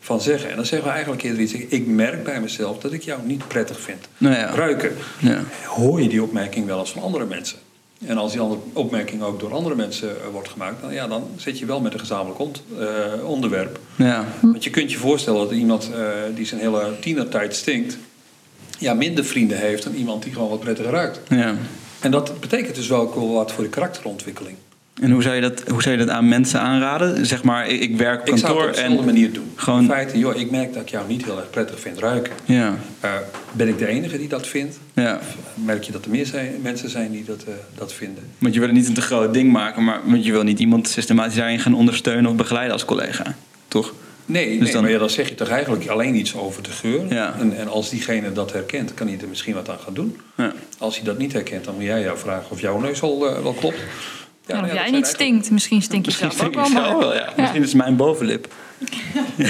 van 0.00 0.20
zeggen. 0.20 0.50
En 0.50 0.56
dan 0.56 0.66
zeggen 0.66 0.88
we 0.88 0.92
eigenlijk 0.94 1.22
eerder 1.22 1.40
iets, 1.40 1.52
ik 1.52 1.86
merk 1.86 2.24
bij 2.24 2.40
mezelf 2.40 2.78
dat 2.78 2.92
ik 2.92 3.02
jou 3.02 3.20
niet 3.24 3.48
prettig 3.48 3.80
vind. 3.80 4.08
Nou 4.18 4.34
ja. 4.34 4.50
Ruiken. 4.54 4.96
Ja. 5.18 5.42
Hoor 5.66 6.02
je 6.02 6.08
die 6.08 6.22
opmerking 6.22 6.66
wel 6.66 6.78
eens 6.78 6.90
van 6.90 7.02
andere 7.02 7.24
mensen? 7.26 7.58
En 8.06 8.16
als 8.18 8.32
die 8.32 8.40
andere 8.40 8.60
opmerking 8.72 9.22
ook 9.22 9.40
door 9.40 9.52
andere 9.54 9.74
mensen 9.74 10.08
eh, 10.08 10.28
wordt 10.32 10.48
gemaakt, 10.48 10.80
dan, 10.80 10.92
ja, 10.92 11.06
dan 11.06 11.28
zit 11.36 11.58
je 11.58 11.66
wel 11.66 11.80
met 11.80 11.92
een 11.92 12.00
gezamenlijk 12.00 12.40
ont- 12.40 12.62
eh, 12.78 13.24
onderwerp. 13.24 13.78
Ja. 13.96 14.24
Want 14.40 14.64
je 14.64 14.70
kunt 14.70 14.92
je 14.92 14.98
voorstellen 14.98 15.40
dat 15.40 15.50
iemand 15.52 15.90
eh, 15.94 16.00
die 16.34 16.46
zijn 16.46 16.60
hele 16.60 16.96
tienertijd 17.00 17.54
stinkt, 17.56 17.96
ja, 18.78 18.94
minder 18.94 19.24
vrienden 19.24 19.58
heeft 19.58 19.82
dan 19.82 19.94
iemand 19.94 20.22
die 20.22 20.32
gewoon 20.32 20.48
wat 20.48 20.60
prettiger 20.60 20.92
ruikt. 20.92 21.20
ja. 21.28 21.54
En 22.00 22.10
dat 22.10 22.40
betekent 22.40 22.74
dus 22.74 22.88
wel 22.88 23.00
ook 23.00 23.14
wel 23.14 23.32
wat 23.32 23.52
voor 23.52 23.64
de 23.64 23.70
karakterontwikkeling. 23.70 24.56
En 25.02 25.10
hoe 25.10 25.22
zou, 25.22 25.34
je 25.34 25.40
dat, 25.40 25.62
hoe 25.68 25.82
zou 25.82 25.98
je 25.98 26.04
dat 26.04 26.14
aan 26.14 26.28
mensen 26.28 26.60
aanraden? 26.60 27.26
Zeg 27.26 27.42
maar, 27.42 27.68
ik, 27.68 27.80
ik 27.80 27.96
werk 27.96 28.20
op 28.20 28.28
Ik 28.28 28.36
zou 28.36 28.40
het 28.40 28.46
kantoor 28.46 28.68
op 28.68 28.74
dezelfde 28.74 28.98
en... 28.98 29.04
manier 29.04 29.32
doen. 29.32 29.52
gewoon- 29.56 29.80
In 29.82 29.86
feite, 29.88 30.18
joh, 30.18 30.36
ik 30.36 30.50
merk 30.50 30.72
dat 30.72 30.82
ik 30.82 30.88
jou 30.88 31.08
niet 31.08 31.24
heel 31.24 31.36
erg 31.38 31.50
prettig 31.50 31.80
vind 31.80 31.98
ruiken. 31.98 32.32
Ja, 32.44 32.74
Eh, 33.00 33.10
ben 33.52 33.68
ik 33.68 33.78
de 33.78 33.86
enige 33.86 34.18
die 34.18 34.28
dat 34.28 34.46
vindt? 34.46 34.78
ja. 34.94 35.16
Of 35.20 35.36
merk 35.64 35.82
je 35.82 35.92
dat 35.92 36.04
er 36.04 36.10
meer 36.10 36.26
zijn, 36.26 36.52
mensen 36.62 36.90
zijn 36.90 37.10
die 37.10 37.24
dat, 37.24 37.42
eh, 37.46 37.52
dat 37.74 37.92
vinden? 37.92 38.24
Want 38.38 38.54
je 38.54 38.60
wil 38.60 38.68
het 38.68 38.78
niet 38.78 38.88
een 38.88 38.94
te 38.94 39.00
groot 39.00 39.34
ding 39.34 39.52
maken, 39.52 39.84
maar 39.84 40.00
want 40.04 40.24
je 40.24 40.32
wil 40.32 40.42
niet 40.42 40.58
iemand 40.58 40.88
systematisch 40.88 41.34
daarin 41.36 41.60
gaan 41.60 41.74
ondersteunen 41.74 42.30
of 42.30 42.36
begeleiden 42.36 42.72
als 42.72 42.84
collega. 42.84 43.34
Toch? 43.68 43.92
Nee, 44.30 44.48
Dus 44.50 44.58
nee 44.64 44.72
dan- 44.72 44.82
maar 44.82 44.90
ja, 44.90 44.98
dan 44.98 45.10
zeg 45.10 45.28
je 45.28 45.34
toch 45.34 45.48
eigenlijk 45.48 45.88
alleen 45.88 46.14
iets 46.14 46.36
over 46.36 46.62
de 46.62 46.70
geur. 46.70 47.14
Ja. 47.14 47.34
En, 47.38 47.56
en 47.56 47.68
als 47.68 47.90
diegene 47.90 48.32
dat 48.32 48.52
herkent, 48.52 48.94
kan 48.94 49.06
hij 49.08 49.18
er 49.20 49.28
misschien 49.28 49.54
wat 49.54 49.68
aan 49.68 49.78
gaan 49.84 49.94
doen. 49.94 50.20
Ja. 50.36 50.52
Als 50.78 50.96
hij 50.96 51.04
dat 51.04 51.18
niet 51.18 51.32
herkent, 51.32 51.64
dan 51.64 51.74
moet 51.74 51.84
jij 51.84 52.00
jou 52.00 52.18
vragen 52.18 52.50
of 52.50 52.60
jouw 52.60 52.78
neus 52.80 53.02
al 53.02 53.28
eh, 53.28 53.42
wel 53.42 53.52
klopt. 53.52 53.76
Ja, 53.76 53.82
Ja, 54.46 54.54
nou 54.54 54.66
of 54.66 54.72
ja, 54.74 54.82
jij 54.82 54.90
niet 54.90 55.06
stinkt. 55.06 55.50
Misschien 55.50 55.82
stink 55.82 56.04
je 56.04 56.10
Misschien 56.10 56.32
zelf 56.32 56.46
ook 56.72 56.72
wel, 56.72 56.98
wel, 56.98 57.14
ja. 57.14 57.32
Misschien 57.36 57.62
is 57.62 57.68
het 57.68 57.76
mijn 57.76 57.96
bovenlip. 57.96 58.48
nee, 59.38 59.46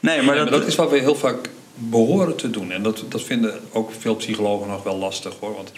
maar 0.00 0.14
Ja, 0.14 0.22
maar 0.22 0.36
dat, 0.36 0.48
dat 0.48 0.66
is 0.66 0.74
wat 0.74 0.90
we 0.90 0.98
heel 0.98 1.14
vaak 1.14 1.48
behoren 1.74 2.36
te 2.36 2.50
doen. 2.50 2.72
En 2.72 2.82
dat, 2.82 3.04
dat 3.08 3.22
vinden 3.22 3.54
ook 3.72 3.90
veel 3.98 4.14
psychologen 4.16 4.68
nog 4.68 4.82
wel 4.82 4.96
lastig 4.96 5.34
hoor. 5.40 5.54
Want 5.54 5.72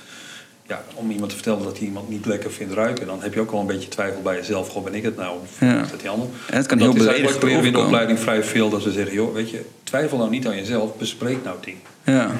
ja, 0.69 0.83
om 0.95 1.11
iemand 1.11 1.29
te 1.29 1.35
vertellen 1.35 1.63
dat 1.63 1.79
hij 1.79 1.87
iemand 1.87 2.09
niet 2.09 2.27
lekker 2.27 2.51
vindt 2.53 2.73
ruiken, 2.75 3.07
dan 3.07 3.23
heb 3.23 3.35
je 3.35 3.41
ook 3.41 3.51
wel 3.51 3.61
een 3.61 3.67
beetje 3.67 3.89
twijfel 3.89 4.23
bij 4.23 4.37
jezelf. 4.37 4.69
Goh, 4.69 4.85
ben 4.85 4.95
ik 4.95 5.03
het 5.03 5.17
nou? 5.17 5.39
Of 5.43 5.61
Ja. 5.61 5.81
is 5.83 5.91
dat 5.91 6.01
die 6.01 6.09
ander? 6.09 6.29
Het 6.51 6.67
kan 6.67 6.79
dat 6.79 6.87
heel 6.87 6.97
is 6.97 7.03
beledigend 7.03 7.09
eigenlijk 7.09 7.43
leren 7.43 7.61
we 7.61 7.67
in 7.67 7.73
de 7.73 7.79
opleiding 7.81 8.19
vrij 8.19 8.43
veel 8.43 8.69
dat 8.71 8.83
we 8.85 8.93
zeggen, 8.93 9.15
joh, 9.15 9.35
weet 9.35 9.51
je, 9.51 9.65
twijfel 9.85 10.19
nou 10.19 10.31
niet 10.31 10.47
aan 10.47 10.57
jezelf, 10.57 10.97
bespreek 10.97 11.45
nou 11.45 11.57
dingen. 11.65 11.81
Ja. 12.05 12.31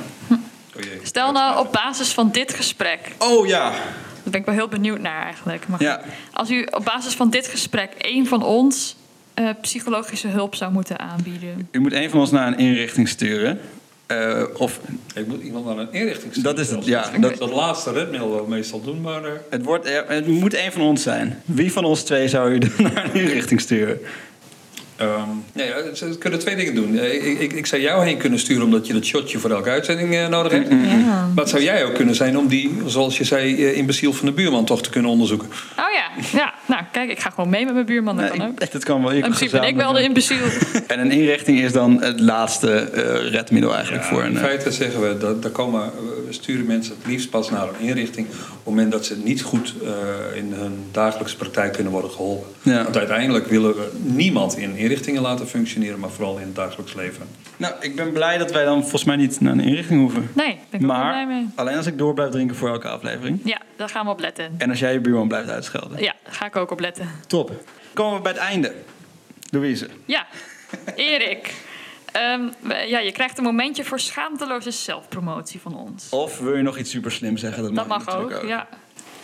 Oh 0.77 0.83
jee. 0.83 1.01
Stel 1.03 1.33
nou 1.33 1.59
op 1.67 1.73
basis 1.73 2.09
van 2.13 2.31
dit 2.33 2.55
gesprek, 2.55 2.99
Oh 3.19 3.47
ja. 3.47 3.71
daar 3.71 4.31
ben 4.31 4.41
ik 4.41 4.47
wel 4.47 4.55
heel 4.55 4.69
benieuwd 4.69 5.01
naar 5.01 5.23
eigenlijk. 5.23 5.69
Maar 5.69 5.83
Ja. 5.83 6.01
Als 6.33 6.51
u 6.51 6.67
op 6.71 6.85
basis 6.85 7.15
van 7.15 7.31
dit 7.31 7.47
gesprek 7.47 7.91
één 7.99 8.27
van 8.27 8.45
ons 8.45 8.97
eh, 9.35 9.49
psychologische 9.61 10.29
hulp 10.29 10.55
zou 10.55 10.73
moeten 10.73 10.99
aanbieden. 10.99 11.69
U 11.71 11.79
moet 11.81 11.93
een 11.93 12.11
van 12.11 12.21
ons 12.21 12.31
naar 12.31 12.47
een 12.47 12.59
inrichting 12.59 13.09
sturen. 13.09 13.61
Eh, 14.09 14.43
of 14.57 14.81
Ik 15.15 15.27
moet 15.27 15.43
iemand 15.43 15.65
naar 15.67 15.79
een 15.79 15.93
inrichting 15.93 16.33
sturen. 16.35 16.55
Dat 16.55 16.65
is 16.65 16.71
het, 16.71 16.85
ja, 16.85 17.11
Dat, 17.11 17.23
dat- 17.23 17.39
dat 17.39 17.51
laatste 17.51 17.93
redmiddel 17.93 18.31
wat 18.31 18.41
we 18.45 18.49
meestal 18.49 18.81
doen, 18.83 19.01
maar... 19.01 19.25
eh, 19.25 19.31
het, 19.51 19.65
wordt, 19.65 19.85
eh, 19.87 20.01
het 20.07 20.27
moet 20.27 20.55
een 20.55 20.73
van 20.73 20.83
ons 20.83 21.03
zijn. 21.03 21.43
Wie 21.45 21.73
van 21.73 21.85
ons 21.85 22.03
twee 22.03 22.29
zou 22.29 22.53
u 22.55 22.59
naar 22.83 23.05
een 23.05 23.21
inrichting 23.21 23.61
sturen? 23.61 23.99
Ehm, 24.99 25.29
nee, 25.53 25.67
eh, 25.73 25.95
ze 25.95 26.19
kunnen 26.19 26.39
twee 26.39 26.57
dingen 26.57 26.75
doen. 26.75 26.99
Eh, 26.99 27.15
Ik, 27.31 27.39
ik, 27.41 27.53
ik 27.53 27.67
zou 27.67 27.83
jou 27.83 28.05
heen 28.05 28.17
kunnen 28.17 28.39
sturen 28.39 28.63
omdat 28.65 28.87
je 28.87 28.93
dat 28.93 29.05
shotje 29.05 29.39
voor 29.39 29.51
elke 29.51 29.71
uitzending 29.71 30.15
eh, 30.15 30.29
nodig 30.29 30.53
hebt. 30.53 30.69
Ja. 30.71 30.77
Maar 30.77 31.45
het 31.45 31.49
zou 31.49 31.63
jij 31.63 31.85
ook 31.85 31.95
kunnen 31.95 32.15
zijn 32.15 32.39
om 32.39 32.49
die, 32.49 32.79
zoals 32.87 33.19
je 33.19 33.25
zei, 33.25 33.65
eh, 33.67 33.77
imbeciel 33.77 34.13
van 34.13 34.27
de 34.27 34.33
buurman 34.33 34.65
toch 34.65 34.83
te 34.83 34.91
kunnen 34.91 35.11
onderzoeken. 35.11 35.49
Oh 35.79 35.85
ja, 35.93 36.39
ja. 36.39 36.55
Nou, 36.67 36.83
kijk, 36.93 37.11
ik 37.11 37.19
ga 37.21 37.31
gewoon 37.31 37.51
mee 37.51 37.65
met 37.65 37.75
mijn 37.75 37.87
buurman. 37.87 38.17
Dat 38.17 38.29
Nee, 38.29 38.39
kan 38.39 38.55
ik- 38.59 38.73
dat 38.73 38.85
kan 38.85 39.01
wel. 39.03 39.11
Je 39.11 39.17
In 39.17 39.23
principe 39.23 39.59
ben 39.59 39.69
ik 39.69 39.77
wel 39.77 39.93
de 39.93 40.03
imbeciel. 40.03 40.37
En 40.87 41.01
een 41.01 41.11
inrichting 41.11 41.61
is 41.61 41.73
dan 41.73 42.03
het 42.03 42.21
laatste 42.21 42.71
eh, 42.73 43.31
redmiddel 43.31 43.75
eigenlijk 43.75 44.05
voor 44.05 44.23
een. 44.23 44.31
in 44.31 44.37
eh, 44.37 44.43
feite 44.43 44.71
zeggen 44.73 45.01
we, 45.09 45.19
dat, 45.19 45.43
daar 45.43 45.51
komen, 45.51 45.91
we 46.27 46.33
sturen 46.33 46.67
mensen 46.67 46.95
het 46.99 47.07
liefst 47.11 47.31
pas 47.31 47.51
naar 47.51 47.63
een 47.63 47.87
inrichting... 47.89 48.27
op 48.29 48.35
het 48.55 48.65
moment 48.65 48.93
dat 48.93 49.07
ze 49.07 49.17
niet 49.25 49.43
goed 49.43 49.75
eh, 49.85 50.37
in 50.39 50.53
hun 50.53 50.73
dagelijkse 50.93 51.37
praktijk 51.37 51.73
kunnen 51.73 51.93
worden 51.93 52.11
geholpen. 52.11 52.47
Ja. 52.63 52.83
Want 52.83 52.97
uiteindelijk 52.97 53.47
willen 53.47 53.75
we 53.75 53.89
niemand 54.03 54.57
in 54.57 54.75
inrichtingen 54.89 55.23
laten 55.23 55.49
functioneren... 55.49 55.99
maar 55.99 56.11
vooral 56.11 56.37
in 56.39 56.47
het 56.47 56.55
dagelijks 56.55 56.95
leven. 56.95 57.27
Nou, 57.57 57.75
ik 57.81 57.97
ben 57.97 58.13
blij 58.13 58.39
dat 58.39 58.53
wij 58.53 58.65
dan 58.65 58.81
volgens 58.81 59.05
mij 59.05 59.17
niet 59.17 59.41
naar 59.41 59.53
een 59.53 59.61
inrichting 59.61 60.01
hoeven. 60.01 60.31
Nee, 60.33 60.47
daar 60.47 60.57
ben 60.71 60.81
ik 60.81 60.87
ook 60.87 60.93
Maar 60.93 61.13
blij 61.13 61.27
mee. 61.27 61.47
alleen 61.55 61.77
als 61.77 61.87
ik 61.87 61.99
door 61.99 62.15
blijf 62.15 62.31
drinken 62.31 62.57
voor 62.57 62.69
elke 62.69 62.89
aflevering. 62.89 63.41
Ja, 63.45 63.61
daar 63.77 63.89
gaan 63.89 64.05
we 64.05 64.11
op 64.11 64.21
letten. 64.21 64.55
En 64.59 64.71
als 64.71 64.79
jij 64.79 64.93
je 64.93 65.01
buurman 65.01 65.29
blijft 65.29 65.49
uitschelden. 65.49 65.99
Ja, 66.03 66.15
daar 66.25 66.33
ga 66.35 66.47
ik 66.47 66.57
ook 66.57 66.71
op 66.71 66.81
letten. 66.81 67.09
Top. 67.27 67.51
Komen 67.93 68.17
we 68.17 68.23
bij 68.23 68.33
het 68.33 68.41
einde. 68.41 68.75
Louise. 69.51 69.89
Ja, 70.05 70.27
Erik. 70.95 71.55
Ehm, 72.13 72.43
ja, 72.87 72.99
je 72.99 73.13
krijgt 73.13 73.39
een 73.39 73.45
momentje 73.45 73.85
voor 73.85 74.01
schaamteloze 74.01 74.71
zelfpromotie 74.71 75.61
van 75.61 75.77
ons. 75.77 76.09
Of 76.11 76.39
wil 76.39 76.57
je 76.57 76.63
nog 76.63 76.79
iets 76.79 76.91
super 76.91 77.13
slim 77.13 77.37
zeggen? 77.37 77.63
Dat 77.63 77.73
mag, 77.73 77.87
Dat 77.89 77.99
mag 78.07 78.15
ook, 78.17 78.31
natuurlijk 78.31 78.49
ja. 78.49 78.69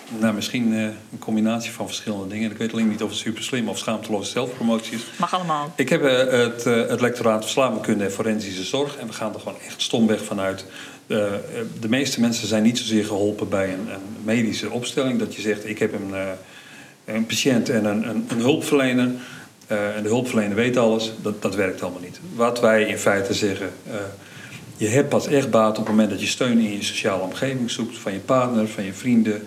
Nou, 0.08 0.34
misschien 0.34 0.74
eh, 0.74 0.82
een 0.82 1.18
combinatie 1.18 1.72
van 1.72 1.86
verschillende 1.86 2.28
dingen. 2.28 2.50
Ik 2.50 2.56
weet 2.56 2.72
alleen 2.72 2.88
niet 2.88 3.02
of 3.02 3.08
het 3.08 3.18
super 3.18 3.42
slim 3.42 3.68
of 3.68 3.78
schaamteloze 3.78 4.30
zelfpromotie 4.30 4.94
is. 4.94 5.02
Mag 5.16 5.34
allemaal. 5.34 5.72
Ik 5.76 5.88
heb 5.88 6.02
eh, 6.02 6.40
het, 6.40 6.66
eh, 6.66 6.88
het 6.88 7.00
lectoraat 7.00 7.42
Verslavingskunde 7.42 8.04
en 8.04 8.12
Forensische 8.12 8.64
Zorg. 8.64 8.96
En 8.96 9.06
we 9.06 9.12
gaan 9.12 9.34
er 9.34 9.40
gewoon 9.40 9.58
echt 9.66 9.82
stomweg 9.82 10.24
vanuit. 10.24 10.64
De 11.06 11.88
meeste 11.88 12.20
mensen 12.20 12.48
zijn 12.48 12.62
niet 12.62 12.78
zozeer 12.78 13.04
geholpen 13.04 13.48
bij 13.48 13.72
een, 13.72 13.88
een 13.92 14.00
medische 14.22 14.70
opstelling. 14.70 15.18
Dat 15.18 15.34
je 15.34 15.42
zegt, 15.42 15.68
ik 15.68 15.78
heb 15.78 15.92
een, 15.92 16.14
een 17.04 17.26
patiënt 17.26 17.68
en 17.68 17.84
een, 17.84 18.08
een, 18.08 18.26
een 18.28 18.40
hulpverlener. 18.40 19.10
en 19.66 20.02
de 20.02 20.08
hulpverlener 20.08 20.54
weet 20.54 20.76
alles. 20.76 21.12
Dat, 21.22 21.42
dat 21.42 21.54
werkt 21.54 21.82
allemaal 21.82 22.00
niet. 22.00 22.20
Wat 22.34 22.60
wij 22.60 22.84
in 22.84 22.98
feite 22.98 23.34
zeggen... 23.34 23.70
je 24.76 24.86
hebt 24.86 25.08
pas 25.08 25.26
echt 25.26 25.50
baat 25.50 25.70
op 25.70 25.76
het 25.76 25.88
moment 25.88 26.10
dat 26.10 26.20
je 26.20 26.26
steun 26.26 26.58
in 26.58 26.72
je 26.72 26.82
sociale 26.82 27.22
omgeving 27.22 27.70
zoekt. 27.70 27.98
Van 27.98 28.12
je 28.12 28.18
partner, 28.18 28.68
van 28.68 28.84
je 28.84 28.92
vrienden, 28.92 29.42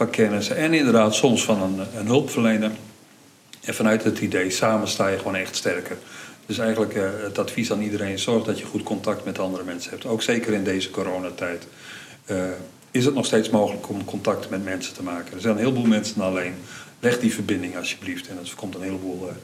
van 0.00 0.10
kennissen. 0.10 0.56
En 0.56 0.74
inderdaad 0.74 1.14
soms 1.14 1.44
van 1.44 1.62
een, 1.62 1.86
een 1.96 2.06
hulpverlener. 2.06 2.70
En 3.60 3.74
vanuit 3.74 4.04
het 4.04 4.18
idee, 4.18 4.50
samen 4.50 4.88
sta 4.88 5.08
je 5.08 5.18
gewoon 5.18 5.34
echt 5.36 5.56
sterker. 5.56 5.96
Dus 6.46 6.58
eigenlijk 6.58 6.94
eh, 6.94 7.08
het 7.22 7.38
advies 7.38 7.72
aan 7.72 7.82
iedereen, 7.82 8.18
zorg 8.18 8.44
dat 8.44 8.58
je 8.58 8.64
goed 8.64 8.82
contact 8.82 9.24
met 9.24 9.38
andere 9.38 9.64
mensen 9.64 9.90
hebt. 9.90 10.06
Ook 10.06 10.22
zeker 10.22 10.52
in 10.52 10.64
deze 10.64 10.90
coronatijd. 10.90 11.66
eh, 12.24 12.44
is 12.90 13.04
het 13.04 13.14
nog 13.14 13.26
steeds 13.26 13.50
mogelijk 13.50 13.88
om 13.88 14.04
contact 14.04 14.50
met 14.50 14.64
mensen 14.64 14.94
te 14.94 15.02
maken. 15.02 15.34
Er 15.34 15.40
zijn 15.40 15.54
een 15.54 15.60
heleboel 15.60 15.86
mensen 15.86 16.20
alleen. 16.22 16.54
Leg 17.00 17.18
die 17.18 17.34
verbinding 17.34 17.76
alsjeblieft 17.76 18.28
en 18.28 18.36
dat 18.36 18.48
voorkomt 18.48 18.74
een 18.74 18.82
heleboel 18.82 19.28
eh, 19.28 19.34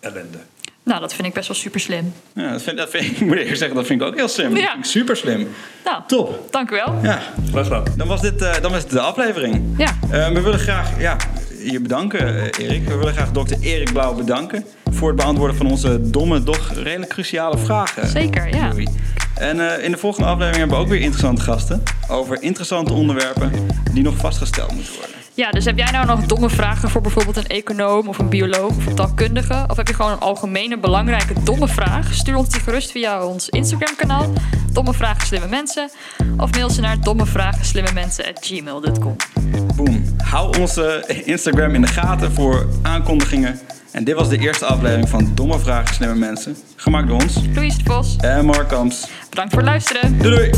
ellende. 0.00 0.38
Nou, 0.82 1.00
dat 1.00 1.14
vind 1.14 1.26
ik 1.28 1.34
best 1.34 1.48
wel 1.48 1.56
super 1.56 1.80
slim. 1.80 2.12
Ja, 2.34 2.50
dat 2.52 2.62
vind, 2.62 2.76
dat 2.76 2.90
vind, 2.90 3.04
ik 3.10 3.20
moet 3.20 3.36
eerlijk 3.36 3.56
zeggen, 3.56 3.76
dat 3.76 3.86
vind 3.86 4.00
ik 4.00 4.06
ook 4.06 4.16
heel 4.16 4.28
slim. 4.28 4.50
Dat 4.50 4.58
Ja. 4.62 4.70
vind 4.70 4.84
ik 4.84 4.90
super 4.90 5.16
slim. 5.16 5.48
Nou, 5.84 6.02
Top. 6.06 6.46
dank 6.52 6.70
u 6.70 6.74
wel. 6.74 6.94
Ja, 7.02 7.20
Graag 7.50 7.64
gedaan. 7.64 7.84
dan 7.96 8.06
was 8.06 8.20
dit 8.20 8.42
eh, 8.42 8.52
dan 8.62 8.70
was 8.72 8.82
dit 8.82 8.90
de 8.90 9.00
aflevering. 9.00 9.62
Ja. 9.76 9.96
Eh, 10.10 10.28
we 10.28 10.40
willen 10.40 10.58
graag 10.58 11.00
ja, 11.00 11.16
je 11.64 11.80
bedanken, 11.80 12.36
eh, 12.36 12.64
Erik. 12.66 12.88
We 12.88 12.96
willen 12.96 13.12
graag 13.12 13.30
dokter 13.32 13.56
Erik 13.60 13.92
Blauw 13.92 14.14
bedanken 14.14 14.64
voor 14.90 15.08
het 15.08 15.16
beantwoorden 15.16 15.56
van 15.56 15.66
onze 15.66 16.10
domme, 16.10 16.42
doch 16.42 16.72
redelijk 16.74 17.10
cruciale 17.12 17.58
vragen. 17.58 18.08
Zeker, 18.08 18.54
ja. 18.56 18.68
Louis. 18.68 18.88
En 19.34 19.76
eh, 19.78 19.84
in 19.84 19.90
de 19.90 19.98
volgende 19.98 20.26
aflevering 20.28 20.58
hebben 20.58 20.76
we 20.76 20.82
ook 20.82 20.88
weer 20.90 21.00
interessante 21.00 21.42
gasten 21.42 21.82
over 22.08 22.42
interessante 22.42 22.92
onderwerpen 22.92 23.52
die 23.92 24.02
nog 24.02 24.16
vastgesteld 24.16 24.72
moeten 24.74 24.92
worden. 24.94 25.16
Ja, 25.34 25.50
dus 25.50 25.64
heb 25.64 25.78
jij 25.78 25.90
nou 25.90 26.06
nog 26.06 26.26
domme 26.26 26.50
vragen 26.50 26.90
voor 26.90 27.00
bijvoorbeeld 27.00 27.36
een 27.36 27.46
econoom 27.46 28.08
of 28.08 28.18
een 28.18 28.28
bioloog 28.28 28.76
of 28.76 28.86
een 28.86 28.94
taalkundige? 28.94 29.64
Of 29.66 29.76
heb 29.76 29.88
je 29.88 29.94
gewoon 29.94 30.12
een 30.12 30.18
algemene 30.18 30.78
belangrijke 30.78 31.32
domme 31.42 31.68
vraag? 31.68 32.14
Stuur 32.14 32.36
ons 32.36 32.48
die 32.48 32.60
gerust 32.60 32.90
via 32.90 33.24
ons 33.24 33.48
Instagram 33.48 33.96
kanaal. 33.96 34.32
Domme 34.72 34.92
vragen 34.92 35.26
slimme 35.26 35.48
mensen. 35.48 35.90
Of 36.36 36.50
mail 36.50 36.70
ze 36.70 36.80
naar 36.80 37.00
dommevragen@gmail.com. 37.00 39.16
Boom. 39.76 40.04
Hou 40.24 40.58
onze 40.58 41.04
Instagram 41.24 41.74
in 41.74 41.80
de 41.80 41.86
gaten 41.88 42.32
voor 42.32 42.66
aankondigingen. 42.82 43.60
En 43.92 44.04
dit 44.04 44.14
was 44.14 44.28
de 44.28 44.38
eerste 44.38 44.64
aflevering 44.64 45.08
van 45.08 45.32
Domme 45.34 45.58
Vragen 45.58 45.94
Slimme 45.94 46.14
Mensen. 46.14 46.56
Gemaakt 46.76 47.08
door 47.08 47.22
ons 47.22 47.34
Louise 47.54 47.78
de 47.78 47.84
Vos, 47.84 48.16
en 48.16 48.44
Mark 48.44 48.68
Kamps. 48.68 49.08
bedankt 49.28 49.52
voor 49.52 49.62
het 49.62 49.70
luisteren. 49.70 50.18
Doei 50.18 50.34
doei! 50.34 50.50